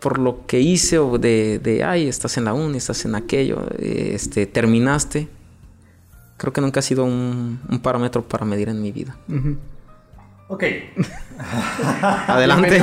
por 0.00 0.18
lo 0.18 0.46
que 0.46 0.60
hice 0.60 0.98
o 0.98 1.18
de, 1.18 1.58
de 1.58 1.82
ay, 1.82 2.06
estás 2.06 2.36
en 2.36 2.44
la 2.44 2.52
uni, 2.52 2.76
estás 2.76 3.04
en 3.06 3.14
aquello, 3.14 3.66
este, 3.78 4.46
terminaste, 4.46 5.26
creo 6.36 6.52
que 6.52 6.60
nunca 6.60 6.80
ha 6.80 6.82
sido 6.82 7.04
un, 7.04 7.58
parámetro 7.82 8.22
para 8.22 8.44
medir 8.44 8.68
en 8.68 8.82
mi 8.82 8.92
vida. 8.92 9.16
Ok. 10.48 10.62
Adelante. 12.02 12.80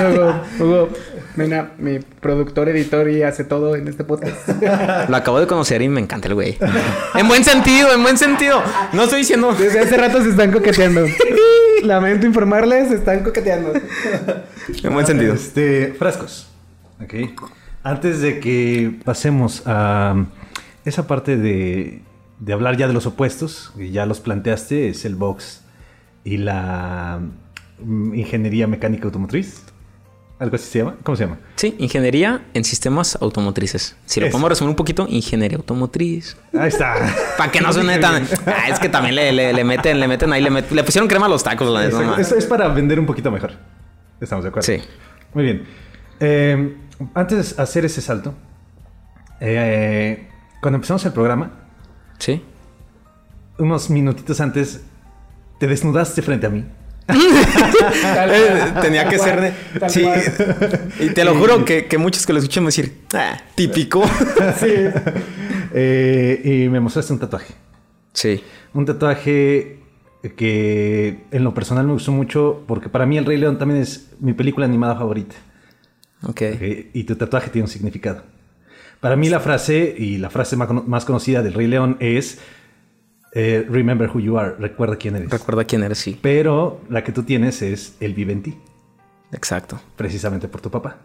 Hugo, 0.60 0.90
Mena, 1.36 1.72
mi 1.78 2.00
productor, 2.00 2.68
editor 2.70 3.10
y 3.10 3.24
hace 3.24 3.46
todo 3.46 3.76
en 3.76 3.88
este 3.88 4.04
podcast. 4.04 4.48
Lo 5.10 5.16
acabo 5.16 5.40
de 5.40 5.48
conocer 5.48 5.82
y 5.82 5.88
me 5.88 6.02
encanta 6.02 6.28
el 6.28 6.34
güey. 6.34 6.58
en 7.16 7.28
buen 7.28 7.44
sentido, 7.44 7.94
en 7.94 8.04
buen 8.04 8.18
sentido. 8.18 8.62
No 8.92 9.04
estoy 9.04 9.20
diciendo. 9.20 9.54
Desde 9.54 9.80
hace 9.80 9.98
rato 9.98 10.22
se 10.22 10.30
están 10.30 10.52
coqueteando. 10.52 11.06
Lamento 11.84 12.28
informarles, 12.28 12.90
se 12.90 12.96
están 12.96 13.24
coqueteando. 13.24 13.74
en 14.84 14.94
buen 14.94 15.06
sentido. 15.06 15.34
Este, 15.34 15.94
frascos. 15.98 16.50
Ok. 17.02 17.14
Antes 17.82 18.22
de 18.22 18.40
que 18.40 19.00
pasemos 19.04 19.64
a 19.66 20.26
esa 20.86 21.08
parte 21.08 21.38
de, 21.38 22.02
de 22.40 22.54
hablar 22.54 22.76
ya 22.78 22.88
de 22.88 22.94
los 22.94 23.06
opuestos, 23.06 23.72
que 23.78 23.92
ya 23.92 24.06
los 24.06 24.20
planteaste, 24.20 24.90
es 24.90 25.06
el 25.06 25.16
box 25.16 25.62
y 26.24 26.38
la 26.38 27.20
ingeniería 28.14 28.68
mecánica 28.68 29.06
automotriz. 29.06 29.64
¿Algo 30.40 30.56
así 30.56 30.66
se 30.66 30.80
llama? 30.80 30.98
¿Cómo 31.04 31.16
se 31.16 31.24
llama? 31.24 31.38
Sí, 31.56 31.76
ingeniería 31.78 32.44
en 32.54 32.64
sistemas 32.64 33.18
automotrices. 33.22 33.96
Si 34.06 34.20
lo 34.20 34.30
podemos 34.30 34.50
resumir 34.50 34.72
un 34.72 34.76
poquito, 34.76 35.06
ingeniería 35.08 35.58
automotriz. 35.58 36.36
Ahí 36.58 36.68
está. 36.68 36.96
Para 37.38 37.52
que 37.52 37.62
no 37.62 37.72
suene 37.72 37.98
tan. 38.00 38.28
Ah, 38.46 38.68
es 38.70 38.80
que 38.80 38.90
también 38.90 39.16
le, 39.16 39.64
meten, 39.64 40.00
le 40.00 40.08
meten 40.08 40.34
ahí, 40.34 40.42
le, 40.42 40.50
le 40.50 40.84
pusieron 40.84 41.08
crema 41.08 41.28
a 41.28 41.30
los 41.30 41.44
tacos. 41.44 41.70
La 41.70 41.86
es, 42.18 42.32
es, 42.32 42.46
para 42.46 42.68
vender 42.68 43.00
un 43.00 43.06
poquito 43.06 43.32
mejor. 43.32 43.54
Estamos 44.20 44.44
de 44.44 44.50
acuerdo. 44.50 44.66
Sí. 44.66 44.82
Muy 45.34 45.44
bien. 45.44 45.64
Eh, 46.20 46.78
antes 47.14 47.56
de 47.56 47.62
hacer 47.62 47.86
ese 47.86 48.02
salto, 48.02 48.34
eh, 49.40 50.28
cuando 50.62 50.76
empezamos 50.78 51.06
el 51.06 51.14
programa, 51.14 51.52
sí. 52.18 52.44
Unos 53.58 53.90
minutitos 53.90 54.42
antes, 54.42 54.84
te 55.60 55.68
desnudaste 55.68 56.22
frente 56.22 56.48
a 56.48 56.50
mí. 56.50 56.66
Tenía 58.82 59.08
que 59.10 59.20
ser. 59.20 59.54
sí. 59.88 60.06
Y 61.00 61.10
te 61.10 61.24
lo 61.26 61.36
juro 61.36 61.66
que, 61.66 61.88
muchos 61.98 62.26
que 62.26 62.34
lo 62.34 62.40
escuchan 62.40 62.64
me 62.64 62.70
decir, 62.70 63.02
ah, 63.14 63.42
típico. 63.56 64.04
sí. 64.60 64.74
Eh, 65.74 66.42
y 66.44 66.70
me 66.70 66.80
mostraste 66.80 67.14
un 67.14 67.20
tatuaje. 67.20 67.54
Sí. 68.14 68.44
Un 68.74 68.86
tatuaje 68.86 69.80
que 70.38 71.26
en 71.32 71.44
lo 71.44 71.54
personal 71.54 71.86
me 71.86 71.94
gustó 71.94 72.12
mucho 72.12 72.64
porque 72.68 72.88
para 72.88 73.06
mí 73.06 73.18
El 73.18 73.26
Rey 73.26 73.38
León 73.38 73.58
también 73.58 73.82
es 73.82 74.12
mi 74.20 74.34
película 74.34 74.66
animada 74.66 74.96
favorita. 74.96 75.36
Ok. 76.26 76.42
y 76.94 77.04
tu 77.04 77.16
tatuaje 77.16 77.50
tiene 77.50 77.66
un 77.66 77.72
significado. 77.72 78.24
Para 79.02 79.18
mí 79.18 79.28
la 79.28 79.42
frase 79.42 79.94
y 79.98 80.18
la 80.18 80.30
frase 80.30 80.56
más 80.56 81.04
conocida 81.04 81.44
del 81.44 81.54
Rey 81.54 81.68
León 81.68 81.98
es 82.00 82.40
eh, 83.36 83.66
remember 83.68 84.10
who 84.10 84.20
you 84.20 84.38
are, 84.38 84.56
recuerda 84.60 84.96
quién 84.96 85.16
eres. 85.16 85.30
Recuerda 85.30 85.66
quién 85.66 85.84
eres, 85.84 85.98
sí. 85.98 86.20
Pero 86.22 86.82
la 86.90 87.04
que 87.04 87.12
tú 87.12 87.24
tienes 87.24 87.64
es 87.64 87.96
el 88.00 88.14
vive 88.14 88.34
en 88.34 88.44
ti. 88.44 88.58
Exacto. 89.32 89.80
Precisamente 89.96 90.48
por 90.48 90.62
tu 90.62 90.70
papá. 90.70 90.98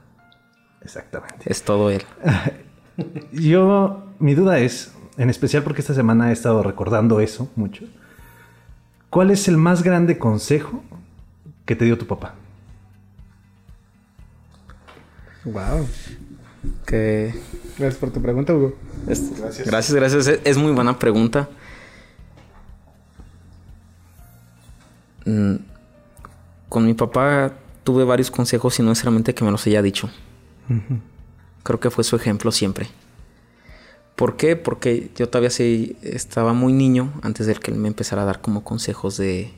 Exactamente. 0.83 1.51
Es 1.51 1.63
todo 1.63 1.91
él. 1.91 2.03
Yo, 3.33 4.05
mi 4.19 4.35
duda 4.35 4.59
es, 4.59 4.93
en 5.17 5.31
especial 5.31 5.63
porque 5.63 5.81
esta 5.81 5.95
semana 5.95 6.29
he 6.29 6.33
estado 6.35 6.63
recordando 6.63 7.21
eso 7.21 7.51
mucho. 7.57 7.85
¿Cuál 9.09 9.31
es 9.31 9.49
el 9.49 9.57
más 9.57 9.83
grande 9.83 10.19
consejo 10.19 10.85
que 11.65 11.77
te 11.77 11.87
dio 11.87 11.97
tu 11.97 12.07
papá? 12.07 12.35
Wow. 15.45 15.89
Que... 16.85 17.33
Gracias 17.79 17.99
por 17.99 18.11
tu 18.11 18.21
pregunta, 18.21 18.55
Hugo. 18.55 18.75
gracias. 19.07 19.67
Gracias, 19.67 19.95
gracias. 19.95 20.41
Es 20.45 20.59
muy 20.59 20.73
buena 20.73 20.99
pregunta. 20.99 21.49
Con 26.69 26.87
mi 26.87 26.95
papá 26.95 27.53
tuve 27.85 28.05
varios 28.05 28.31
consejos 28.31 28.79
y 28.79 28.83
no 28.83 28.91
necesariamente 28.91 29.35
que 29.35 29.45
me 29.45 29.51
los 29.51 29.67
haya 29.67 29.83
dicho. 29.83 30.11
Creo 31.63 31.81
que 31.81 31.91
fue 31.91 32.05
su 32.05 32.17
ejemplo 32.17 32.53
siempre. 32.53 32.89
¿Por 34.15 34.37
qué? 34.37 34.57
Porque 34.57 35.11
yo 35.17 35.29
todavía 35.29 35.51
sí 35.51 35.97
estaba 36.03 36.53
muy 36.53 36.73
niño 36.73 37.13
antes 37.23 37.47
de 37.47 37.55
que 37.55 37.71
él 37.71 37.77
me 37.77 37.89
empezara 37.89 38.23
a 38.23 38.25
dar 38.25 38.41
como 38.41 38.65
consejos 38.65 39.17
de... 39.17 39.53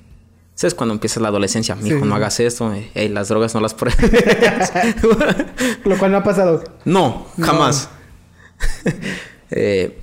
¿Sabes? 0.54 0.74
Cuando 0.74 0.92
empieza 0.92 1.18
la 1.20 1.28
adolescencia, 1.28 1.74
mi 1.74 1.88
hijo, 1.88 2.04
no 2.04 2.14
hagas 2.14 2.38
esto, 2.40 2.70
eh, 2.74 3.08
las 3.08 3.28
drogas 3.28 3.54
no 3.54 3.60
las 3.62 3.72
pruebes. 3.72 3.98
Lo 5.84 5.96
cual 5.96 6.12
no 6.12 6.18
ha 6.18 6.22
pasado. 6.22 6.62
No, 6.84 7.26
jamás. 7.40 7.88
Eh, 9.52 9.98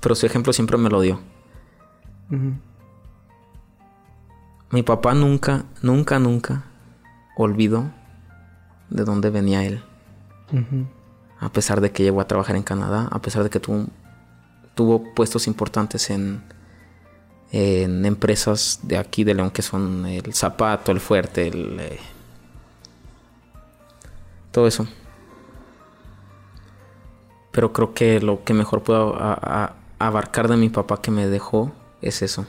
pero 0.00 0.14
su 0.14 0.24
ejemplo 0.24 0.52
siempre 0.52 0.78
me 0.78 0.88
lo 0.88 1.00
dio. 1.00 1.18
Mi 4.74 4.82
papá 4.82 5.14
nunca, 5.14 5.66
nunca, 5.82 6.18
nunca 6.18 6.64
olvidó 7.36 7.92
de 8.90 9.04
dónde 9.04 9.30
venía 9.30 9.64
él. 9.64 9.80
A 11.38 11.48
pesar 11.50 11.80
de 11.80 11.92
que 11.92 12.02
llegó 12.02 12.20
a 12.20 12.26
trabajar 12.26 12.56
en 12.56 12.64
Canadá, 12.64 13.06
a 13.12 13.22
pesar 13.22 13.44
de 13.44 13.50
que 13.50 13.60
tuvo, 13.60 13.86
tuvo 14.74 15.14
puestos 15.14 15.46
importantes 15.46 16.10
en, 16.10 16.42
en 17.52 18.04
empresas 18.04 18.80
de 18.82 18.98
aquí 18.98 19.22
de 19.22 19.34
León 19.34 19.52
que 19.52 19.62
son 19.62 20.06
el 20.06 20.34
zapato, 20.34 20.90
el 20.90 20.98
fuerte, 20.98 21.46
el, 21.46 21.78
eh, 21.78 22.00
todo 24.50 24.66
eso. 24.66 24.88
Pero 27.52 27.72
creo 27.72 27.94
que 27.94 28.18
lo 28.18 28.42
que 28.42 28.54
mejor 28.54 28.82
puedo 28.82 29.16
abarcar 30.00 30.48
de 30.48 30.56
mi 30.56 30.68
papá 30.68 31.00
que 31.00 31.12
me 31.12 31.28
dejó 31.28 31.70
es 32.02 32.22
eso 32.22 32.44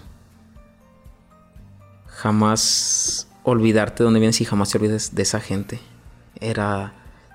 jamás 2.25 3.27
olvidarte 3.43 3.99
de 3.99 4.05
dónde 4.05 4.19
vienes 4.19 4.41
y 4.41 4.45
jamás 4.45 4.71
te 4.71 4.79
olvides 4.79 5.13
de 5.13 5.21
esa 5.21 5.39
gente. 5.39 5.79
Era 6.41 6.91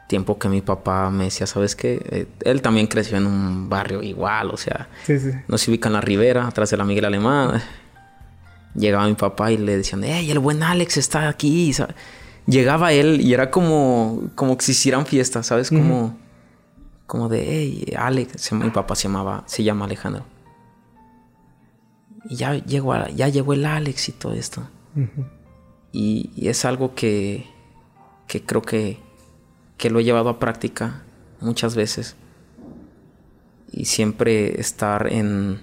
tiempo 0.08 0.36
que 0.36 0.48
mi 0.48 0.62
papá 0.62 1.10
me 1.10 1.24
decía, 1.24 1.46
¿sabes 1.46 1.76
qué? 1.76 2.02
Eh, 2.10 2.26
él 2.44 2.60
también 2.60 2.88
creció 2.88 3.16
en 3.16 3.26
un 3.26 3.68
barrio 3.68 4.02
igual, 4.02 4.50
o 4.50 4.56
sea, 4.56 4.88
no 5.46 5.58
se 5.58 5.70
ubica 5.70 5.88
en 5.88 5.92
la 5.92 6.00
ribera, 6.00 6.48
atrás 6.48 6.70
de 6.70 6.76
la 6.76 6.84
Miguel 6.84 7.04
Alemán. 7.04 7.62
Llegaba 8.74 9.06
mi 9.06 9.14
papá 9.14 9.52
y 9.52 9.58
le 9.58 9.76
decían, 9.76 10.02
¡Ey, 10.02 10.28
el 10.32 10.40
buen 10.40 10.60
Alex 10.64 10.96
está 10.96 11.28
aquí! 11.28 11.72
Llegaba 12.46 12.92
él 12.92 13.20
y 13.20 13.32
era 13.32 13.52
como, 13.52 14.24
como 14.34 14.56
que 14.56 14.64
se 14.64 14.72
hicieran 14.72 15.06
fiestas, 15.06 15.46
¿sabes? 15.46 15.68
Como, 15.68 16.18
como 17.06 17.28
de, 17.28 17.48
¡Ey, 17.48 17.94
Alex! 17.96 18.50
Mi 18.54 18.70
papá 18.70 18.96
se 18.96 19.04
llamaba, 19.04 19.44
se 19.46 19.62
llama 19.62 19.84
Alejandro. 19.84 20.24
Y 22.28 22.34
ya 22.34 22.54
llegó, 22.54 22.96
ya 23.06 23.28
llegó 23.28 23.52
el 23.52 23.64
Alex 23.64 24.08
y 24.08 24.12
todo 24.12 24.32
esto. 24.32 24.68
Y, 25.92 26.30
es 26.48 26.64
algo 26.64 26.94
que, 26.94 27.46
que 28.26 28.42
creo 28.42 28.62
que, 28.62 28.98
que, 29.76 29.90
lo 29.90 30.00
he 30.00 30.04
llevado 30.04 30.28
a 30.28 30.38
práctica 30.38 31.02
muchas 31.40 31.74
veces. 31.74 32.16
Y 33.72 33.84
siempre 33.84 34.60
estar 34.60 35.12
en... 35.12 35.60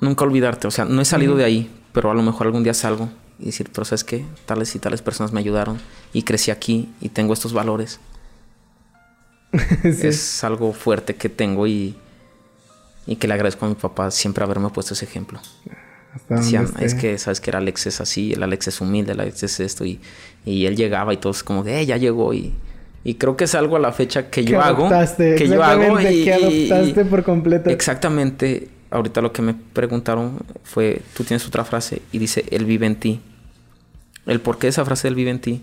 Nunca 0.00 0.24
olvidarte, 0.24 0.66
o 0.66 0.70
sea, 0.70 0.84
no 0.84 1.00
he 1.00 1.04
salido 1.04 1.36
de 1.36 1.44
ahí, 1.44 1.70
pero 1.92 2.10
a 2.10 2.14
lo 2.14 2.22
mejor 2.22 2.46
algún 2.46 2.64
día 2.64 2.74
salgo 2.74 3.08
y 3.38 3.46
decir, 3.46 3.70
pero 3.72 3.84
sabes 3.84 4.04
qué, 4.04 4.24
tales 4.46 4.74
y 4.74 4.78
tales 4.78 5.02
personas 5.02 5.32
me 5.32 5.40
ayudaron 5.40 5.78
y 6.12 6.22
crecí 6.22 6.50
aquí 6.50 6.92
y 7.00 7.08
tengo 7.10 7.32
estos 7.32 7.52
valores. 7.52 8.00
Es 9.84 10.42
algo 10.44 10.72
fuerte 10.72 11.14
que 11.14 11.28
tengo 11.28 11.66
y, 11.66 11.96
y 13.06 13.16
que 13.16 13.28
le 13.28 13.34
agradezco 13.34 13.66
a 13.66 13.68
mi 13.68 13.74
papá 13.74 14.10
siempre 14.10 14.44
haberme 14.44 14.70
puesto 14.70 14.94
ese 14.94 15.04
ejemplo. 15.04 15.40
Decían, 16.28 16.68
es 16.80 16.94
que 16.94 17.18
sabes 17.18 17.40
que 17.40 17.50
el 17.50 17.56
Alex 17.56 17.86
es 17.86 18.00
así, 18.00 18.32
el 18.32 18.42
Alex 18.42 18.68
es 18.68 18.80
humilde, 18.80 19.12
el 19.12 19.20
Alex 19.20 19.42
es 19.42 19.60
esto 19.60 19.84
y, 19.84 20.00
y 20.44 20.66
él 20.66 20.76
llegaba 20.76 21.12
y 21.12 21.16
todos 21.16 21.42
como 21.42 21.64
de, 21.64 21.80
eh, 21.80 21.86
ya 21.86 21.96
llegó 21.96 22.32
y, 22.34 22.54
y 23.04 23.14
creo 23.14 23.36
que 23.36 23.44
es 23.44 23.54
algo 23.54 23.76
a 23.76 23.80
la 23.80 23.92
fecha 23.92 24.30
que, 24.30 24.44
yo 24.44 24.60
hago, 24.60 24.88
que 24.88 25.48
yo 25.48 25.62
hago 25.62 26.00
y, 26.00 26.24
que 26.24 26.32
adoptaste 26.32 27.04
por 27.04 27.22
completo. 27.22 27.70
Exactamente. 27.70 28.68
Ahorita 28.90 29.20
lo 29.20 29.32
que 29.32 29.42
me 29.42 29.54
preguntaron 29.54 30.38
fue, 30.62 31.02
tú 31.16 31.24
tienes 31.24 31.46
otra 31.46 31.64
frase 31.64 32.00
y 32.12 32.18
dice, 32.18 32.44
él 32.50 32.64
vive 32.64 32.86
en 32.86 32.96
ti. 32.96 33.20
El 34.26 34.40
por 34.40 34.58
qué 34.58 34.68
esa 34.68 34.84
frase 34.84 35.08
él 35.08 35.16
vive 35.16 35.30
en 35.30 35.40
ti. 35.40 35.62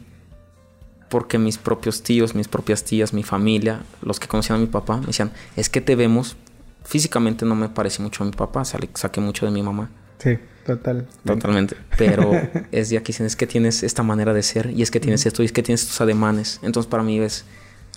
Porque 1.10 1.38
mis 1.38 1.58
propios 1.58 2.04
tíos, 2.04 2.36
mis 2.36 2.48
propias 2.48 2.84
tías, 2.84 3.14
mi 3.14 3.24
familia, 3.24 3.82
los 4.02 4.20
que 4.20 4.28
conocían 4.28 4.60
a 4.60 4.62
mi 4.62 4.68
papá, 4.68 4.98
me 4.98 5.08
decían, 5.08 5.32
es 5.56 5.70
que 5.70 5.82
te 5.82 5.96
vemos 5.96 6.36
físicamente 6.84 7.46
no 7.46 7.56
me 7.56 7.70
parece 7.70 8.02
mucho 8.02 8.24
a 8.24 8.26
mi 8.26 8.34
papá, 8.34 8.64
saqué 8.66 9.22
mucho 9.22 9.46
de 9.46 9.52
mi 9.52 9.64
mamá. 9.64 9.90
Sí, 10.22 10.38
total. 10.66 11.08
Totalmente. 11.26 11.76
Pero 11.98 12.32
es 12.72 12.90
de 12.90 12.98
aquí, 12.98 13.14
es 13.18 13.36
que 13.36 13.48
tienes 13.48 13.84
esta 13.84 14.04
manera 14.04 14.34
de 14.34 14.44
ser 14.44 14.70
y 14.72 14.82
es 14.82 14.92
que 14.92 15.00
tienes 15.00 15.26
esto 15.26 15.42
y 15.42 15.46
es 15.46 15.52
que 15.52 15.64
tienes 15.64 15.84
estos 15.84 16.02
ademanes. 16.02 16.60
Entonces 16.64 16.90
para 16.90 17.04
mí 17.04 17.20
es, 17.20 17.46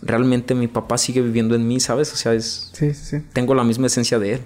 realmente 0.02 0.54
mi 0.54 0.68
papá 0.68 0.98
sigue 0.98 1.20
viviendo 1.20 1.54
en 1.54 1.66
mí, 1.66 1.80
¿sabes? 1.80 2.12
O 2.12 2.16
sea, 2.16 2.34
es... 2.34 2.70
Sí, 2.72 2.94
sí. 2.94 3.22
Tengo 3.32 3.54
la 3.54 3.64
misma 3.64 3.86
esencia 3.86 4.18
de 4.18 4.34
él. 4.34 4.40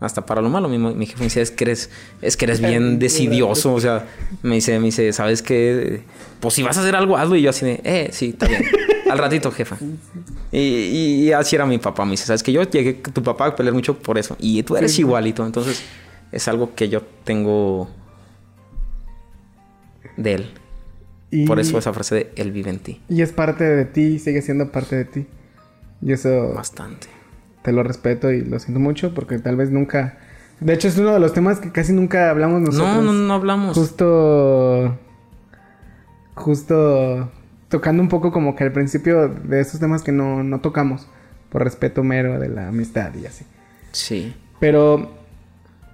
Hasta 0.00 0.26
para 0.26 0.42
lo 0.42 0.48
malo, 0.48 0.68
mi, 0.68 0.78
mi 0.78 1.06
jefe 1.06 1.20
me 1.20 1.26
dice, 1.26 1.40
es 1.40 1.52
que 1.52 1.62
eres, 1.62 1.88
es 2.22 2.36
que 2.36 2.46
eres 2.46 2.60
bien 2.60 2.98
decidioso. 2.98 3.72
O 3.72 3.80
sea, 3.80 4.08
me 4.42 4.56
dice, 4.56 4.76
me 4.80 4.86
dice, 4.86 5.12
¿sabes 5.12 5.42
qué? 5.42 6.02
Pues 6.40 6.54
si 6.54 6.64
vas 6.64 6.76
a 6.76 6.80
hacer 6.80 6.96
algo, 6.96 7.16
hazlo. 7.16 7.36
Y 7.36 7.42
yo 7.42 7.50
así 7.50 7.64
de, 7.64 7.80
eh, 7.84 8.08
sí, 8.10 8.30
está 8.30 8.48
bien. 8.48 8.64
al 9.12 9.18
ratito, 9.18 9.52
jefa. 9.52 9.76
Y, 10.50 11.30
así 11.30 11.54
era 11.54 11.66
mi 11.66 11.78
papá. 11.78 12.04
Me 12.04 12.12
dice, 12.12 12.26
¿sabes 12.26 12.42
que 12.42 12.50
Yo 12.50 12.62
llegué 12.64 12.94
tu 12.94 13.22
papá 13.22 13.46
a 13.46 13.54
pelear 13.54 13.74
mucho 13.74 13.96
por 13.96 14.18
eso. 14.18 14.36
Y 14.40 14.60
tú 14.64 14.76
eres 14.76 14.98
igualito. 14.98 15.46
Entonces, 15.46 15.84
es 16.32 16.48
algo 16.48 16.74
que 16.74 16.88
yo 16.88 17.02
tengo 17.24 17.88
de 20.16 20.34
él. 20.34 20.50
Por 21.46 21.60
eso 21.60 21.78
esa 21.78 21.92
frase 21.92 22.14
de 22.14 22.32
él 22.36 22.52
vive 22.52 22.70
en 22.70 22.78
ti. 22.78 23.00
Y 23.08 23.22
es 23.22 23.32
parte 23.32 23.64
de 23.64 23.84
ti, 23.84 24.18
sigue 24.18 24.42
siendo 24.42 24.70
parte 24.70 24.96
de 24.96 25.04
ti. 25.04 25.26
Y 26.02 26.12
eso... 26.12 26.52
Bastante. 26.54 27.06
Te 27.62 27.72
lo 27.72 27.82
respeto 27.82 28.30
y 28.30 28.42
lo 28.42 28.58
siento 28.58 28.80
mucho 28.80 29.14
porque 29.14 29.38
tal 29.38 29.56
vez 29.56 29.70
nunca... 29.70 30.18
De 30.60 30.74
hecho, 30.74 30.88
es 30.88 30.98
uno 30.98 31.12
de 31.12 31.20
los 31.20 31.32
temas 31.32 31.58
que 31.58 31.72
casi 31.72 31.92
nunca 31.92 32.30
hablamos 32.30 32.60
nosotros. 32.60 32.96
No, 32.96 33.02
no, 33.02 33.12
no 33.12 33.34
hablamos. 33.34 33.76
Justo... 33.76 34.98
Justo 36.34 37.30
tocando 37.68 38.02
un 38.02 38.08
poco 38.08 38.32
como 38.32 38.54
que 38.54 38.64
al 38.64 38.72
principio 38.72 39.28
de 39.28 39.60
esos 39.60 39.80
temas 39.80 40.02
que 40.02 40.12
no, 40.12 40.42
no 40.42 40.60
tocamos. 40.60 41.08
Por 41.50 41.64
respeto 41.64 42.02
mero 42.02 42.38
de 42.38 42.48
la 42.48 42.68
amistad 42.68 43.14
y 43.14 43.26
así. 43.26 43.44
Sí. 43.92 44.34
Pero 44.60 45.21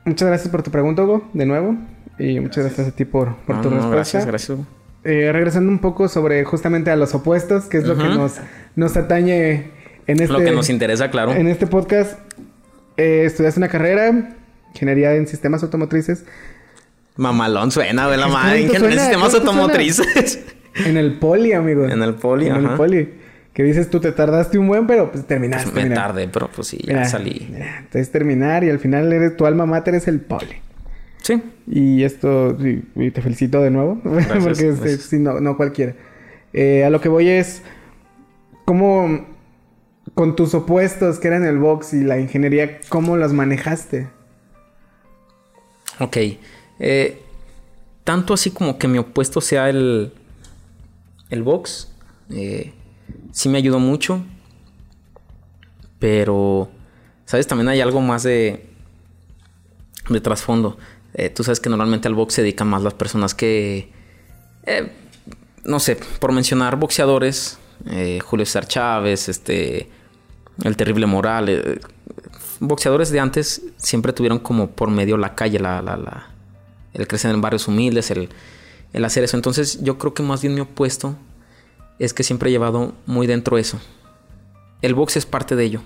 muchas 0.09 0.29
gracias 0.29 0.49
por 0.51 0.63
tu 0.63 0.71
pregunta, 0.71 1.03
Hugo, 1.03 1.29
de 1.33 1.47
nuevo. 1.47 1.77
Y 2.19 2.41
muchas 2.41 2.65
gracias, 2.65 2.89
a 2.89 2.91
ti 2.91 3.05
por, 3.05 3.37
por 3.47 3.61
tu 3.61 3.71
respuesta. 3.71 3.95
Gracias, 3.95 4.27
gracias. 4.27 4.59
Eh, 5.05 5.31
regresando 5.33 5.71
un 5.71 5.79
poco 5.79 6.09
sobre 6.09 6.45
justamente 6.45 6.91
a 6.91 6.97
los 6.97 7.15
opuestos, 7.15 7.67
que 7.67 7.79
es 7.79 7.85
lo 7.85 7.97
que 7.97 8.05
nos, 8.05 8.35
nos 8.75 8.97
atañe 8.97 9.71
en 10.07 10.21
este... 10.21 10.33
Lo 10.33 10.41
que 10.41 10.51
nos 10.51 10.69
interesa, 10.69 11.11
claro. 11.11 11.33
En 11.33 11.47
este 11.47 11.67
podcast, 11.67 12.19
eh, 12.97 13.23
estudiaste 13.25 13.61
una 13.61 13.69
carrera, 13.69 14.35
ingeniería 14.75 15.15
en 15.15 15.29
sistemas 15.29 15.63
automotrices. 15.63 16.25
Mamalón 17.17 17.71
suena, 17.71 18.09
de 18.11 18.17
la 18.17 18.27
madre, 18.29 18.63
ingeniería 18.63 18.97
en 18.97 19.01
sistemas 19.01 19.35
automotrices. 19.35 20.41
En 20.85 20.97
el 20.97 21.19
poli, 21.19 21.53
amigo. 21.53 21.85
En 21.87 22.03
el 22.03 22.15
poli, 22.15 22.47
En 22.49 22.57
el 22.57 22.71
poli. 22.71 23.09
Que 23.53 23.63
dices 23.65 23.91
tú 23.91 24.01
te 24.01 24.13
tardaste 24.13 24.59
un 24.59 24.69
buen, 24.69 24.87
pero 24.87 25.11
pues 25.11 25.27
terminaste. 25.27 25.71
Pues 25.71 25.89
me 25.89 25.95
tardé, 25.95 26.29
pero 26.29 26.49
pues 26.49 26.69
sí, 26.69 26.79
ya 26.85 27.05
salí. 27.05 27.53
entonces 27.79 28.11
terminar 28.11 28.63
y 28.63 28.71
al 28.71 28.79
final 28.79 29.13
eres 29.13 29.37
tu 29.37 29.47
alma 29.47 29.67
mater 29.67 29.95
es 29.95 30.07
el 30.07 30.21
poli. 30.21 30.57
Sí. 31.23 31.43
Y 31.67 32.05
esto, 32.05 32.57
y 32.95 33.11
te 33.11 33.21
felicito 33.21 33.61
de 33.61 33.71
nuevo, 33.71 34.01
porque 34.43 34.69
este, 34.69 35.19
no, 35.19 35.41
no 35.41 35.57
cualquiera. 35.57 35.95
Eh, 36.53 36.85
a 36.85 36.91
lo 36.91 37.01
que 37.01 37.09
voy 37.09 37.29
es, 37.29 37.63
¿cómo 38.65 39.27
con 40.15 40.37
tus 40.37 40.55
opuestos 40.55 41.19
que 41.19 41.29
eran 41.29 41.45
el 41.45 41.59
box 41.59 41.93
y 41.95 42.03
la 42.03 42.19
ingeniería, 42.19 42.81
cómo 42.89 43.17
los 43.17 43.33
manejaste? 43.33 44.09
Ok. 46.01 46.17
Eh, 46.79 47.23
tanto 48.05 48.35
así 48.35 48.51
como 48.51 48.79
que 48.79 48.89
mi 48.89 48.99
opuesto 48.99 49.41
sea 49.41 49.69
el, 49.69 50.13
el 51.31 51.43
box, 51.43 51.93
eh, 52.31 52.73
sí 53.39 53.49
me 53.49 53.59
ayudó 53.59 53.79
mucho, 53.79 54.25
pero, 56.01 56.69
¿sabes? 57.25 57.47
También 57.47 57.69
hay 57.69 57.81
algo 57.81 58.01
más 58.01 58.25
de, 58.25 58.69
de 60.09 60.21
trasfondo. 60.21 60.77
Eh, 61.15 61.31
tú 61.31 61.45
sabes 61.45 61.61
que 61.61 61.71
normalmente 61.71 62.09
al 62.09 62.17
box 62.17 62.35
se 62.35 62.43
dedican 62.43 62.67
más 62.67 62.83
las 62.83 62.95
personas 62.95 63.37
que, 63.37 63.93
eh, 64.65 64.91
no 65.63 65.79
sé, 65.79 66.01
por 66.19 66.33
mencionar 66.33 66.81
boxeadores, 66.81 67.59
eh, 67.87 68.19
Julio 68.25 68.45
César 68.45 68.67
Chávez, 68.67 69.29
este, 69.29 69.89
el 70.65 70.77
terrible 70.77 71.07
Moral, 71.07 71.81
boxeadores 72.59 73.11
de 73.11 73.21
antes 73.21 73.63
siempre 73.77 74.13
tuvieron 74.13 74.41
como 74.41 74.73
por 74.73 74.91
medio 74.91 75.17
la 75.17 75.37
calle, 75.37 75.61
la, 75.61 75.81
la, 75.81 75.97
la 75.97 76.27
el 76.93 77.07
crecer 77.07 77.33
en 77.33 77.41
barrios 77.41 77.69
humildes, 77.69 78.11
el, 78.11 78.31
el 78.93 79.05
hacer 79.05 79.23
eso. 79.23 79.37
Entonces 79.37 79.81
yo 79.81 79.97
creo 79.97 80.13
que 80.13 80.25
más 80.25 80.43
bien 80.43 80.57
mi 80.57 80.61
opuesto 80.61 81.15
es 81.99 82.15
que 82.15 82.23
siempre 82.23 82.49
he 82.49 82.53
llevado 82.53 82.95
muy 83.07 83.27
dentro 83.27 83.59
eso. 83.59 83.81
El 84.83 84.95
box 84.95 85.17
es 85.17 85.27
parte 85.27 85.57
de 85.57 85.65
ello. 85.65 85.83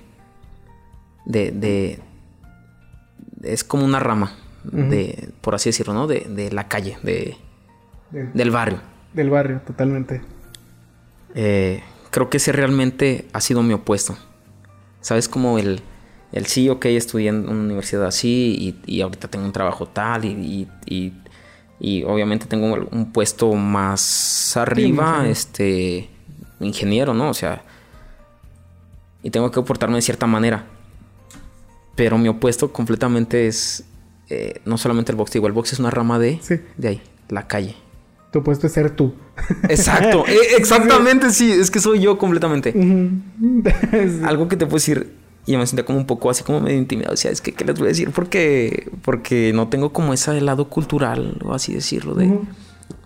De, 1.25 1.51
de 1.51 2.01
es 3.43 3.65
como 3.65 3.85
una 3.85 4.01
rama 4.01 4.37
de, 4.65 5.31
por 5.41 5.55
así 5.55 5.69
decirlo, 5.71 5.95
¿no? 5.95 6.07
De, 6.07 6.51
la 6.53 6.69
calle, 6.69 6.99
de, 7.03 7.37
del 8.11 8.51
barrio. 8.51 8.81
Del 9.13 9.31
barrio, 9.31 9.61
totalmente. 9.67 10.23
Eh, 11.35 11.83
creo 12.11 12.31
que 12.31 12.37
ese 12.37 12.53
realmente 12.53 13.27
ha 13.33 13.41
sido 13.41 13.63
mi 13.63 13.75
opuesto. 13.75 14.17
¿Sabes? 15.01 15.29
Como 15.29 15.59
el, 15.59 15.81
el 16.31 16.47
sí, 16.47 16.69
ok, 16.69 16.87
estudié 16.87 17.31
en 17.31 17.49
una 17.49 17.61
universidad 17.61 18.07
así 18.07 18.77
y, 18.87 19.01
ahorita 19.01 19.29
tengo 19.29 19.45
un 19.45 19.53
trabajo 19.53 19.87
tal 19.87 20.25
y, 20.25 20.29
y, 20.31 20.69
y 20.87 21.13
obviamente 22.05 22.47
tengo 22.47 22.89
un 22.91 23.13
puesto 23.13 23.53
más 23.55 24.57
arriba, 24.57 25.27
este, 25.29 26.09
ingeniero, 26.61 27.13
¿no? 27.13 27.31
O 27.31 27.35
sea, 27.35 27.63
y 29.23 29.31
tengo 29.31 29.51
que 29.51 29.57
comportarme 29.57 29.97
de 29.97 30.03
cierta 30.03 30.27
manera. 30.27 30.67
Pero 31.97 32.19
mi 32.19 32.29
opuesto 32.29 32.73
completamente 32.73 33.47
es 33.49 33.85
eh, 34.29 34.61
no 34.65 34.79
solamente 34.79 35.13
el 35.13 35.17
box, 35.17 35.33
digo, 35.33 35.47
el 35.47 35.53
box 35.53 35.75
es 35.75 35.79
una 35.79 35.91
rama 35.91 36.19
de, 36.19 36.41
de 36.77 36.89
ahí, 36.89 37.03
la 37.29 37.47
calle. 37.49 37.77
Tu 38.33 38.43
puesto 38.43 38.67
es 38.67 38.73
ser 38.73 38.91
tú. 38.91 39.15
Exacto, 39.69 40.25
e, 40.29 40.57
exactamente, 40.57 41.31
sí, 41.33 41.51
es 41.53 41.71
que 41.71 41.81
soy 41.81 42.01
yo 42.01 42.17
completamente. 42.17 42.73
Algo 44.25 44.49
que 44.49 44.57
te 44.57 44.65
puedo 44.65 44.77
decir, 44.77 45.13
y 45.45 45.57
me 45.57 45.67
sentía 45.67 45.85
como 45.85 45.99
un 45.99 46.07
poco 46.07 46.31
así 46.31 46.45
como 46.45 46.61
medio 46.61 46.79
intimidado. 46.79 47.15
O 47.15 47.17
sea, 47.17 47.31
es 47.31 47.41
que, 47.41 47.53
¿qué 47.53 47.65
les 47.65 47.79
voy 47.79 47.87
a 47.87 47.89
decir? 47.89 48.11
Porque, 48.11 48.91
porque 49.03 49.53
no 49.53 49.69
tengo 49.69 49.93
como 49.93 50.13
ese 50.13 50.41
lado 50.41 50.69
cultural, 50.69 51.39
o 51.45 51.53
así 51.55 51.75
decirlo, 51.75 52.15
de, 52.15 52.39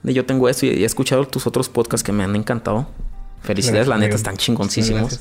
de 0.02 0.14
yo 0.14 0.26
tengo 0.26 0.48
esto 0.48 0.66
y 0.66 0.70
he 0.70 0.84
escuchado 0.84 1.26
tus 1.26 1.46
otros 1.46 1.68
podcasts 1.68 2.04
que 2.04 2.12
me 2.12 2.24
han 2.24 2.36
encantado. 2.36 2.86
Felicidades, 3.40 3.86
la 3.88 3.96
neta, 3.96 4.16
están 4.16 4.36
chingoncísimos. 4.36 5.20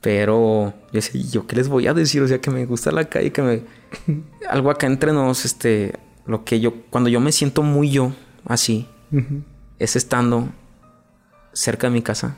Pero 0.00 0.74
yo 0.92 1.00
sé, 1.00 1.20
¿yo 1.24 1.46
qué 1.46 1.56
les 1.56 1.68
voy 1.68 1.86
a 1.88 1.94
decir? 1.94 2.22
O 2.22 2.28
sea, 2.28 2.40
que 2.40 2.50
me 2.50 2.66
gusta 2.66 2.92
la 2.92 3.06
calle, 3.06 3.32
que 3.32 3.42
me... 3.42 3.62
Algo 4.48 4.70
acá 4.70 4.86
entre 4.86 5.12
nos, 5.12 5.44
este... 5.44 5.94
Lo 6.26 6.44
que 6.44 6.60
yo... 6.60 6.74
Cuando 6.90 7.08
yo 7.08 7.18
me 7.20 7.32
siento 7.32 7.62
muy 7.62 7.90
yo, 7.90 8.12
así, 8.44 8.86
es 9.78 9.96
estando 9.96 10.48
cerca 11.52 11.88
de 11.88 11.92
mi 11.92 12.02
casa, 12.02 12.36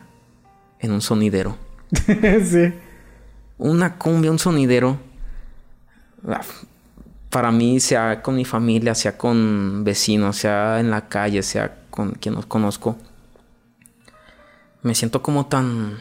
en 0.79 0.93
un 0.93 1.01
sonidero. 1.01 1.57
sí. 2.45 2.73
Una 3.59 3.97
cumbia, 3.97 4.31
un 4.31 4.39
sonidero. 4.39 4.99
Ah, 6.27 6.41
para 7.31 7.51
mí, 7.51 7.81
sea 7.81 8.23
con 8.23 8.37
mi 8.37 8.45
familia, 8.45 8.95
sea 8.95 9.19
con 9.19 9.85
vecinos, 9.85 10.37
sea 10.37 10.81
en 10.81 10.91
la 10.91 11.09
calle, 11.09 11.43
sea 11.43 11.77
con 11.91 12.13
quien 12.13 12.35
nos 12.35 12.47
conozco. 12.47 12.97
Me 14.83 14.95
siento 14.95 15.23
como 15.23 15.47
tan 15.47 15.99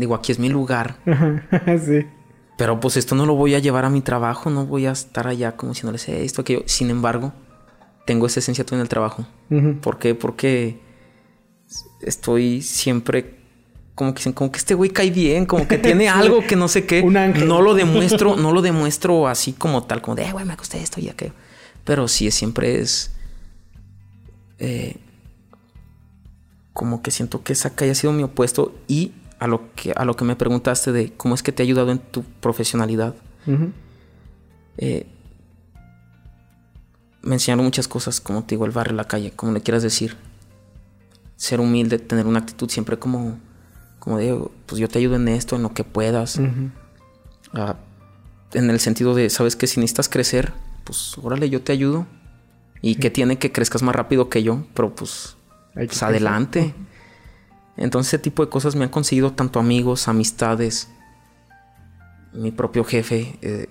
Digo, 0.00 0.14
aquí 0.14 0.32
es 0.32 0.38
mi 0.38 0.48
lugar. 0.48 0.96
sí. 1.84 2.06
Pero 2.56 2.80
pues 2.80 2.96
esto 2.96 3.14
no 3.14 3.26
lo 3.26 3.34
voy 3.34 3.54
a 3.54 3.58
llevar 3.58 3.84
a 3.84 3.90
mi 3.90 4.00
trabajo, 4.00 4.48
no 4.48 4.64
voy 4.64 4.86
a 4.86 4.92
estar 4.92 5.26
allá 5.26 5.56
como 5.56 5.74
si 5.74 5.84
no 5.84 5.92
le 5.92 5.98
sé 5.98 6.24
esto, 6.24 6.40
aquello. 6.40 6.62
Sin 6.64 6.88
embargo, 6.90 7.34
tengo 8.06 8.26
esa 8.26 8.40
esencia 8.40 8.64
tú 8.64 8.74
en 8.74 8.80
el 8.80 8.88
trabajo. 8.88 9.26
¿Por 9.82 9.98
qué? 9.98 10.14
Porque 10.14 10.80
estoy 12.00 12.62
siempre 12.62 13.39
como 14.00 14.14
que, 14.14 14.32
como 14.32 14.50
que 14.50 14.56
este 14.56 14.72
güey 14.72 14.88
cae 14.88 15.10
bien, 15.10 15.44
como 15.44 15.68
que 15.68 15.76
tiene 15.76 16.08
algo 16.08 16.40
que 16.46 16.56
no 16.56 16.68
sé 16.68 16.86
qué. 16.86 17.02
Un 17.02 17.18
ángel. 17.18 17.46
No 17.46 17.60
lo 17.60 17.74
demuestro, 17.74 18.34
no 18.34 18.50
lo 18.50 18.62
demuestro 18.62 19.28
así 19.28 19.52
como 19.52 19.82
tal, 19.82 20.00
como 20.00 20.14
de, 20.14 20.24
eh, 20.24 20.32
güey, 20.32 20.46
me 20.46 20.56
gusta 20.56 20.78
esto 20.78 21.02
y 21.02 21.10
aquello. 21.10 21.34
Pero 21.84 22.08
sí, 22.08 22.30
siempre 22.30 22.80
es... 22.80 23.10
Eh, 24.58 24.96
como 26.72 27.02
que 27.02 27.10
siento 27.10 27.42
que 27.42 27.52
esa 27.52 27.74
calle 27.74 27.90
ha 27.90 27.94
sido 27.94 28.14
mi 28.14 28.22
opuesto 28.22 28.74
y 28.88 29.12
a 29.38 29.46
lo 29.46 29.74
que, 29.74 29.92
a 29.94 30.06
lo 30.06 30.16
que 30.16 30.24
me 30.24 30.34
preguntaste 30.34 30.92
de 30.92 31.12
cómo 31.12 31.34
es 31.34 31.42
que 31.42 31.52
te 31.52 31.62
ha 31.62 31.64
ayudado 31.64 31.90
en 31.90 31.98
tu 31.98 32.22
profesionalidad. 32.22 33.14
Eh, 34.78 35.06
me 37.20 37.34
enseñaron 37.34 37.66
muchas 37.66 37.86
cosas, 37.86 38.18
como 38.18 38.44
te 38.44 38.54
digo, 38.54 38.64
el 38.64 38.70
barrio, 38.70 38.94
la 38.94 39.04
calle, 39.04 39.32
como 39.32 39.52
le 39.52 39.60
quieras 39.60 39.82
decir. 39.82 40.16
Ser 41.36 41.60
humilde, 41.60 41.98
tener 41.98 42.26
una 42.26 42.38
actitud 42.38 42.70
siempre 42.70 42.98
como, 42.98 43.38
como 44.00 44.18
de, 44.18 44.36
pues 44.66 44.80
yo 44.80 44.88
te 44.88 44.98
ayudo 44.98 45.14
en 45.16 45.28
esto, 45.28 45.54
en 45.54 45.62
lo 45.62 45.72
que 45.72 45.84
puedas. 45.84 46.40
Ah, 47.52 47.76
en 48.52 48.70
el 48.70 48.80
sentido 48.80 49.14
de, 49.14 49.30
sabes 49.30 49.54
que 49.54 49.68
si 49.68 49.78
necesitas 49.78 50.08
crecer, 50.08 50.52
pues 50.82 51.16
órale, 51.22 51.48
yo 51.48 51.62
te 51.62 51.72
ayudo. 51.72 52.06
Y 52.82 52.96
que 52.96 53.10
tiene 53.10 53.38
que 53.38 53.52
crezcas 53.52 53.82
más 53.82 53.94
rápido 53.94 54.30
que 54.30 54.42
yo, 54.42 54.64
pero 54.74 54.94
pues, 54.94 55.36
pues 55.74 56.02
adelante. 56.02 56.74
Entonces 57.76 58.14
ese 58.14 58.22
tipo 58.22 58.44
de 58.44 58.50
cosas 58.50 58.74
me 58.74 58.84
han 58.84 58.90
conseguido 58.90 59.32
tanto 59.32 59.60
amigos, 59.60 60.08
amistades, 60.08 60.88
mi 62.32 62.50
propio 62.50 62.84
jefe, 62.84 63.38
eh, 63.42 63.68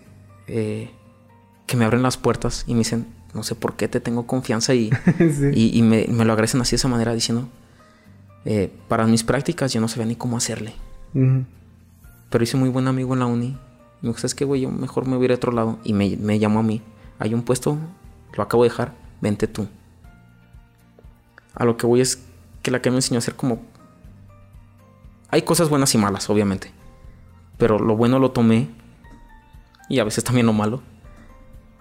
eh, 0.47 0.91
que 1.65 1.77
me 1.77 1.85
abren 1.85 2.03
las 2.03 2.17
puertas 2.17 2.63
y 2.67 2.73
me 2.73 2.79
dicen, 2.79 3.07
no 3.33 3.43
sé 3.43 3.55
por 3.55 3.75
qué 3.75 3.87
te 3.87 3.99
tengo 3.99 4.25
confianza 4.25 4.73
y, 4.73 4.89
y, 5.53 5.81
me, 5.81 6.07
lo 6.07 6.33
agradecen 6.33 6.61
así 6.61 6.71
de 6.71 6.75
esa 6.77 6.87
manera 6.87 7.13
diciendo, 7.13 7.47
eh, 8.45 8.71
para 8.87 9.05
mis 9.05 9.23
prácticas 9.23 9.73
yo 9.73 9.81
no 9.81 9.87
sabía 9.87 10.05
ni 10.05 10.15
cómo 10.15 10.37
hacerle. 10.37 10.73
Pero 11.13 12.43
hice 12.43 12.57
muy 12.57 12.69
buen 12.69 12.87
amigo 12.87 13.13
en 13.13 13.19
la 13.19 13.25
uni. 13.25 13.57
Me 14.01 14.09
dijo, 14.09 14.25
es 14.25 14.35
que 14.35 14.45
güey? 14.45 14.61
Yo 14.61 14.71
mejor 14.71 15.07
me 15.07 15.15
voy 15.15 15.23
a 15.23 15.25
ir 15.25 15.31
a 15.31 15.35
otro 15.35 15.51
lado. 15.51 15.79
Y 15.83 15.93
me, 15.93 16.15
me 16.17 16.39
llamó 16.39 16.59
a 16.59 16.63
mí. 16.63 16.81
Hay 17.17 17.33
un 17.33 17.43
puesto, 17.43 17.77
lo 18.35 18.43
acabo 18.43 18.63
de 18.63 18.69
dejar, 18.69 18.93
vente 19.21 19.47
tú. 19.47 19.67
A 21.53 21.65
lo 21.65 21.75
que 21.75 21.85
voy 21.85 22.01
es 22.01 22.23
que 22.61 22.71
la 22.71 22.81
que 22.81 22.89
me 22.89 22.97
enseñó 22.97 23.17
a 23.17 23.19
hacer 23.19 23.35
como 23.35 23.61
Hay 25.29 25.41
cosas 25.41 25.69
buenas 25.69 25.93
y 25.95 25.97
malas, 25.97 26.29
obviamente. 26.29 26.71
Pero 27.57 27.77
lo 27.77 27.97
bueno 27.97 28.19
lo 28.19 28.31
tomé 28.31 28.69
y 29.89 29.99
a 29.99 30.03
veces 30.03 30.23
también 30.23 30.45
lo 30.45 30.53
malo. 30.53 30.81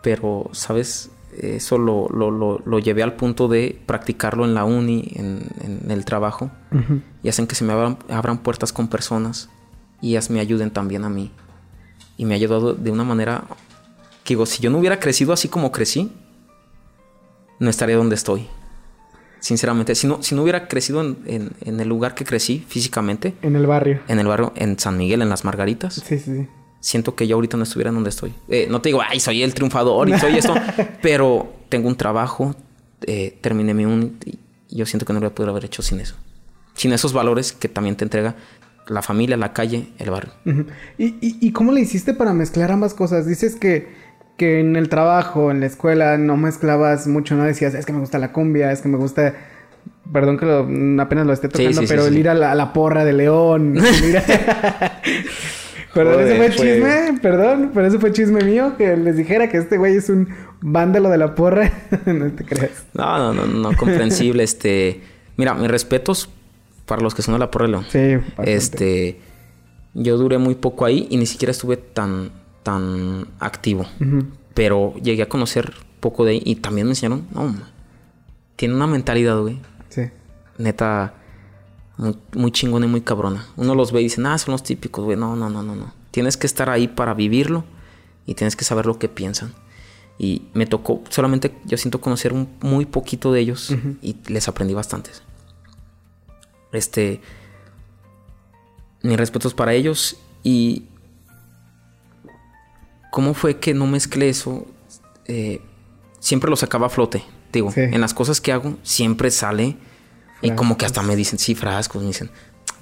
Pero, 0.03 0.51
¿sabes? 0.53 1.11
Eso 1.41 1.79
lo, 1.79 2.09
lo, 2.09 2.31
lo, 2.31 2.79
llevé 2.79 3.03
al 3.03 3.15
punto 3.15 3.49
de 3.49 3.81
practicarlo 3.87 4.45
en 4.45 4.55
la 4.55 4.65
uni, 4.65 5.13
en, 5.15 5.47
en 5.61 5.91
el 5.91 6.05
trabajo. 6.05 6.51
Y 7.23 7.29
hacen 7.29 7.47
que 7.47 7.55
se 7.55 7.65
me 7.65 7.73
abran, 7.73 7.99
abran, 8.09 8.39
puertas 8.39 8.73
con 8.73 8.89
personas 8.89 9.49
y 10.01 10.11
ellas 10.11 10.31
me 10.31 10.41
ayuden 10.41 10.71
también 10.71 11.05
a 11.05 11.09
mí. 11.09 11.31
Y 12.17 12.25
me 12.25 12.35
ha 12.35 12.37
ayudado 12.37 12.75
de 12.75 12.91
una 12.91 13.05
manera 13.05 13.45
que 14.25 14.35
digo, 14.35 14.47
si 14.47 14.63
yo 14.63 14.71
no 14.71 14.79
hubiera 14.79 15.01
crecido 15.01 15.33
así 15.33 15.49
como 15.49 15.73
crecí, 15.73 16.13
no 17.59 17.71
estaría 17.71 17.97
donde 17.97 18.15
estoy. 18.15 18.47
Sinceramente, 19.41 19.95
si 19.95 20.07
no, 20.07 20.23
si 20.23 20.35
no 20.35 20.43
hubiera 20.43 20.67
crecido 20.67 21.01
en, 21.01 21.53
en, 21.61 21.81
el 21.81 21.89
lugar 21.89 22.15
que 22.15 22.25
crecí 22.25 22.65
físicamente. 22.67 23.35
En 23.43 23.55
el 23.55 23.67
barrio. 23.67 24.01
En 24.09 24.19
el 24.19 24.27
barrio, 24.27 24.53
en 24.57 24.79
San 24.79 24.97
Miguel, 24.97 25.23
en 25.23 25.29
Las 25.29 25.45
Margaritas. 25.45 25.95
Sí, 25.95 26.19
sí, 26.19 26.25
sí. 26.25 26.49
Siento 26.81 27.15
que 27.15 27.27
yo 27.27 27.37
ahorita 27.37 27.57
no 27.57 27.65
estuviera 27.65 27.89
en 27.89 27.97
donde 27.97 28.11
estoy. 28.11 28.33
Eh, 28.49 28.67
no 28.71 28.81
te 28.81 28.91
digo, 28.91 29.01
ay, 29.07 29.21
soy 29.21 29.43
el 29.43 29.55
triunfador 29.55 30.09
y 30.09 30.19
soy 30.19 30.37
esto. 30.37 30.55
pero 31.03 31.53
tengo 31.69 31.89
un 31.89 31.97
trabajo, 31.97 32.55
eh, 33.03 33.37
terminé 33.41 33.75
mi 33.75 33.85
uni 33.85 34.13
y 34.25 34.39
yo 34.77 34.87
siento 34.87 35.05
que 35.05 35.13
no 35.13 35.21
lo 35.21 35.31
voy 35.31 35.49
haber 35.49 35.65
hecho 35.65 35.83
sin 35.83 36.01
eso. 36.01 36.15
Sin 36.75 36.93
esos 36.93 37.13
valores 37.13 37.53
que 37.53 37.69
también 37.69 37.97
te 37.97 38.05
entrega 38.05 38.37
la 38.87 39.03
familia, 39.03 39.37
la 39.37 39.53
calle, 39.53 39.89
el 39.99 40.11
barrio. 40.11 40.33
¿Y, 40.97 41.07
y, 41.07 41.39
y 41.41 41.53
cómo 41.53 41.73
le 41.73 41.81
hiciste 41.81 42.15
para 42.15 42.33
mezclar 42.33 42.71
ambas 42.71 42.95
cosas? 42.95 43.27
Dices 43.27 43.57
que 43.57 44.09
que 44.39 44.61
en 44.61 44.77
el 44.77 44.89
trabajo, 44.89 45.51
en 45.51 45.61
la 45.61 45.67
escuela, 45.67 46.17
no 46.17 46.37
mezclabas 46.37 47.09
mucho, 47.09 47.35
no 47.35 47.43
decías, 47.43 47.75
es 47.75 47.85
que 47.85 47.93
me 47.93 47.99
gusta 47.99 48.19
la 48.19 48.33
cumbia, 48.33 48.71
es 48.71 48.81
que 48.81 48.89
me 48.89 48.97
gusta, 48.97 49.35
perdón 50.13 50.39
que 50.39 50.47
lo, 50.47 50.61
apenas 51.03 51.27
lo 51.27 51.33
esté 51.33 51.49
tocando, 51.49 51.83
pero 51.87 52.07
el 52.07 52.17
ir 52.17 52.29
a 52.29 52.35
la, 52.35 52.73
porra 52.73 53.05
de 53.05 53.13
León. 53.13 53.75
perdón, 55.95 56.21
ese 56.21 56.37
fue 56.37 56.51
chisme, 56.51 57.19
perdón, 57.21 57.71
pero 57.75 57.87
ese 57.87 57.99
fue 57.99 58.13
chisme 58.13 58.45
mío, 58.45 58.75
que 58.77 58.97
les 58.97 59.17
dijera 59.17 59.49
que 59.49 59.59
este 59.59 59.79
güey 59.79 59.97
es 59.97 60.09
un 60.09 60.29
vándalo 60.61 61.09
de 61.11 61.19
la 61.19 61.35
porra. 61.35 61.73
no 62.07 62.31
te 62.33 62.45
creas. 62.45 62.87
No, 62.95 63.19
no, 63.19 63.33
no, 63.33 63.47
no, 63.47 63.77
comprensible. 63.77 64.43
este, 64.43 65.01
mira, 65.37 65.55
mis 65.55 65.69
respetos 65.69 66.29
para 66.87 67.03
los 67.03 67.15
que 67.15 67.23
son 67.23 67.35
de 67.35 67.41
la 67.41 67.51
porra 67.51 67.67
León. 67.67 67.85
Sí, 67.91 68.17
Este, 68.45 69.21
yo 69.95 70.17
duré 70.17 70.39
muy 70.39 70.55
poco 70.55 70.85
ahí 70.85 71.07
y 71.11 71.17
ni 71.17 71.27
siquiera 71.27 71.51
estuve 71.51 71.77
tan 71.77 72.31
tan 72.69 73.27
activo. 73.41 73.87
Pero 74.53 74.95
llegué 75.03 75.23
a 75.23 75.29
conocer 75.29 75.73
poco 76.01 76.25
de 76.25 76.33
ahí 76.33 76.43
y 76.45 76.57
también 76.57 76.87
me 76.87 76.93
enseñaron, 76.93 77.27
no, 77.33 77.55
tiene 78.57 78.75
una 78.75 78.87
mentalidad, 78.87 79.41
güey. 79.41 79.59
Sí. 79.89 80.03
Neta, 80.59 81.15
muy, 81.99 82.53
chingona 82.53 82.87
y 82.87 82.89
muy 82.89 83.03
cabrona. 83.03 83.47
Uno 83.57 83.75
los 83.75 83.93
ve 83.93 84.01
y 84.01 84.05
dice, 84.05 84.23
ah, 84.25 84.39
son 84.39 84.53
los 84.53 84.63
típicos, 84.63 85.05
güey. 85.05 85.17
No, 85.17 85.37
no, 85.37 85.51
no, 85.51 85.63
no, 85.63 85.75
no. 85.75 85.93
Tienes 86.11 86.37
que 86.37 86.47
estar 86.47 86.71
ahí 86.71 86.89
para 86.89 87.13
vivirlo 87.13 87.65
y 88.25 88.35
tienes 88.35 88.57
que 88.57 88.65
saber 88.65 88.87
lo 88.87 88.99
que 88.99 89.09
piensan. 89.09 89.53
Y 90.19 90.43
me 90.55 90.67
tocó, 90.67 91.03
solamente 91.11 91.55
yo 91.65 91.77
siento 91.77 92.01
conocer 92.01 92.33
un, 92.33 92.49
muy 92.61 92.87
poquito 92.87 93.33
de 93.33 93.41
ellos 93.41 93.73
y 94.03 94.17
les 94.27 94.49
aprendí 94.49 94.75
bastantes. 94.75 95.23
Este, 96.73 97.21
mis 99.03 99.17
respetos 99.17 99.55
para 99.55 99.75
ellos 99.75 100.17
y 100.43 100.85
¿Cómo 103.11 103.35
fue 103.35 103.59
que 103.59 103.75
no 103.75 103.87
mezclé 103.87 104.29
eso? 104.29 104.67
Eh, 105.27 105.61
siempre 106.21 106.51
lo 106.51 106.57
sacaba 106.57 106.87
a 106.87 106.91
flote. 106.91 107.25
Digo, 107.53 107.73
en 107.75 108.01
las 108.01 108.13
cosas 108.13 108.41
que 108.41 108.53
hago 108.53 108.77
siempre 108.83 109.31
sale. 109.31 109.77
Y 110.41 110.53
como 110.53 110.77
que 110.77 110.87
hasta 110.87 111.03
me 111.03 111.17
dicen, 111.17 111.39
sí, 111.39 111.55
frascos, 111.55 112.01
me 112.03 112.09
dicen, 112.09 112.31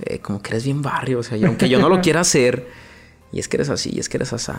eh, 0.01 0.19
como 0.19 0.43
que 0.43 0.51
eres 0.51 0.65
bien 0.65 0.83
barrio. 0.83 1.21
O 1.21 1.23
sea, 1.23 1.39
aunque 1.47 1.69
yo 1.69 1.79
no 1.79 1.89
lo 1.89 2.01
quiera 2.01 2.21
hacer, 2.21 2.69
y 3.33 3.39
es 3.39 3.49
que 3.49 3.57
eres 3.57 3.71
así, 3.71 3.91
y 3.95 3.99
es 3.99 4.09
que 4.09 4.19
eres 4.19 4.33
así. 4.33 4.53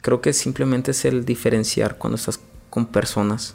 Creo 0.00 0.20
que 0.20 0.32
simplemente 0.32 0.92
es 0.92 1.04
el 1.04 1.24
diferenciar 1.24 1.98
cuando 1.98 2.16
estás 2.16 2.40
con 2.70 2.86
personas. 2.86 3.54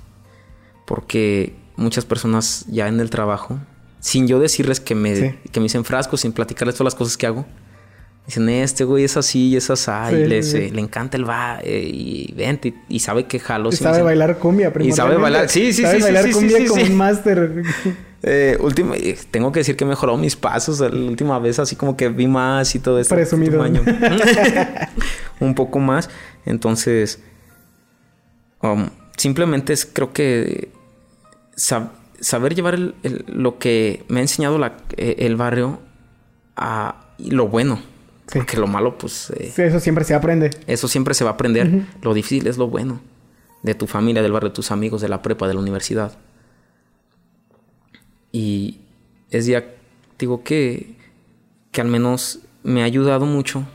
Porque 0.86 1.56
muchas 1.76 2.06
personas 2.06 2.66
ya 2.68 2.88
en 2.88 3.00
el 3.00 3.10
trabajo, 3.10 3.60
sin 4.00 4.28
yo 4.28 4.40
decirles 4.40 4.80
que 4.80 4.96
me, 4.96 5.40
que 5.52 5.60
me 5.60 5.66
dicen 5.66 5.86
frascos, 5.86 6.22
sin 6.22 6.34
platicarles 6.34 6.76
todas 6.76 6.94
las 6.94 6.96
cosas 6.96 7.16
que 7.16 7.28
hago, 7.28 7.46
Dicen, 8.30 8.48
este 8.50 8.84
güey 8.84 9.06
es 9.06 9.18
así 9.18 9.48
y 9.48 9.56
es 9.56 9.72
así. 9.72 9.92
y 10.16 10.28
le 10.70 10.82
encanta 10.82 11.18
el 11.18 11.28
va 11.28 11.62
eh, 11.64 11.90
y 11.92 12.32
vente 12.38 12.76
y, 12.88 13.00
sabe 13.00 13.26
que 13.26 13.40
jalo. 13.40 13.70
Y 13.70 13.76
sabe 13.76 14.04
bailar 14.04 14.38
cumbia, 14.38 14.72
Y 14.82 14.92
sabe 14.92 15.18
bailar, 15.18 15.50
sí, 15.50 15.74
sí, 15.74 15.82
sabe 15.82 15.96
sí. 15.96 16.04
bailar 16.04 16.26
sí, 16.26 16.32
cumbia 16.34 16.68
como 16.68 16.84
un 16.84 16.96
máster. 16.96 17.64
Eh, 18.22 18.58
eh, 18.60 19.18
tengo 19.32 19.52
que 19.52 19.62
decir 19.62 19.76
que 19.76 19.86
mejoró 19.86 20.18
mis 20.18 20.36
pasos. 20.36 20.80
La 20.80 20.90
última 20.90 21.40
vez 21.40 21.60
así 21.60 21.76
como 21.76 21.96
que 21.96 22.10
vi 22.10 22.28
más 22.28 22.76
y 22.76 22.80
todo 22.80 23.00
eso. 23.00 23.16
Presumido. 23.16 23.64
un 25.40 25.56
poco 25.56 25.80
más. 25.80 26.10
Entonces, 26.46 27.22
um, 28.62 28.90
simplemente 29.18 29.74
es 29.74 29.86
creo 29.86 30.14
que 30.14 30.70
saber 31.56 32.56
llevar 32.56 32.80
lo 33.28 33.60
que 33.60 34.04
me 34.08 34.20
ha 34.20 34.24
enseñado 34.24 34.60
el 34.98 35.36
barrio 35.36 35.80
a 36.56 37.14
lo 37.18 37.48
bueno. 37.48 37.82
Porque 38.32 38.58
lo 38.58 38.68
malo, 38.68 38.98
pues... 38.98 39.32
Eh, 39.32 39.52
sí, 39.54 39.64
eso 39.64 39.80
siempre 39.80 40.04
se 40.04 40.14
aprende. 40.14 40.52
Eso 40.68 40.88
siempre 40.88 41.14
se 41.14 41.24
va 41.24 41.32
a 41.32 41.34
aprender. 41.34 41.86
Lo 42.02 42.14
difícil 42.14 42.48
es 42.48 42.58
lo 42.58 42.68
bueno. 42.68 43.02
De 43.64 43.74
tu 43.74 43.88
familia, 43.88 44.22
del 44.22 44.32
barrio, 44.32 44.50
de 44.50 44.56
tus 44.56 44.72
amigos, 44.72 45.02
de 45.02 45.10
la 45.10 45.22
prepa, 45.22 45.48
de 45.48 45.56
la 45.56 45.60
universidad. 45.60 46.14
Y 48.32 48.80
es 49.30 49.46
ya, 49.46 49.66
digo 50.18 50.44
que, 50.44 50.96
que 51.72 51.82
al 51.82 51.88
menos 51.88 52.40
me 52.64 52.82
ha 52.82 52.86
ayudado 52.86 53.26
mucho. 53.26 53.66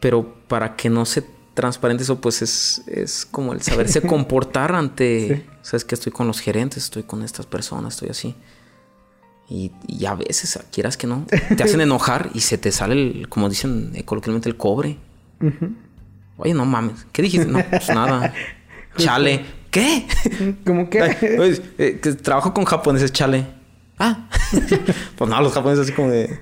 Pero 0.00 0.34
para 0.48 0.76
que 0.76 0.88
no 0.88 1.04
se 1.04 1.24
transparente 1.54 2.02
eso, 2.02 2.20
pues 2.20 2.42
es, 2.42 2.82
es 2.86 3.26
como 3.26 3.52
el 3.52 3.62
saberse 3.62 4.02
comportar 4.06 4.74
ante... 4.74 5.46
Sabes 5.62 5.84
que 5.84 5.94
estoy 5.94 6.12
con 6.12 6.26
los 6.26 6.40
gerentes, 6.40 6.84
estoy 6.84 7.02
con 7.02 7.22
estas 7.22 7.46
personas, 7.46 7.94
estoy 7.94 8.10
así. 8.10 8.34
Y, 9.48 9.70
a 10.06 10.14
veces, 10.14 10.58
quieras 10.72 10.96
que 10.96 11.06
no, 11.06 11.24
te 11.56 11.62
hacen 11.62 11.80
enojar 11.82 12.30
y 12.34 12.40
se 12.40 12.58
te 12.58 12.72
sale, 12.72 12.94
el, 12.94 13.28
como 13.28 13.48
dicen 13.48 13.92
coloquialmente, 14.04 14.48
el 14.48 14.56
cobre. 14.56 14.98
Oye, 16.36 16.52
no 16.52 16.64
mames, 16.64 17.06
¿qué 17.12 17.22
dijiste? 17.22 17.46
No, 17.46 17.64
pues 17.68 17.88
nada. 17.88 18.32
Chale. 18.96 19.44
¿Qué? 19.70 20.06
¿Cómo 20.66 20.88
qué? 20.90 21.34
Pues, 21.36 21.62
eh, 21.78 21.98
que 22.00 22.12
trabajo 22.12 22.54
con 22.54 22.64
japoneses, 22.64 23.12
chale. 23.12 23.46
Ah. 23.98 24.28
pues 25.16 25.30
no, 25.30 25.40
los 25.40 25.52
japoneses 25.52 25.84
así 25.84 25.92
como 25.92 26.10
de... 26.10 26.38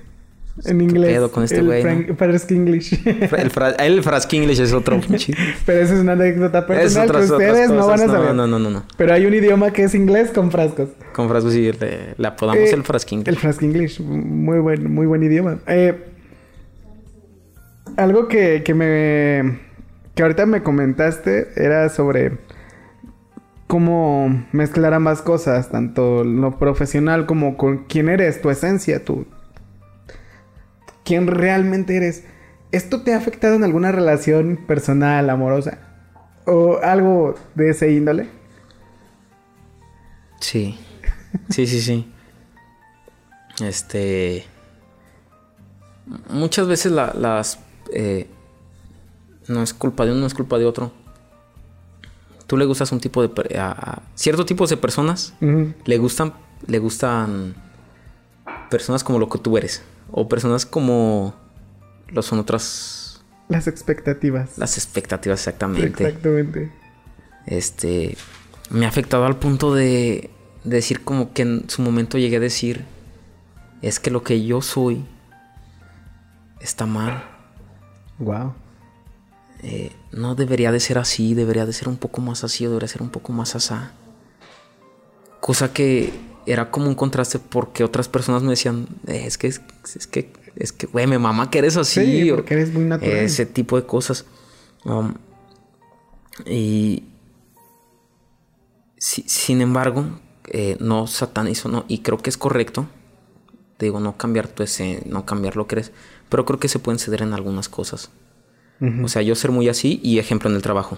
En 0.63 0.79
inglés. 0.79 1.15
pedo 1.15 1.31
con 1.31 1.43
este 1.43 1.61
güey? 1.61 1.81
El 1.81 2.15
Frask 2.15 2.49
English. 2.51 3.05
El, 3.05 3.49
fra 3.49 3.71
el 3.71 4.01
Frask 4.03 4.31
English 4.33 4.61
es 4.61 4.71
otro. 4.71 5.01
Pero 5.65 5.81
esa 5.81 5.93
es 5.95 5.99
una 5.99 6.13
anécdota 6.13 6.65
personal 6.65 7.11
que 7.11 7.17
ustedes 7.17 7.69
no 7.69 7.85
van 7.85 8.01
a 8.01 8.05
saber. 8.07 8.33
No, 8.33 8.47
no, 8.47 8.57
no, 8.57 8.69
no. 8.69 8.85
Pero 8.95 9.13
hay 9.13 9.25
un 9.25 9.33
idioma 9.33 9.71
que 9.71 9.83
es 9.83 9.93
inglés 9.93 10.31
con 10.33 10.51
frascos. 10.51 10.89
Con 11.13 11.27
frascos 11.27 11.51
sí. 11.51 11.71
Le, 12.17 12.27
apodamos 12.27 12.69
eh, 12.69 12.73
el 12.73 12.83
Frask 12.83 13.11
English. 13.11 13.27
El 13.27 13.37
Frask 13.37 13.63
English. 13.63 13.99
Muy 13.99 14.59
buen, 14.59 14.93
muy 14.93 15.05
buen 15.05 15.23
idioma. 15.23 15.59
Eh, 15.67 16.05
algo 17.97 18.29
que, 18.29 18.63
que 18.63 18.73
me... 18.73 19.59
Que 20.15 20.23
ahorita 20.23 20.45
me 20.45 20.63
comentaste 20.63 21.49
era 21.57 21.89
sobre 21.89 22.37
cómo 23.67 24.45
mezclar 24.51 24.93
ambas 24.93 25.21
cosas, 25.21 25.69
tanto 25.69 26.23
lo 26.23 26.57
profesional 26.59 27.25
como 27.25 27.57
con 27.57 27.85
quién 27.85 28.09
eres, 28.09 28.41
tu 28.41 28.49
esencia, 28.49 29.03
tu, 29.03 29.25
quién 31.03 31.27
realmente 31.27 31.97
eres. 31.97 32.23
¿Esto 32.71 33.03
te 33.03 33.13
ha 33.13 33.17
afectado 33.17 33.55
en 33.55 33.63
alguna 33.63 33.91
relación 33.91 34.57
personal, 34.67 35.29
amorosa? 35.29 35.79
¿O 36.45 36.79
algo 36.83 37.35
de 37.55 37.69
ese 37.69 37.91
índole? 37.91 38.29
Sí. 40.39 40.77
Sí, 41.49 41.67
sí, 41.67 41.81
sí. 41.81 42.11
Este. 43.63 44.45
Muchas 46.29 46.67
veces 46.67 46.91
las. 46.91 47.59
Eh, 47.93 48.27
no 49.47 49.61
es 49.61 49.73
culpa 49.73 50.05
de 50.05 50.11
uno, 50.11 50.21
no 50.21 50.27
es 50.27 50.33
culpa 50.33 50.57
de 50.57 50.65
otro. 50.65 50.91
Tú 52.47 52.57
le 52.57 52.65
gustas 52.65 52.91
un 52.91 52.99
tipo 52.99 53.27
de. 53.27 53.59
A, 53.59 54.01
cierto 54.15 54.45
tipo 54.45 54.67
de 54.67 54.77
personas. 54.77 55.33
Le 55.39 55.97
gustan. 55.97 56.33
Le 56.67 56.79
gustan. 56.79 57.55
Personas 58.69 59.03
como 59.03 59.19
lo 59.19 59.29
que 59.29 59.39
tú 59.39 59.57
eres. 59.57 59.83
O 60.11 60.27
personas 60.27 60.65
como 60.65 61.33
lo 62.09 62.21
son 62.21 62.39
otras... 62.39 63.23
Las 63.47 63.67
expectativas. 63.67 64.57
Las 64.57 64.77
expectativas, 64.77 65.39
exactamente. 65.39 66.03
Exactamente. 66.03 66.71
Este... 67.45 68.17
Me 68.69 68.85
ha 68.85 68.89
afectado 68.89 69.25
al 69.25 69.37
punto 69.37 69.75
de, 69.75 70.31
decir 70.63 71.03
como 71.03 71.33
que 71.33 71.43
en 71.43 71.69
su 71.69 71.83
momento 71.83 72.17
llegué 72.17 72.37
a 72.37 72.39
decir, 72.39 72.83
es 73.83 73.99
que 73.99 74.09
lo 74.09 74.23
que 74.23 74.43
yo 74.43 74.63
soy 74.63 75.05
está 76.59 76.87
mal. 76.87 77.23
Wow. 78.17 78.55
Eh, 79.67 79.91
no 80.11 80.35
debería 80.35 80.71
de 80.71 80.79
ser 80.79 80.99
así, 80.99 81.33
debería 81.33 81.65
de 81.65 81.73
ser 81.73 81.89
un 81.89 81.97
poco 81.97 82.21
más 82.21 82.43
así 82.43 82.65
o 82.67 82.69
debería 82.69 82.87
ser 82.87 83.01
un 83.01 83.09
poco 83.09 83.33
más 83.33 83.55
asá. 83.55 83.93
Cosa 85.39 85.73
que 85.73 86.13
era 86.45 86.69
como 86.69 86.87
un 86.87 86.93
contraste 86.93 87.39
porque 87.39 87.83
otras 87.83 88.07
personas 88.07 88.43
me 88.43 88.51
decían, 88.51 88.87
"Eh, 89.07 89.23
es 89.25 89.39
que, 89.39 89.47
es, 89.47 89.61
es 89.95 90.05
que, 90.05 90.31
es 90.55 90.71
que, 90.71 90.85
güey, 90.85 91.07
me 91.07 91.17
mamá 91.17 91.49
que 91.49 91.57
eres 91.57 91.77
así. 91.77 92.21
Sí, 92.23 92.31
o 92.31 92.35
porque 92.35 92.53
eres 92.53 92.71
muy 92.73 92.83
natural. 92.85 93.17
Ese 93.17 93.47
tipo 93.47 93.75
de 93.75 93.87
cosas. 93.87 94.25
Um, 94.83 95.15
y 96.45 97.03
si- 98.97 99.23
sin 99.27 99.61
embargo, 99.61 100.05
eh, 100.47 100.77
no 100.79 101.07
satanizo, 101.07 101.69
no, 101.69 101.85
y 101.87 101.99
creo 101.99 102.19
que 102.19 102.29
es 102.29 102.37
correcto. 102.37 102.85
Digo, 103.79 103.99
no 103.99 104.15
cambiar 104.15 104.47
tu 104.47 104.61
ese, 104.63 105.01
no 105.07 105.25
cambiar 105.25 105.55
lo 105.55 105.67
que 105.67 105.75
eres, 105.75 105.91
pero 106.29 106.45
creo 106.45 106.59
que 106.59 106.67
se 106.67 106.79
pueden 106.79 106.99
ceder 106.99 107.23
en 107.23 107.33
algunas 107.33 107.67
cosas. 107.67 108.11
O 109.03 109.07
sea, 109.07 109.21
yo 109.21 109.35
ser 109.35 109.51
muy 109.51 109.69
así 109.69 109.99
y 110.03 110.19
ejemplo 110.19 110.49
en 110.49 110.55
el 110.55 110.61
trabajo. 110.61 110.97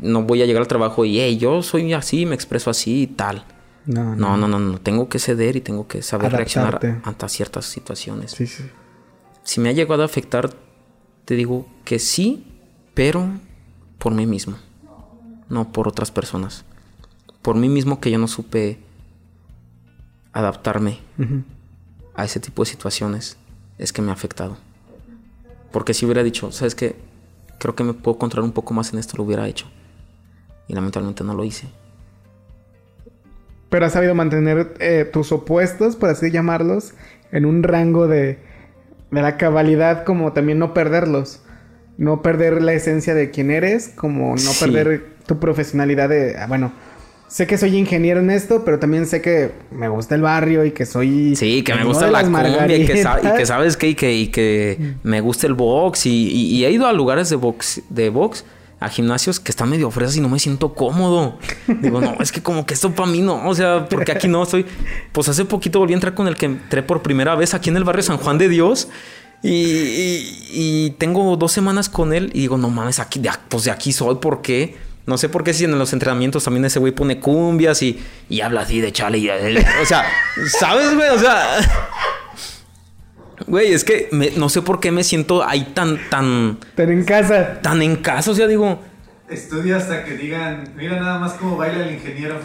no 0.00 0.22
voy 0.22 0.42
a 0.42 0.46
llegar 0.46 0.62
al 0.62 0.68
trabajo 0.68 1.04
y, 1.04 1.20
hey, 1.20 1.36
yo 1.36 1.62
soy 1.62 1.92
así, 1.92 2.26
me 2.26 2.34
expreso 2.34 2.70
así 2.70 3.02
y 3.02 3.06
tal. 3.06 3.44
No, 3.86 4.16
No, 4.16 4.36
no, 4.36 4.48
no, 4.48 4.58
no. 4.58 4.78
Tengo 4.80 5.08
que 5.08 5.18
ceder 5.18 5.56
y 5.56 5.60
tengo 5.60 5.86
que 5.86 6.02
saber 6.02 6.32
reaccionar 6.32 6.80
ante 7.04 7.28
ciertas 7.28 7.66
situaciones. 7.66 8.32
Sí, 8.32 8.46
sí. 8.46 8.64
Si 9.42 9.60
me 9.60 9.68
ha 9.68 9.72
llegado 9.72 10.02
a 10.02 10.06
afectar, 10.06 10.50
te 11.26 11.34
digo 11.36 11.66
que 11.84 11.98
sí, 11.98 12.46
pero 12.94 13.28
por 13.98 14.14
mí 14.14 14.26
mismo. 14.26 14.56
No 15.48 15.72
por 15.72 15.86
otras 15.86 16.10
personas. 16.10 16.64
Por 17.42 17.56
mí 17.56 17.68
mismo 17.68 18.00
que 18.00 18.10
yo 18.10 18.18
no 18.18 18.26
supe 18.26 18.78
adaptarme 20.32 20.98
a 22.14 22.24
ese 22.24 22.40
tipo 22.40 22.64
de 22.64 22.70
situaciones. 22.70 23.36
Es 23.78 23.92
que 23.92 24.02
me 24.02 24.10
ha 24.10 24.14
afectado. 24.14 24.56
Porque 25.74 25.92
si 25.92 26.04
hubiera 26.06 26.22
dicho, 26.22 26.52
¿sabes 26.52 26.76
qué? 26.76 26.94
Creo 27.58 27.74
que 27.74 27.82
me 27.82 27.94
puedo 27.94 28.16
controlar 28.16 28.46
un 28.46 28.52
poco 28.54 28.72
más 28.74 28.92
en 28.92 29.00
esto, 29.00 29.16
lo 29.16 29.24
hubiera 29.24 29.48
hecho. 29.48 29.66
Y 30.68 30.72
lamentablemente 30.72 31.24
no 31.24 31.34
lo 31.34 31.42
hice. 31.42 31.66
Pero 33.70 33.84
has 33.84 33.92
sabido 33.92 34.14
mantener 34.14 34.74
eh, 34.78 35.04
tus 35.12 35.32
opuestos, 35.32 35.96
por 35.96 36.10
así 36.10 36.30
llamarlos, 36.30 36.94
en 37.32 37.44
un 37.44 37.64
rango 37.64 38.06
de, 38.06 38.38
de 39.10 39.20
la 39.22 39.36
cabalidad, 39.36 40.04
como 40.04 40.32
también 40.32 40.60
no 40.60 40.74
perderlos. 40.74 41.42
No 41.98 42.22
perder 42.22 42.62
la 42.62 42.72
esencia 42.72 43.12
de 43.12 43.32
quién 43.32 43.50
eres, 43.50 43.88
como 43.88 44.30
no 44.30 44.38
Sí. 44.38 44.64
perder 44.64 45.14
tu 45.26 45.40
profesionalidad 45.40 46.08
de, 46.08 46.36
ah, 46.38 46.46
bueno, 46.46 46.72
sé 47.34 47.48
que 47.48 47.58
soy 47.58 47.76
ingeniero 47.76 48.20
en 48.20 48.30
esto, 48.30 48.64
pero 48.64 48.78
también 48.78 49.06
sé 49.06 49.20
que 49.20 49.50
me 49.72 49.88
gusta 49.88 50.14
el 50.14 50.22
barrio 50.22 50.64
y 50.64 50.70
que 50.70 50.86
soy... 50.86 51.34
Sí, 51.34 51.62
que 51.64 51.74
me 51.74 51.82
gusta 51.84 52.06
la 52.12 52.20
cumbia 52.60 52.76
y 52.76 52.86
que, 52.86 52.92
y 53.42 53.46
sabes 53.46 53.76
que, 53.76 53.88
y 53.88 53.94
que, 53.96 54.14
y 54.14 54.28
que 54.28 54.94
me 55.02 55.20
gusta 55.20 55.48
el 55.48 55.54
box 55.54 56.06
y, 56.06 56.10
y- 56.28 56.54
y 56.56 56.64
he 56.64 56.70
ido 56.70 56.86
a 56.86 56.92
lugares 56.92 57.28
de 57.30 57.34
box, 57.36 57.82
de 57.88 58.08
box, 58.10 58.44
a 58.78 58.88
gimnasios 58.88 59.40
que 59.40 59.50
están 59.50 59.68
medio 59.68 59.90
fresas 59.90 60.16
y 60.16 60.20
no 60.20 60.28
me 60.28 60.38
siento 60.38 60.74
cómodo. 60.74 61.38
Digo, 61.80 62.00
no, 62.00 62.14
es 62.20 62.30
que 62.30 62.40
como 62.40 62.64
que 62.66 62.74
esto 62.74 62.92
para 62.94 63.10
mí 63.10 63.20
no, 63.20 63.48
o 63.48 63.54
sea, 63.54 63.88
porque 63.88 64.12
aquí 64.12 64.28
no 64.28 64.44
estoy. 64.44 64.64
Pues 65.10 65.28
hace 65.28 65.44
poquito 65.44 65.80
volví 65.80 65.92
a 65.94 65.96
entrar 65.96 66.14
con 66.14 66.28
el 66.28 66.36
que 66.36 66.46
entré 66.46 66.84
por 66.84 67.02
primera 67.02 67.34
vez 67.34 67.52
aquí 67.52 67.68
en 67.68 67.76
el 67.76 67.82
barrio 67.84 68.02
San 68.04 68.18
Juan 68.18 68.38
de 68.38 68.48
Dios. 68.48 68.88
Y, 69.42 69.50
y- 69.50 70.48
y 70.52 70.90
tengo 70.98 71.36
dos 71.36 71.50
semanas 71.50 71.88
con 71.88 72.12
él 72.12 72.30
y 72.32 72.40
digo, 72.42 72.56
no 72.58 72.70
mames, 72.70 73.00
aquí, 73.00 73.18
de, 73.18 73.30
pues 73.48 73.64
de 73.64 73.70
aquí 73.72 73.90
soy, 73.92 74.14
¿por 74.16 74.40
qué? 74.40 74.76
No 75.06 75.18
sé 75.18 75.28
por 75.28 75.44
qué 75.44 75.52
si 75.52 75.64
en 75.64 75.78
los 75.78 75.92
entrenamientos 75.92 76.44
también 76.44 76.64
ese 76.64 76.78
güey 76.78 76.92
pone 76.92 77.20
cumbias 77.20 77.82
y, 77.82 78.02
y 78.30 78.40
habla 78.40 78.62
así 78.62 78.80
de 78.80 78.90
chale 78.92 79.18
y 79.18 79.28
o 79.28 79.84
sea, 79.86 80.04
¿sabes, 80.58 80.94
güey? 80.94 81.10
O 81.10 81.18
sea, 81.18 81.58
güey, 83.46 83.72
es 83.72 83.84
que 83.84 84.08
me- 84.12 84.30
no 84.30 84.48
sé 84.48 84.62
por 84.62 84.80
qué 84.80 84.90
me 84.92 85.04
siento 85.04 85.44
ahí 85.46 85.72
tan, 85.74 85.98
tan, 86.08 86.58
Pero 86.74 86.92
en 86.92 87.04
casa. 87.04 87.60
tan 87.60 87.82
en 87.82 87.96
casa, 87.96 88.30
o 88.30 88.34
sea, 88.34 88.46
digo, 88.46 88.80
Estudia 89.28 89.78
hasta 89.78 90.04
que 90.04 90.16
digan, 90.16 90.74
mira 90.76 91.00
nada 91.00 91.18
más 91.18 91.32
cómo 91.34 91.56
baila 91.56 91.84
el 91.86 91.94
ingeniero. 91.94 92.36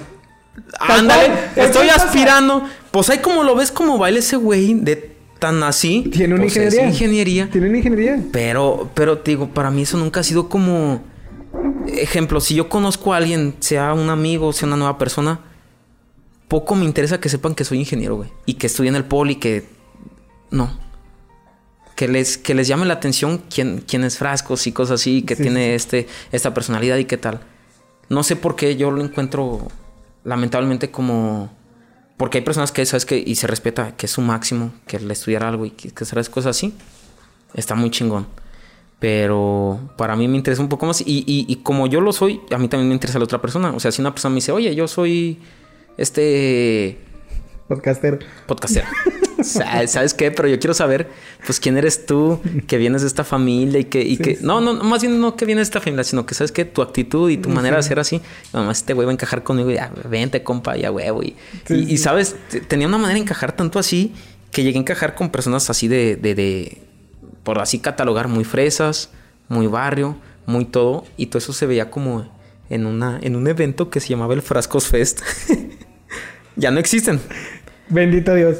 ándale, 0.79 1.29
estoy 1.55 1.87
pasa. 1.89 2.05
aspirando. 2.05 2.63
Pues 2.91 3.09
ahí 3.09 3.19
como 3.19 3.43
lo 3.43 3.53
ves, 3.55 3.69
como 3.71 3.97
baila 3.97 4.19
ese 4.19 4.37
güey 4.37 4.73
de 4.75 5.15
tan 5.39 5.61
así. 5.63 6.09
Tiene 6.11 6.33
una 6.35 6.43
pues 6.43 6.55
es 6.57 6.73
ingeniería. 6.73 6.89
ingeniería. 6.89 7.49
Tiene 7.51 7.67
una 7.69 7.77
ingeniería. 7.77 8.19
Pero, 8.31 8.89
pero 8.93 9.17
te 9.19 9.31
digo, 9.31 9.49
para 9.49 9.69
mí 9.71 9.81
eso 9.83 9.97
nunca 9.97 10.21
ha 10.21 10.23
sido 10.23 10.47
como. 10.49 11.03
Ejemplo, 11.87 12.39
si 12.39 12.55
yo 12.55 12.69
conozco 12.69 13.13
a 13.13 13.17
alguien, 13.17 13.55
sea 13.59 13.93
un 13.93 14.09
amigo, 14.09 14.53
sea 14.53 14.67
una 14.67 14.77
nueva 14.77 14.97
persona, 14.97 15.39
poco 16.47 16.75
me 16.75 16.85
interesa 16.85 17.19
que 17.19 17.29
sepan 17.29 17.55
que 17.55 17.63
soy 17.63 17.79
ingeniero, 17.79 18.15
güey. 18.15 18.29
Y 18.45 18.55
que 18.55 18.67
estudié 18.67 18.89
en 18.89 18.95
el 18.95 19.05
poli, 19.05 19.35
que. 19.35 19.65
No. 20.51 20.77
Que 21.95 22.07
les, 22.07 22.37
que 22.37 22.53
les 22.53 22.67
llame 22.67 22.85
la 22.85 22.95
atención 22.95 23.43
quién, 23.53 23.83
quién 23.85 24.03
es 24.03 24.17
Frascos 24.17 24.65
y 24.67 24.71
cosas 24.71 25.01
así, 25.01 25.21
que 25.21 25.35
Sí, 25.35 25.43
tiene 25.43 25.75
este, 25.75 26.07
esta 26.31 26.53
personalidad 26.53 26.97
y 26.97 27.05
qué 27.05 27.17
tal. 27.17 27.41
No 28.09 28.23
sé 28.23 28.35
por 28.35 28.55
qué 28.55 28.75
yo 28.75 28.89
lo 28.91 29.03
encuentro, 29.03 29.67
lamentablemente, 30.23 30.91
como. 30.91 31.51
Porque 32.17 32.39
hay 32.39 32.43
personas 32.43 32.71
que, 32.71 32.85
¿sabes 32.85 33.05
que 33.05 33.23
Y 33.25 33.35
se 33.35 33.47
respeta 33.47 33.95
que 33.95 34.07
es 34.07 34.11
su 34.11 34.21
máximo, 34.21 34.73
que 34.87 34.99
le 34.99 35.13
estudiar 35.13 35.43
algo 35.43 35.65
y 35.65 35.71
que, 35.71 35.91
que 35.91 36.03
hacer 36.03 36.17
cosas 36.29 36.57
así. 36.57 36.73
Está 37.53 37.75
muy 37.75 37.91
chingón. 37.91 38.27
Pero 38.99 39.79
para 39.97 40.15
mí 40.15 40.27
me 40.27 40.35
interesa 40.37 40.61
un 40.61 40.69
poco 40.69 40.85
más. 40.85 41.01
Y, 41.01 41.23
y- 41.25 41.45
y 41.47 41.55
como 41.57 41.87
yo 41.87 42.01
lo 42.01 42.11
soy, 42.11 42.41
a 42.51 42.57
mí 42.57 42.67
también 42.67 42.89
me 42.89 42.93
interesa 42.93 43.17
la 43.17 43.23
otra 43.25 43.41
persona. 43.41 43.71
O 43.71 43.79
sea, 43.79 43.91
si 43.91 44.01
una 44.01 44.11
persona 44.11 44.31
me 44.31 44.35
dice, 44.37 44.51
oye, 44.51 44.75
yo 44.75 44.87
soy 44.87 45.39
este 45.97 46.97
Podcaster. 47.67 48.19
podcastero. 48.47 48.87
Sa- 49.43 49.87
¿Sabes 49.87 50.13
qué? 50.13 50.31
Pero 50.31 50.49
yo 50.49 50.59
quiero 50.59 50.73
saber, 50.73 51.07
pues, 51.45 51.59
quién 51.61 51.77
eres 51.77 52.05
tú, 52.05 52.41
que 52.67 52.77
vienes 52.77 53.03
de 53.03 53.07
esta 53.07 53.23
familia 53.23 53.79
y 53.79 53.85
que... 53.85 54.01
Y 54.01 54.17
Sí, 54.17 54.21
que 54.23 54.35
sí. 54.35 54.43
No, 54.43 54.59
no, 54.59 54.73
más 54.83 55.01
bien 55.01 55.21
no 55.21 55.37
que 55.37 55.45
vienes 55.45 55.67
de 55.67 55.69
esta 55.69 55.79
familia, 55.79 56.03
sino 56.03 56.25
que, 56.25 56.33
¿sabes 56.35 56.51
qué? 56.51 56.65
Tu 56.65 56.81
actitud 56.81 57.29
y 57.29 57.37
tu 57.37 57.47
manera 57.47 57.77
de 57.77 57.83
ser 57.83 57.99
así. 57.99 58.19
Nomás 58.51 58.79
este 58.79 58.93
güey 58.93 59.05
va 59.05 59.11
a 59.11 59.13
encajar 59.13 59.43
conmigo 59.43 59.69
y 59.71 59.75
ya, 59.75 59.93
vente, 60.09 60.43
compa, 60.43 60.75
ya 60.75 60.91
huevo. 60.91 61.23
Y, 61.23 61.35
y-. 61.69 61.97
¿sabes? 61.97 62.35
Te- 62.49 62.59
Tenía 62.59 62.87
una 62.87 62.97
manera 62.97 63.13
de 63.15 63.21
encajar 63.21 63.53
tanto 63.55 63.79
así 63.79 64.13
que 64.51 64.63
llegué 64.63 64.77
a 64.77 64.81
encajar 64.81 65.15
con 65.15 65.29
personas 65.29 65.69
así 65.69 65.87
de... 65.87 66.17
de, 66.17 66.35
de 66.35 66.77
por 67.43 67.59
así 67.59 67.79
catalogar, 67.79 68.27
muy 68.27 68.43
fresas, 68.43 69.11
muy 69.47 69.67
barrio, 69.67 70.17
muy 70.45 70.65
todo. 70.65 71.05
Y 71.17 71.27
todo 71.27 71.37
eso 71.39 71.53
se 71.53 71.65
veía 71.65 71.89
como 71.91 72.29
en, 72.69 72.85
una, 72.85 73.19
en 73.21 73.35
un 73.35 73.47
evento 73.47 73.89
que 73.89 73.99
se 73.99 74.09
llamaba 74.09 74.33
el 74.33 74.41
Frascos 74.41 74.87
Fest. 74.87 75.21
ya 76.55 76.71
no 76.71 76.79
existen. 76.79 77.19
Bendito 77.89 78.35
Dios. 78.35 78.57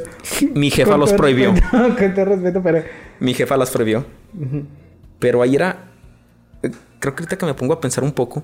Mi 0.56 0.72
jefa 0.72 0.92
Con 0.92 1.00
los 1.02 1.14
prohibió. 1.14 1.54
respeto, 1.54 1.96
Con 1.98 2.14
todo 2.16 2.26
respeto, 2.26 2.64
pero. 2.64 2.84
Mi 3.20 3.34
jefa 3.34 3.58
las 3.58 3.70
prohibió. 3.70 4.06
Pero 5.20 5.42
ahí 5.42 5.56
era. 5.56 5.92
eh, 6.64 6.72
Creo 7.00 7.16
que 7.16 7.24
ahorita 7.24 7.38
que 7.38 7.46
me 7.46 7.54
pongo 7.54 7.74
a 7.74 7.80
pensar 7.82 8.04
un 8.04 8.12
poco. 8.12 8.44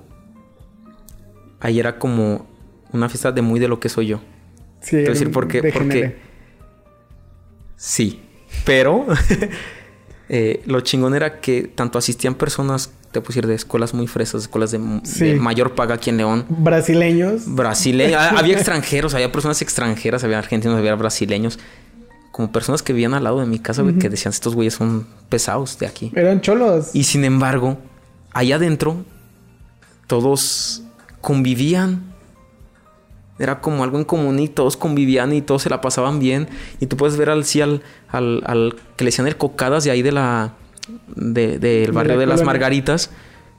Ahí 1.60 1.80
era 1.80 1.98
como 1.98 2.46
una 2.92 3.08
fiesta 3.08 3.32
de 3.32 3.42
muy 3.42 3.58
de 3.58 3.66
lo 3.68 3.80
que 3.80 3.88
soy 3.88 4.06
yo. 4.06 4.20
Sí, 4.80 4.96
a 4.96 5.00
decir 5.08 5.30
por 5.32 5.48
qué. 5.48 5.60
degeneré. 5.60 6.00
Porque. 6.00 6.16
Sí. 7.76 8.22
Pero. 8.64 9.06
eh, 10.28 10.62
lo 10.66 10.80
chingón 10.80 11.14
era 11.14 11.40
que 11.40 11.62
tanto 11.62 11.98
asistían 11.98 12.34
personas, 12.34 12.90
te 13.12 13.20
puedo 13.20 13.28
decir, 13.28 13.46
de 13.46 13.54
escuelas 13.54 13.94
muy 13.94 14.06
fresas, 14.06 14.42
escuelas 14.42 14.72
de, 14.72 14.78
mayor 15.38 15.74
paga 15.74 15.94
aquí 15.94 16.10
en 16.10 16.16
León. 16.16 16.46
Brasileños. 16.48 17.42
Brasileños. 17.46 18.20
Ah, 18.20 18.34
había 18.36 18.54
extranjeros, 18.54 19.14
había 19.14 19.30
personas 19.30 19.62
extranjeras, 19.62 20.24
había 20.24 20.38
argentinos, 20.38 20.78
había 20.78 20.94
brasileños. 20.94 21.58
Como 22.32 22.52
personas 22.52 22.82
que 22.82 22.92
vivían 22.92 23.14
al 23.14 23.24
lado 23.24 23.40
de 23.40 23.46
mi 23.46 23.58
casa, 23.58 23.82
güey, 23.82 23.98
que 23.98 24.10
decían, 24.10 24.30
estos 24.30 24.54
güeyes 24.54 24.74
son 24.74 25.06
pesados 25.30 25.78
de 25.78 25.86
aquí. 25.86 26.12
Eran 26.14 26.42
cholos. 26.42 26.90
Y 26.92 27.04
sin 27.04 27.24
embargo, 27.24 27.78
allá 28.32 28.56
adentro, 28.56 29.04
todos 30.06 30.82
convivían. 31.22 32.15
Era 33.38 33.60
como 33.60 33.84
algo 33.84 33.98
en 33.98 34.04
común 34.04 34.38
y 34.38 34.48
todos 34.48 34.76
convivían 34.76 35.32
y 35.34 35.42
todos 35.42 35.62
se 35.62 35.70
la 35.70 35.80
pasaban 35.82 36.18
bien. 36.18 36.48
Y 36.80 36.86
tú 36.86 36.96
puedes 36.96 37.16
ver 37.18 37.28
al, 37.30 37.44
sí, 37.44 37.60
al, 37.60 37.82
al, 38.08 38.42
al 38.46 38.76
que 38.96 39.04
le 39.04 39.08
decían 39.08 39.26
el 39.26 39.36
cocadas 39.36 39.84
de 39.84 39.90
ahí 39.90 40.02
de 40.02 40.12
la. 40.12 40.54
de- 41.14 41.58
del 41.58 41.92
barrio 41.92 42.14
la 42.14 42.20
de 42.20 42.26
las. 42.26 42.42
Margaritas, 42.42 43.10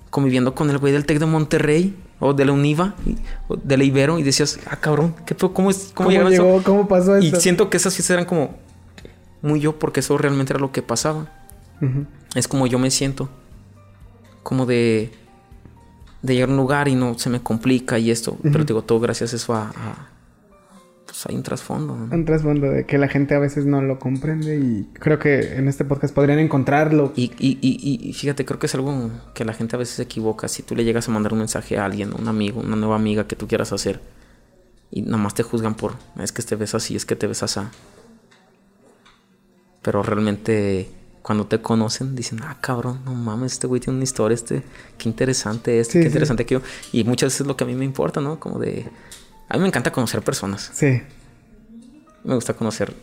conviviendo 0.10 0.56
con 0.56 0.70
el 0.72 0.78
güey 0.80 0.94
del 0.94 1.06
Tec 1.06 1.20
de 1.20 1.26
Monterrey 1.28 1.96
o 2.20 2.34
de 2.34 2.46
la 2.46 2.54
Univa, 2.54 2.96
y- 3.06 3.18
o 3.48 3.56
de 3.56 3.78
la 3.78 3.84
Ibero, 3.84 4.18
y 4.18 4.24
decías, 4.24 4.60
ah, 4.68 4.78
cabrón, 4.78 5.14
¿qué, 5.28 5.36
fue? 5.36 5.54
¿cómo, 5.54 5.70
es, 5.70 5.92
cómo, 5.94 6.10
¿Cómo, 6.10 6.22
a 6.28 6.34
eso?". 6.34 6.44
llegó? 6.44 6.64
¿Cómo 6.64 6.88
pasó 6.88 7.20
Y 7.20 7.28
eso? 7.28 7.40
siento 7.40 7.70
que 7.70 7.78
esas 7.78 7.94
fiestas 7.94 8.16
eran 8.16 8.26
como 8.26 8.56
muy 9.44 9.60
yo, 9.60 9.78
porque 9.78 10.00
eso 10.00 10.18
realmente 10.18 10.54
era 10.54 10.60
lo 10.60 10.72
que 10.72 10.82
pasaba. 10.82 11.28
Es 12.34 12.48
como 12.48 12.66
yo 12.66 12.80
me 12.80 12.90
siento. 12.90 13.30
Como 14.42 14.66
de. 14.66 15.12
De 16.22 16.34
llegar 16.34 16.50
a 16.50 16.52
un 16.52 16.58
lugar 16.58 16.88
y 16.88 16.96
no 16.96 17.18
se 17.20 17.30
me 17.30 17.42
complica 17.42 18.00
y 18.00 18.12
esto. 18.12 18.38
Pero 18.44 18.64
digo, 18.64 18.82
todo 18.84 19.00
gracias 19.00 19.34
a 19.34 19.36
eso 19.36 19.54
a. 19.54 19.64
a- 19.70 20.10
pues 21.06 21.26
hay 21.26 21.36
un 21.38 21.44
trasfondo. 21.44 21.96
¿no? 21.96 22.14
Un 22.14 22.26
trasfondo 22.26 22.70
de 22.70 22.86
que 22.86 22.98
la 22.98 23.08
gente 23.08 23.34
a 23.34 23.40
veces 23.40 23.66
no 23.66 23.82
lo 23.82 23.98
comprende 23.98 24.58
y 24.60 24.90
creo 25.00 25.18
que 25.20 25.56
en 25.56 25.70
este 25.70 25.86
podcast 25.86 26.14
podrían 26.14 26.38
encontrarlo. 26.40 27.14
Y, 27.16 27.32
y, 27.40 27.58
y, 27.62 28.10
y 28.10 28.14
fíjate, 28.14 28.44
creo 28.44 28.60
que 28.60 28.66
es 28.66 28.76
algo 28.76 29.10
que 29.34 29.46
la 29.46 29.54
gente 29.54 29.78
a 29.78 29.80
veces 29.80 29.96
se 29.96 30.04
equivoca. 30.04 30.50
Si 30.50 30.64
tú 30.64 30.76
le 30.76 30.84
llegas 30.84 31.08
a 31.08 31.12
mandar 31.12 31.32
un 31.32 31.40
mensaje 31.40 31.78
a 31.78 31.86
alguien, 31.86 32.12
un 32.14 32.28
amigo, 32.28 32.60
una 32.60 32.76
nueva 32.76 32.98
amiga 32.98 33.26
que 33.26 33.38
tú 33.38 33.48
quieras 33.48 33.72
hacer, 33.72 34.02
y 34.92 35.02
nada 35.04 35.18
más 35.18 35.34
te 35.34 35.44
juzgan 35.44 35.76
por 35.76 35.94
es 36.20 36.34
que 36.34 36.44
te 36.44 36.58
ves 36.58 36.76
así, 36.76 36.98
es 36.98 37.06
que 37.06 37.16
te 37.16 37.26
ves 37.26 37.42
así. 37.42 37.62
Pero 39.82 40.04
realmente, 40.04 40.90
cuando 41.28 41.46
te 41.46 41.62
conocen, 41.62 42.16
dicen, 42.16 42.40
ah, 42.42 42.56
cabrón, 42.62 43.02
no 43.04 43.14
mames, 43.14 43.52
este 43.52 43.68
güey 43.68 43.82
tiene 43.82 43.98
una 43.98 44.06
historia, 44.06 44.34
este, 44.34 44.64
qué 44.98 45.10
interesante 45.10 45.78
este, 45.78 45.92
Sí, 45.92 45.98
qué 46.00 46.04
sí. 46.04 46.08
interesante 46.08 46.44
aquello. 46.44 46.62
Y 46.94 47.04
muchas 47.04 47.28
veces 47.28 47.42
es 47.42 47.48
lo 47.48 47.58
que 47.58 47.66
a 47.66 47.68
mí 47.68 47.76
me 47.76 47.84
importa, 47.84 48.22
¿no? 48.22 48.40
Como 48.40 48.60
de. 48.60 48.90
A 49.50 49.56
mí 49.56 49.60
me 49.62 49.68
encanta 49.68 49.92
conocer 49.92 50.22
personas. 50.22 50.72
Sí. 50.74 51.02
Me 52.24 52.34
gusta 52.34 52.54
conocer 52.54 52.94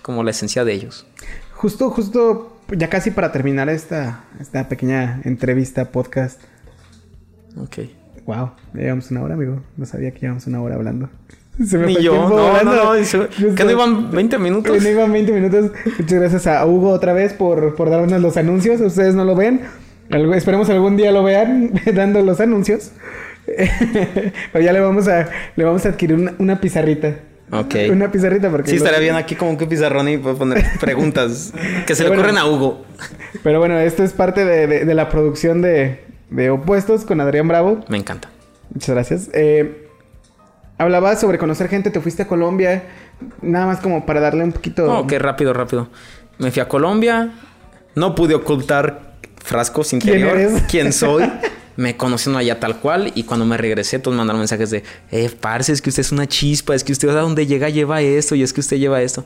como 0.00 0.22
la 0.22 0.30
esencia 0.30 0.64
de 0.64 0.74
ellos. 0.74 1.06
Justo, 1.54 1.90
justo, 1.90 2.56
ya 2.70 2.88
casi 2.88 3.10
para 3.10 3.32
terminar 3.32 3.68
esta, 3.68 4.22
esta 4.38 4.68
pequeña 4.68 5.20
entrevista, 5.24 5.90
podcast. 5.90 6.40
Ok. 7.56 7.78
Wow, 8.26 8.52
ya 8.74 8.80
llevamos 8.80 9.10
una 9.10 9.24
hora, 9.24 9.34
amigo. 9.34 9.60
No 9.76 9.86
sabía 9.86 10.12
que 10.14 10.20
llevamos 10.20 10.46
una 10.46 10.62
hora 10.62 10.76
hablando. 10.76 11.10
Se 11.62 11.78
me 11.78 11.86
Ni 11.86 12.02
yo, 12.02 12.28
no, 12.28 12.64
no, 12.64 12.74
no, 12.74 12.94
eso, 12.94 13.28
que 13.28 13.64
no 13.64 13.70
iban 13.70 14.10
20 14.10 14.38
minutos. 14.38 14.82
no 14.82 14.88
iban 14.88 15.12
20 15.12 15.32
minutos. 15.32 15.70
Muchas 15.98 16.18
gracias 16.18 16.46
a 16.48 16.66
Hugo 16.66 16.90
otra 16.90 17.12
vez 17.12 17.32
por, 17.32 17.76
por 17.76 17.90
darnos 17.90 18.20
los 18.20 18.36
anuncios. 18.36 18.80
Ustedes 18.80 19.14
no 19.14 19.24
lo 19.24 19.36
ven. 19.36 19.60
esperemos 20.34 20.68
algún 20.70 20.96
día 20.96 21.12
lo 21.12 21.22
vean 21.22 21.72
dando 21.94 22.22
los 22.22 22.40
anuncios. 22.40 22.90
Pero 24.52 24.64
ya 24.64 24.72
le 24.72 24.80
vamos 24.80 25.06
a, 25.06 25.28
le 25.54 25.64
vamos 25.64 25.86
a 25.86 25.90
adquirir 25.90 26.34
una, 26.38 26.60
pizarrita. 26.60 27.20
Ok. 27.52 27.74
Una 27.90 28.10
pizarrita 28.10 28.50
porque... 28.50 28.70
Sí, 28.70 28.76
estaría 28.76 28.98
bien 28.98 29.14
aquí 29.14 29.36
como 29.36 29.56
que 29.56 29.66
pizarrón 29.66 30.08
y 30.08 30.18
puedo 30.18 30.36
poner 30.36 30.64
preguntas 30.80 31.52
que 31.86 31.94
se 31.94 32.02
le 32.02 32.10
ocurren 32.10 32.36
a 32.36 32.46
Hugo. 32.46 32.84
Pero 33.44 33.60
bueno, 33.60 33.78
esto 33.78 34.02
es 34.02 34.12
parte 34.12 34.44
de, 34.44 34.84
de, 34.84 34.94
la 34.94 35.08
producción 35.08 35.62
de, 35.62 36.00
de, 36.30 36.50
Opuestos 36.50 37.04
con 37.04 37.20
Adrián 37.20 37.46
Bravo. 37.46 37.84
Me 37.88 37.98
encanta. 37.98 38.28
Muchas 38.72 38.90
gracias. 38.90 39.30
Eh, 39.34 39.83
Hablabas 40.76 41.20
sobre 41.20 41.38
conocer 41.38 41.68
gente, 41.68 41.90
te 41.90 42.00
fuiste 42.00 42.24
a 42.24 42.26
Colombia, 42.26 42.84
nada 43.40 43.66
más 43.66 43.78
como 43.78 44.04
para 44.04 44.20
darle 44.20 44.42
un 44.42 44.52
poquito... 44.52 44.86
No, 44.86 45.06
qué 45.06 45.20
rápido, 45.20 45.52
rápido. 45.52 45.88
Me 46.38 46.50
fui 46.50 46.60
a 46.60 46.68
Colombia, 46.68 47.32
no 47.94 48.14
pude 48.16 48.34
ocultar 48.34 49.14
frascos 49.36 49.92
interior, 49.92 50.36
quién, 50.68 50.92
soy. 50.92 51.30
me 51.76 51.96
conocieron 51.96 52.40
allá 52.40 52.58
tal 52.58 52.80
cual 52.80 53.12
y 53.14 53.22
cuando 53.22 53.46
me 53.46 53.56
regresé 53.56 53.98
todos 53.98 54.16
mandaron 54.16 54.40
mensajes 54.40 54.70
de, 54.70 54.82
eh, 55.10 55.30
parce, 55.40 55.72
es 55.72 55.82
que 55.82 55.90
usted 55.90 56.00
es 56.00 56.12
una 56.12 56.26
chispa, 56.26 56.74
es 56.74 56.82
que 56.82 56.92
usted 56.92 57.08
a 57.08 57.20
donde 57.20 57.46
llega 57.46 57.68
lleva 57.68 58.00
esto 58.00 58.34
y 58.34 58.42
es 58.42 58.52
que 58.52 58.60
usted 58.60 58.76
lleva 58.76 59.00
esto. 59.00 59.24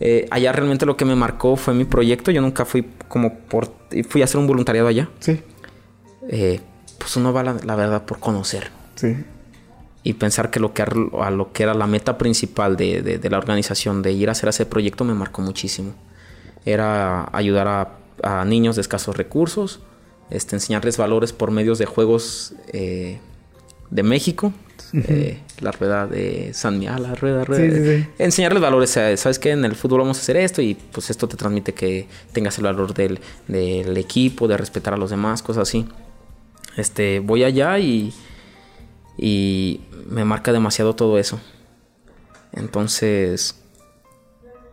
Eh, 0.00 0.26
allá 0.30 0.50
realmente 0.50 0.86
lo 0.86 0.96
que 0.96 1.04
me 1.04 1.14
marcó 1.14 1.56
fue 1.56 1.74
mi 1.74 1.84
proyecto. 1.84 2.30
Yo 2.30 2.40
nunca 2.40 2.64
fui 2.64 2.86
como 3.06 3.34
por... 3.34 3.70
Fui 4.08 4.22
a 4.22 4.24
hacer 4.24 4.38
un 4.38 4.46
voluntariado 4.46 4.88
allá. 4.88 5.08
Sí. 5.20 5.40
Eh, 6.28 6.60
pues 6.98 7.16
uno 7.16 7.32
va, 7.32 7.42
la, 7.42 7.56
la 7.64 7.76
verdad, 7.76 8.04
por 8.06 8.18
conocer. 8.18 8.70
Sí 8.94 9.14
y 10.02 10.14
pensar 10.14 10.50
que 10.50 10.60
lo 10.60 10.72
que, 10.72 10.82
a 10.82 11.30
lo 11.30 11.52
que 11.52 11.62
era 11.62 11.74
la 11.74 11.86
meta 11.86 12.16
principal 12.16 12.76
de, 12.76 13.02
de, 13.02 13.30
la 13.30 13.38
organización, 13.38 14.02
de 14.02 14.12
ir 14.12 14.28
a 14.28 14.32
hacer 14.32 14.48
ese 14.48 14.66
proyecto, 14.66 15.04
me 15.04 15.14
marcó 15.14 15.42
muchísimo. 15.42 15.94
Era 16.64 17.28
ayudar 17.32 17.68
a, 17.68 17.98
a 18.22 18.44
niños 18.44 18.76
de 18.76 18.82
escasos 18.82 19.16
recursos, 19.16 19.80
este, 20.30 20.56
enseñarles 20.56 20.96
valores 20.96 21.32
por 21.32 21.50
medios 21.50 21.78
de 21.78 21.86
juegos 21.86 22.54
eh, 22.72 23.18
de 23.90 24.02
México, 24.02 24.52
eh, 24.92 25.38
la 25.60 25.72
rueda 25.72 26.06
de 26.06 26.52
San 26.54 26.78
Miguel, 26.78 27.02
la 27.02 27.14
rueda, 27.14 27.44
rueda. 27.44 28.08
Enseñarles 28.18 28.62
valores, 28.62 28.90
sabes 28.90 29.38
que 29.38 29.50
en 29.50 29.64
el 29.64 29.76
fútbol 29.76 30.00
vamos 30.00 30.18
a 30.18 30.20
hacer 30.20 30.36
esto 30.36 30.62
y 30.62 30.74
pues 30.74 31.10
esto 31.10 31.28
te 31.28 31.36
transmite 31.36 31.74
que 31.74 32.08
tengas 32.32 32.56
el 32.58 32.64
valor 32.64 32.94
del, 32.94 33.20
del 33.48 33.96
equipo, 33.96 34.48
de 34.48 34.56
respetar 34.56 34.94
a 34.94 34.96
los 34.96 35.10
demás, 35.10 35.42
cosas 35.42 35.68
así. 35.68 35.86
Este, 36.76 37.20
voy 37.20 37.44
allá 37.44 37.78
y 37.78 38.12
y 39.22 39.82
me 40.08 40.24
marca 40.24 40.50
demasiado 40.50 40.96
todo 40.96 41.18
eso. 41.18 41.38
Entonces, 42.52 43.54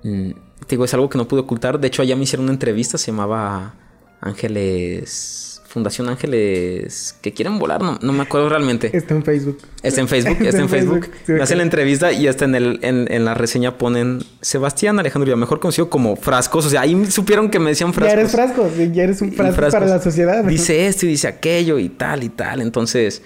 mm, 0.03 0.31
digo, 0.69 0.85
es 0.85 0.93
algo 0.93 1.09
que 1.09 1.17
no 1.17 1.27
pude 1.27 1.41
ocultar. 1.41 1.79
De 1.79 1.87
hecho, 1.87 2.01
allá 2.01 2.15
me 2.15 2.23
hicieron 2.23 2.45
una 2.45 2.53
entrevista, 2.53 2.97
se 2.97 3.11
llamaba 3.11 3.75
Ángeles, 4.21 5.61
Fundación 5.67 6.07
Ángeles 6.07 7.17
que 7.21 7.33
quieren 7.33 7.59
volar, 7.59 7.81
no, 7.81 8.13
me 8.13 8.23
acuerdo 8.23 8.47
realmente. 8.47 8.89
Está 8.95 9.15
en 9.15 9.23
Facebook. 9.23 9.57
Está 9.83 9.99
en 9.99 10.07
Facebook, 10.07 10.37
está, 10.41 10.61
en 10.61 10.69
Facebook. 10.69 11.09
me 11.27 11.43
hacen 11.43 11.57
la 11.57 11.63
entrevista 11.63 12.13
y 12.13 12.29
hasta 12.29 12.45
en, 12.45 12.55
el, 12.55 12.79
en, 12.81 13.25
la 13.25 13.33
reseña 13.33 13.77
ponen 13.77 14.23
Sebastián 14.39 14.97
Alejandro 14.97 15.35
mejor 15.35 15.59
conocido 15.59 15.89
como 15.89 16.15
Frascos. 16.15 16.65
O 16.67 16.69
sea, 16.69 16.81
ahí 16.81 17.05
supieron 17.11 17.49
que 17.49 17.59
me 17.59 17.71
decían 17.71 17.93
Frascos. 17.93 18.15
Ya 18.15 18.19
eres 18.21 18.31
Frascos, 18.31 18.71
ya 18.93 19.03
eres 19.03 19.21
un 19.21 19.33
frasco 19.33 19.71
para 19.71 19.87
la 19.87 20.01
sociedad. 20.01 20.45
Dice 20.45 20.87
esto 20.87 21.05
y 21.05 21.09
dice 21.09 21.27
aquello 21.27 21.77
y 21.79 21.89
tal 21.89 22.23
y 22.23 22.29
tal. 22.29 22.61
Entonces 22.61 23.21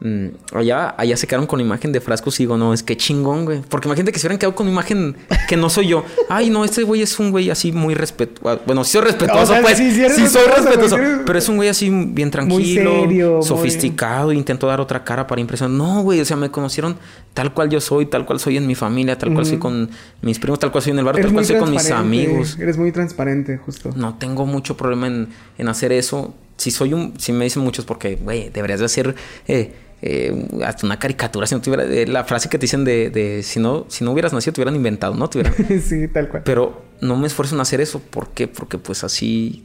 Mm, 0.00 0.28
allá, 0.54 0.94
allá 0.96 1.16
se 1.16 1.26
quedaron 1.26 1.48
con 1.48 1.60
imagen 1.60 1.90
de 1.90 2.00
frascos 2.00 2.38
y 2.38 2.44
digo, 2.44 2.56
no, 2.56 2.72
es 2.72 2.84
que 2.84 2.96
chingón, 2.96 3.44
güey. 3.44 3.62
Porque 3.68 3.88
imagínate 3.88 4.12
que 4.12 4.20
se 4.20 4.26
hubieran 4.26 4.38
quedado 4.38 4.54
con 4.54 4.68
imagen 4.68 5.16
que 5.48 5.56
no 5.56 5.68
soy 5.70 5.88
yo. 5.88 6.04
Ay, 6.28 6.50
no, 6.50 6.64
este 6.64 6.84
güey 6.84 7.02
es 7.02 7.18
un 7.18 7.32
güey 7.32 7.50
así 7.50 7.72
muy 7.72 7.94
respetuoso. 7.94 8.60
Bueno, 8.64 8.84
sí 8.84 8.92
soy 8.92 9.02
respetuoso, 9.02 9.54
pues. 9.60 9.78
Sí, 9.78 10.28
soy 10.28 10.46
respetuoso. 10.46 10.96
Pero 11.26 11.38
es 11.38 11.48
un 11.48 11.56
güey 11.56 11.68
así 11.68 11.90
bien 11.90 12.30
tranquilo, 12.30 13.42
sofisticado. 13.42 14.32
Intento 14.32 14.66
dar 14.68 14.80
otra 14.80 15.02
cara 15.02 15.26
para 15.26 15.40
impresionar. 15.40 15.76
No, 15.76 16.02
güey, 16.02 16.20
o 16.20 16.24
sea, 16.24 16.36
me 16.36 16.50
conocieron 16.50 16.96
tal 17.34 17.52
cual 17.52 17.68
yo 17.68 17.80
soy, 17.80 18.06
tal 18.06 18.24
cual 18.24 18.38
soy 18.38 18.56
en 18.56 18.66
mi 18.66 18.74
familia, 18.76 19.18
tal 19.18 19.32
cual 19.32 19.46
soy 19.46 19.58
con 19.58 19.90
mis 20.22 20.38
primos, 20.38 20.60
tal 20.60 20.70
cual 20.70 20.82
soy 20.82 20.92
en 20.92 21.00
el 21.00 21.04
barrio, 21.04 21.24
tal 21.24 21.32
cual 21.32 21.44
soy 21.44 21.58
con 21.58 21.70
mis 21.70 21.90
amigos. 21.90 22.56
Eres 22.58 22.78
muy 22.78 22.92
transparente, 22.92 23.58
justo. 23.58 23.90
No 23.96 24.16
tengo 24.16 24.46
mucho 24.46 24.76
problema 24.76 25.08
en, 25.08 25.28
en 25.56 25.68
hacer 25.68 25.92
eso. 25.92 26.34
Si 26.56 26.72
soy 26.72 26.92
un, 26.92 27.14
si 27.18 27.32
me 27.32 27.44
dicen 27.44 27.62
muchos 27.62 27.84
porque, 27.84 28.16
güey, 28.16 28.50
deberías 28.50 28.80
de 28.80 28.86
hacer 28.86 29.14
eh, 29.46 29.72
eh, 30.00 30.48
hasta 30.64 30.86
una 30.86 30.98
caricatura, 30.98 31.46
si 31.46 31.54
no 31.56 31.60
tuviera 31.60 31.82
eh, 31.84 32.06
la 32.06 32.22
frase 32.24 32.48
que 32.48 32.56
te 32.56 32.62
dicen 32.62 32.84
de, 32.84 33.40
si 33.42 33.58
no 33.58 33.86
si 33.88 34.04
no 34.04 34.12
hubieras 34.12 34.32
nacido 34.32 34.52
te 34.52 34.60
hubieran 34.60 34.76
inventado, 34.76 35.14
¿no? 35.14 35.28
sí, 35.82 36.06
tal 36.08 36.28
cual. 36.28 36.42
Pero 36.44 36.82
no 37.00 37.16
me 37.16 37.26
esfuerzo 37.26 37.56
en 37.56 37.60
hacer 37.60 37.80
eso, 37.80 38.00
¿por 38.00 38.28
qué? 38.28 38.46
Porque 38.46 38.78
pues 38.78 39.02
así 39.02 39.64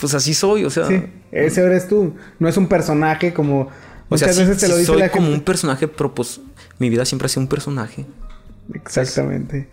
pues 0.00 0.14
así 0.14 0.32
soy, 0.32 0.64
o 0.64 0.70
sea, 0.70 0.86
sí, 0.86 1.02
ese 1.30 1.62
eres 1.62 1.88
tú, 1.88 2.14
no 2.38 2.48
es 2.48 2.56
un 2.56 2.68
personaje 2.68 3.34
como 3.34 3.68
muchas 4.08 4.38
veces 4.38 4.58
te 4.58 4.68
lo 4.68 4.76
dice 4.76 4.86
soy 4.86 5.08
como 5.10 5.30
un 5.30 5.42
personaje, 5.42 5.86
pero 5.86 6.14
pues 6.14 6.40
mi 6.78 6.88
vida 6.88 7.04
siempre 7.04 7.26
ha 7.26 7.28
sido 7.28 7.42
un 7.42 7.48
personaje. 7.48 8.06
Exactamente. 8.72 9.68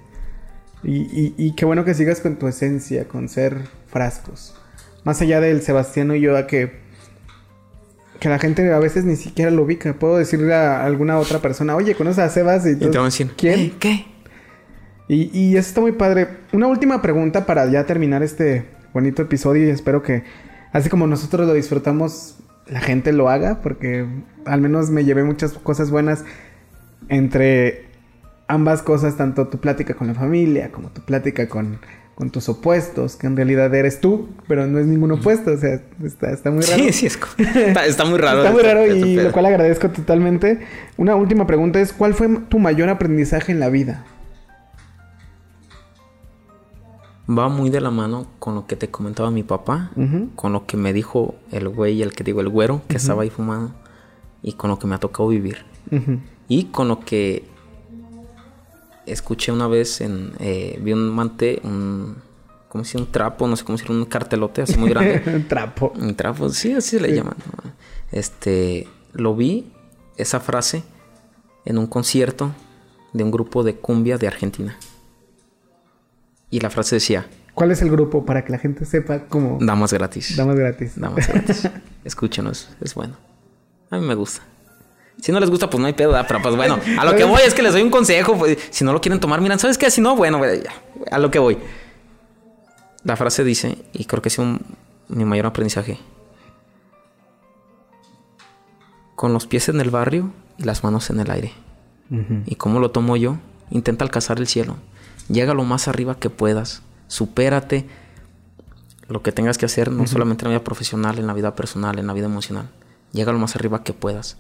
y, 0.83 1.33
y, 1.37 1.55
qué 1.55 1.63
bueno 1.63 1.85
que 1.85 1.93
sigas 1.93 2.19
con 2.19 2.35
tu 2.37 2.47
esencia, 2.47 3.07
con 3.07 3.29
ser 3.29 3.57
frascos. 3.87 4.53
Más 5.05 5.21
allá 5.21 5.39
del 5.39 5.61
Sebastián 5.61 6.13
y 6.15 6.19
yo, 6.19 6.37
a 6.37 6.45
que 6.45 6.82
que 8.23 8.29
la 8.29 8.39
gente 8.39 8.71
a 8.71 8.79
veces 8.79 9.03
ni 9.03 9.17
siquiera 9.17 9.51
lo 9.51 9.63
ubica. 9.63 9.95
Puedo 9.95 10.15
decirle 10.15 10.53
a 10.53 10.85
alguna 10.85 11.19
otra 11.19 11.39
persona, 11.39 11.75
oye, 11.75 11.93
¿conoces 11.93 12.19
a 12.19 12.29
Sebas? 12.29 12.65
Y, 12.65 12.77
te 12.77 12.87
van 12.87 12.99
a 12.99 13.03
decir, 13.03 13.33
¿quién? 13.35 13.71
¿Qué? 13.79 14.05
Y, 15.09 15.29
y 15.37 15.57
eso 15.57 15.67
está 15.67 15.81
muy 15.81 15.91
padre. 15.91 16.29
Una 16.53 16.67
última 16.67 17.01
pregunta 17.01 17.45
para 17.45 17.69
ya 17.69 17.85
terminar 17.85 18.23
este 18.23 18.65
bonito 18.93 19.23
episodio 19.23 19.67
y 19.67 19.71
espero 19.71 20.03
que, 20.03 20.23
así 20.71 20.89
como 20.89 21.05
nosotros 21.05 21.45
lo 21.45 21.53
disfrutamos, 21.53 22.37
la 22.65 22.79
gente 22.79 23.11
lo 23.11 23.27
haga, 23.27 23.59
porque 23.61 24.07
al 24.45 24.61
menos 24.61 24.89
me 24.89 25.03
llevé 25.03 25.25
muchas 25.25 25.51
cosas 25.51 25.91
buenas 25.91 26.23
entre 27.09 27.87
ambas 28.47 28.83
cosas, 28.83 29.17
tanto 29.17 29.49
tu 29.49 29.57
plática 29.57 29.95
con 29.95 30.07
la 30.07 30.13
familia 30.13 30.71
como 30.71 30.91
tu 30.91 31.01
plática 31.01 31.49
con 31.49 31.79
con 32.15 32.29
tus 32.29 32.47
opuestos, 32.47 33.15
que 33.15 33.25
en 33.27 33.35
realidad 33.35 33.73
eres 33.73 33.99
tú, 33.99 34.29
pero 34.47 34.67
no 34.67 34.77
es 34.77 34.85
ningún 34.85 35.11
opuesto, 35.11 35.51
o 35.51 35.57
sea, 35.57 35.81
está, 36.03 36.51
muy 36.51 36.63
raro. 36.63 36.83
Sí, 36.83 36.93
sí, 36.93 37.05
es, 37.07 37.17
está, 37.87 38.05
muy 38.05 38.19
raro. 38.19 38.39
está 38.43 38.51
muy 38.51 38.61
raro 38.61 38.85
y 38.85 39.15
lo 39.15 39.31
cual 39.31 39.47
agradezco 39.47 39.89
totalmente. 39.89 40.59
Una 40.97 41.15
última 41.15 41.47
pregunta 41.47 41.79
es, 41.79 41.91
¿cuál 41.91 42.13
fue 42.13 42.29
tu 42.49 42.59
mayor 42.59 42.89
aprendizaje 42.89 43.51
en 43.51 43.59
la 43.59 43.69
vida? 43.69 44.05
Va 47.27 47.49
muy 47.49 47.69
de 47.69 47.81
la 47.81 47.89
mano 47.89 48.27
con 48.37 48.53
lo 48.53 48.67
que 48.67 48.75
te 48.75 48.89
comentaba 48.89 49.31
mi 49.31 49.43
papá, 49.43 49.91
con 50.35 50.53
lo 50.53 50.65
que 50.67 50.77
me 50.77 50.93
dijo 50.93 51.35
el 51.51 51.69
güey, 51.69 52.01
el 52.01 52.13
que 52.13 52.23
digo, 52.23 52.41
el 52.41 52.49
güero, 52.49 52.81
que 52.87 52.97
estaba 52.97 53.23
ahí 53.23 53.29
fumando, 53.29 53.73
y 54.43 54.53
con 54.53 54.69
lo 54.69 54.77
que 54.77 54.87
me 54.87 54.95
ha 54.95 54.99
tocado 54.99 55.29
vivir. 55.29 55.65
Y 56.47 56.65
con 56.65 56.89
lo 56.89 56.99
que 56.99 57.52
escuché 59.05 59.51
una 59.51 59.67
vez 59.67 60.01
en. 60.01 60.33
Eh, 60.39 60.79
vi 60.81 60.93
un 60.93 61.09
mante, 61.09 61.59
un. 61.63 62.17
¿Cómo 62.69 62.83
se 62.83 62.97
Un 62.97 63.11
trapo, 63.11 63.47
no 63.47 63.55
sé 63.55 63.63
cómo 63.63 63.77
decir, 63.77 63.91
un 63.91 64.05
cartelote 64.05 64.63
así 64.63 64.77
muy 64.77 64.89
grande. 64.89 65.21
un 65.27 65.47
trapo. 65.47 65.93
Un 65.95 66.15
trapo, 66.15 66.49
sí, 66.49 66.73
así 66.73 66.97
se 66.97 66.99
le 66.99 67.15
llaman. 67.15 67.35
Este. 68.11 68.87
Lo 69.13 69.35
vi, 69.35 69.71
esa 70.17 70.39
frase, 70.39 70.83
en 71.65 71.77
un 71.77 71.85
concierto 71.85 72.51
de 73.13 73.23
un 73.23 73.31
grupo 73.31 73.63
de 73.63 73.75
cumbia 73.75 74.17
de 74.17 74.27
Argentina. 74.27 74.77
Y 76.49 76.59
la 76.59 76.69
frase 76.69 76.95
decía. 76.95 77.27
¿Cuál 77.53 77.71
es 77.71 77.83
el 77.83 77.91
grupo 77.91 78.25
para 78.25 78.43
que 78.43 78.51
la 78.51 78.57
gente 78.57 78.85
sepa 78.85 79.27
cómo. 79.27 79.59
Damas 79.61 79.93
gratis. 79.93 80.35
Damas 80.35 80.55
gratis. 80.55 80.93
Damas 80.99 81.27
gratis. 81.27 81.69
Escúchenos, 82.03 82.69
es 82.81 82.95
bueno. 82.95 83.15
A 83.91 83.97
mí 83.97 84.05
me 84.05 84.15
gusta. 84.15 84.41
Si 85.21 85.31
no 85.31 85.39
les 85.39 85.49
gusta, 85.49 85.69
pues 85.69 85.79
no 85.79 85.87
hay 85.87 85.93
pedo, 85.93 86.13
pero 86.27 86.41
pues 86.41 86.55
bueno, 86.55 86.79
a 86.97 87.05
lo 87.05 87.15
que 87.17 87.23
voy 87.23 87.41
es 87.45 87.53
que 87.53 87.61
les 87.61 87.73
doy 87.73 87.81
un 87.81 87.89
consejo. 87.89 88.37
Pues, 88.37 88.57
si 88.69 88.83
no 88.83 88.93
lo 88.93 89.01
quieren 89.01 89.19
tomar, 89.19 89.41
miran, 89.41 89.59
¿sabes 89.59 89.77
qué? 89.77 89.89
Si 89.89 90.01
no, 90.01 90.15
bueno, 90.15 90.41
a 91.11 91.19
lo 91.19 91.31
que 91.31 91.39
voy. 91.39 91.57
La 93.03 93.15
frase 93.15 93.43
dice, 93.43 93.77
y 93.93 94.05
creo 94.05 94.21
que 94.21 94.29
es 94.29 94.37
un, 94.37 94.61
mi 95.07 95.25
mayor 95.25 95.45
aprendizaje. 95.45 95.99
Con 99.15 99.33
los 99.33 99.47
pies 99.47 99.69
en 99.69 99.79
el 99.79 99.89
barrio 99.89 100.31
y 100.57 100.63
las 100.63 100.83
manos 100.83 101.09
en 101.09 101.19
el 101.19 101.31
aire. 101.31 101.53
¿Y 102.45 102.55
cómo 102.55 102.79
lo 102.79 102.91
tomo 102.91 103.17
yo? 103.17 103.37
Intenta 103.71 104.05
alcanzar 104.05 104.37
el 104.37 104.47
cielo. 104.47 104.77
Llega 105.29 105.53
lo 105.53 105.63
más 105.63 105.87
arriba 105.87 106.19
que 106.19 106.29
puedas. 106.29 106.83
Supérate 107.07 107.87
lo 109.07 109.23
que 109.23 109.31
tengas 109.31 109.57
que 109.57 109.65
hacer, 109.65 109.91
no 109.91 110.05
solamente 110.05 110.45
en 110.45 110.51
la 110.51 110.57
vida 110.57 110.63
profesional, 110.63 111.17
en 111.17 111.27
la 111.27 111.33
vida 111.33 111.55
personal, 111.55 111.97
en 111.97 112.07
la 112.07 112.13
vida 112.13 112.25
emocional. 112.25 112.69
Llega 113.13 113.31
lo 113.31 113.39
más 113.39 113.55
arriba 113.55 113.83
que 113.83 113.93
puedas 113.93 114.37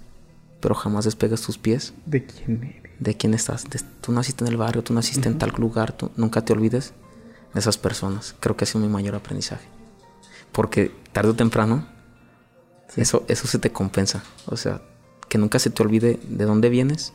pero 0.63 0.75
jamás 0.75 1.03
despegas 1.03 1.41
tus 1.41 1.57
pies. 1.57 1.93
¿De 2.05 2.25
quién 2.25 2.63
eres? 2.63 2.91
De 2.97 3.17
quién 3.17 3.33
estás. 3.33 3.65
tú 3.99 4.13
naciste 4.13 4.45
en 4.45 4.51
el 4.51 4.55
barrio, 4.55 4.81
tú 4.81 4.93
naciste 4.93 5.27
en 5.27 5.37
tal 5.37 5.51
lugar, 5.57 5.91
tú 5.91 6.09
nunca 6.15 6.45
te 6.45 6.53
olvides 6.53 6.93
de 7.53 7.59
esas 7.59 7.77
personas. 7.77 8.33
Creo 8.39 8.55
que 8.55 8.63
ha 8.63 8.65
sido 8.65 8.79
mi 8.79 8.87
mayor 8.87 9.13
aprendizaje. 9.13 9.67
Porque 10.53 10.89
tarde 11.11 11.31
o 11.31 11.35
temprano, 11.35 11.85
eso, 12.95 13.25
eso 13.27 13.45
se 13.45 13.59
te 13.59 13.73
compensa. 13.73 14.23
O 14.45 14.55
sea, 14.55 14.81
que 15.27 15.37
nunca 15.37 15.59
se 15.59 15.69
te 15.69 15.83
olvide 15.83 16.17
de 16.23 16.45
dónde 16.45 16.69
vienes, 16.69 17.11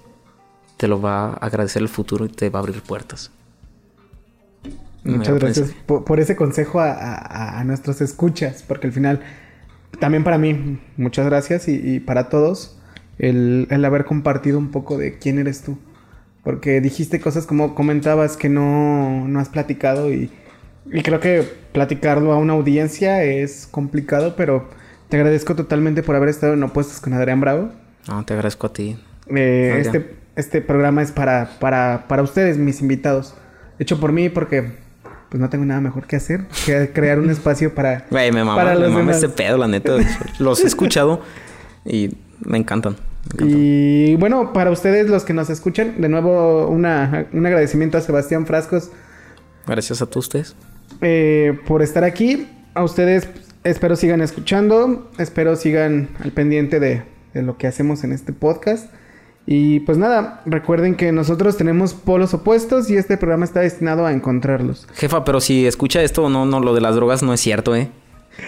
te 0.76 0.86
lo 0.86 1.00
va 1.00 1.28
a 1.28 1.32
agradecer 1.34 1.80
el 1.80 1.88
futuro 1.88 2.26
y 2.26 2.28
te 2.28 2.50
va 2.50 2.58
a 2.58 2.62
abrir 2.62 2.82
puertas. 2.82 3.30
Muchas 5.04 5.38
gracias 5.38 5.70
por, 5.86 6.20
ese 6.20 6.36
consejo 6.36 6.80
a, 6.80 7.62
nuestros 7.64 8.02
escuchas, 8.02 8.62
porque 8.66 8.88
al 8.88 8.92
final, 8.92 9.20
también 10.00 10.22
para 10.22 10.36
mí, 10.36 10.78
muchas 10.98 11.24
gracias 11.24 11.66
y, 11.66 11.98
para 12.00 12.28
todos, 12.28 12.77
el, 13.18 13.66
haber 13.84 14.04
compartido 14.04 14.58
un 14.58 14.70
poco 14.70 14.98
de 14.98 15.18
quién 15.18 15.38
eres 15.38 15.62
tú. 15.62 15.78
Porque 16.44 16.80
dijiste 16.80 17.20
cosas 17.20 17.46
como 17.46 17.74
comentabas 17.74 18.36
que 18.36 18.48
no, 18.48 19.26
no 19.28 19.40
has 19.40 19.48
platicado 19.48 20.12
y, 20.12 20.30
y 20.90 21.02
creo 21.02 21.20
que 21.20 21.42
platicarlo 21.72 22.32
a 22.32 22.38
una 22.38 22.54
audiencia 22.54 23.22
es 23.24 23.66
complicado, 23.70 24.34
pero 24.36 24.68
te 25.08 25.16
agradezco 25.16 25.54
totalmente 25.54 26.02
por 26.02 26.16
haber 26.16 26.28
estado 26.28 26.54
en 26.54 26.62
Opuestos 26.62 27.00
con 27.00 27.12
Adrián 27.12 27.40
Bravo. 27.40 27.70
No, 28.08 28.24
te 28.24 28.34
agradezco 28.34 28.66
a 28.68 28.72
ti. 28.72 28.98
Eh, 29.34 29.76
este, 29.80 30.14
este 30.36 30.60
programa 30.62 31.02
es 31.02 31.12
para, 31.12 31.50
para, 31.58 32.06
para 32.08 32.22
ustedes, 32.22 32.56
mis 32.56 32.80
invitados. 32.80 33.34
Hecho 33.78 34.00
por 34.00 34.12
mí 34.12 34.28
porque 34.28 34.72
pues 35.28 35.40
no 35.40 35.50
tengo 35.50 35.64
nada 35.64 35.80
mejor 35.80 36.06
que 36.06 36.16
hacer 36.16 36.46
que 36.64 36.90
crear 36.94 37.18
un 37.18 37.30
espacio 37.30 37.74
para. 37.74 38.06
Güey, 38.10 38.32
me 38.32 38.44
mama, 38.44 38.74
me 38.74 38.88
mama 38.88 39.12
este 39.12 39.28
pedo, 39.28 39.58
la 39.58 39.68
neta. 39.68 39.96
los 40.38 40.62
he 40.64 40.66
escuchado 40.66 41.22
y 41.84 42.16
me 42.44 42.58
encantan. 42.58 42.96
Y 43.40 44.16
bueno, 44.16 44.52
para 44.52 44.70
ustedes 44.70 45.08
los 45.08 45.24
que 45.24 45.34
nos 45.34 45.50
escuchan, 45.50 46.00
de 46.00 46.08
nuevo 46.08 46.68
una, 46.68 47.26
un 47.32 47.46
agradecimiento 47.46 47.98
a 47.98 48.00
Sebastián 48.00 48.46
Frascos. 48.46 48.90
Gracias 49.66 50.00
a 50.02 50.06
todos 50.06 50.26
ustedes. 50.26 50.56
Eh, 51.00 51.58
por 51.66 51.82
estar 51.82 52.04
aquí. 52.04 52.48
A 52.74 52.84
ustedes 52.84 53.28
espero 53.64 53.96
sigan 53.96 54.20
escuchando. 54.20 55.10
Espero 55.18 55.56
sigan 55.56 56.08
al 56.22 56.32
pendiente 56.32 56.80
de, 56.80 57.02
de 57.34 57.42
lo 57.42 57.58
que 57.58 57.66
hacemos 57.66 58.04
en 58.04 58.12
este 58.12 58.32
podcast. 58.32 58.90
Y 59.50 59.80
pues 59.80 59.96
nada, 59.96 60.42
recuerden 60.44 60.94
que 60.94 61.10
nosotros 61.10 61.56
tenemos 61.56 61.94
polos 61.94 62.34
opuestos 62.34 62.90
y 62.90 62.98
este 62.98 63.16
programa 63.16 63.46
está 63.46 63.60
destinado 63.60 64.04
a 64.04 64.12
encontrarlos. 64.12 64.86
Jefa, 64.92 65.24
pero 65.24 65.40
si 65.40 65.66
escucha 65.66 66.02
esto, 66.02 66.28
no, 66.28 66.44
no, 66.44 66.60
lo 66.60 66.74
de 66.74 66.82
las 66.82 66.94
drogas 66.94 67.22
no 67.22 67.32
es 67.32 67.40
cierto, 67.40 67.74
¿eh? 67.74 67.88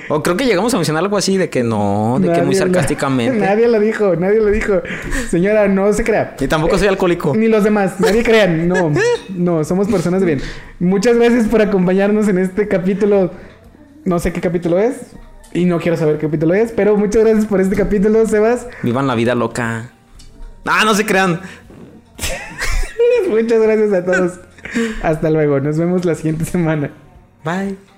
O 0.08 0.22
creo 0.22 0.36
que 0.36 0.44
llegamos 0.44 0.72
a 0.74 0.76
mencionar 0.76 1.02
algo 1.02 1.16
así 1.16 1.36
de 1.36 1.48
que 1.48 1.62
no, 1.62 2.18
de 2.20 2.32
que 2.32 2.42
muy 2.42 2.54
sarcásticamente. 2.54 3.38
Nadie 3.46 3.68
lo 3.68 3.78
dijo, 3.78 4.16
nadie 4.16 4.40
lo 4.40 4.46
dijo. 4.46 4.82
Señora, 5.28 5.68
no 5.68 5.92
se 5.92 6.04
crea. 6.04 6.36
Y 6.40 6.48
tampoco 6.48 6.78
soy 6.78 6.88
alcohólico. 6.88 7.34
Ni 7.36 7.48
los 7.48 7.64
demás, 7.64 8.00
nadie 8.00 8.22
crean. 8.22 8.68
No, 8.68 8.92
no, 9.28 9.64
somos 9.64 9.88
personas 9.88 10.20
de 10.20 10.26
bien. 10.26 10.42
Muchas 10.78 11.16
gracias 11.16 11.46
por 11.46 11.62
acompañarnos 11.62 12.28
en 12.28 12.38
este 12.38 12.68
capítulo. 12.68 13.30
No 14.04 14.18
sé 14.18 14.32
qué 14.32 14.40
capítulo 14.40 14.78
es. 14.78 14.96
Y 15.52 15.64
no 15.64 15.80
quiero 15.80 15.96
saber 15.96 16.18
qué 16.18 16.26
capítulo 16.26 16.54
es, 16.54 16.72
pero 16.72 16.96
muchas 16.96 17.24
gracias 17.24 17.46
por 17.46 17.60
este 17.60 17.74
capítulo, 17.74 18.24
Sebas. 18.26 18.68
Vivan 18.82 19.06
la 19.06 19.14
vida 19.14 19.34
loca. 19.34 19.90
Ah, 20.64 20.82
no 20.84 20.94
se 20.94 21.04
crean. 21.04 21.40
Muchas 23.28 23.60
gracias 23.60 23.92
a 23.92 24.04
todos. 24.04 24.40
Hasta 25.02 25.30
luego. 25.30 25.60
Nos 25.60 25.78
vemos 25.78 26.04
la 26.04 26.14
siguiente 26.14 26.44
semana. 26.44 26.90
Bye. 27.44 27.89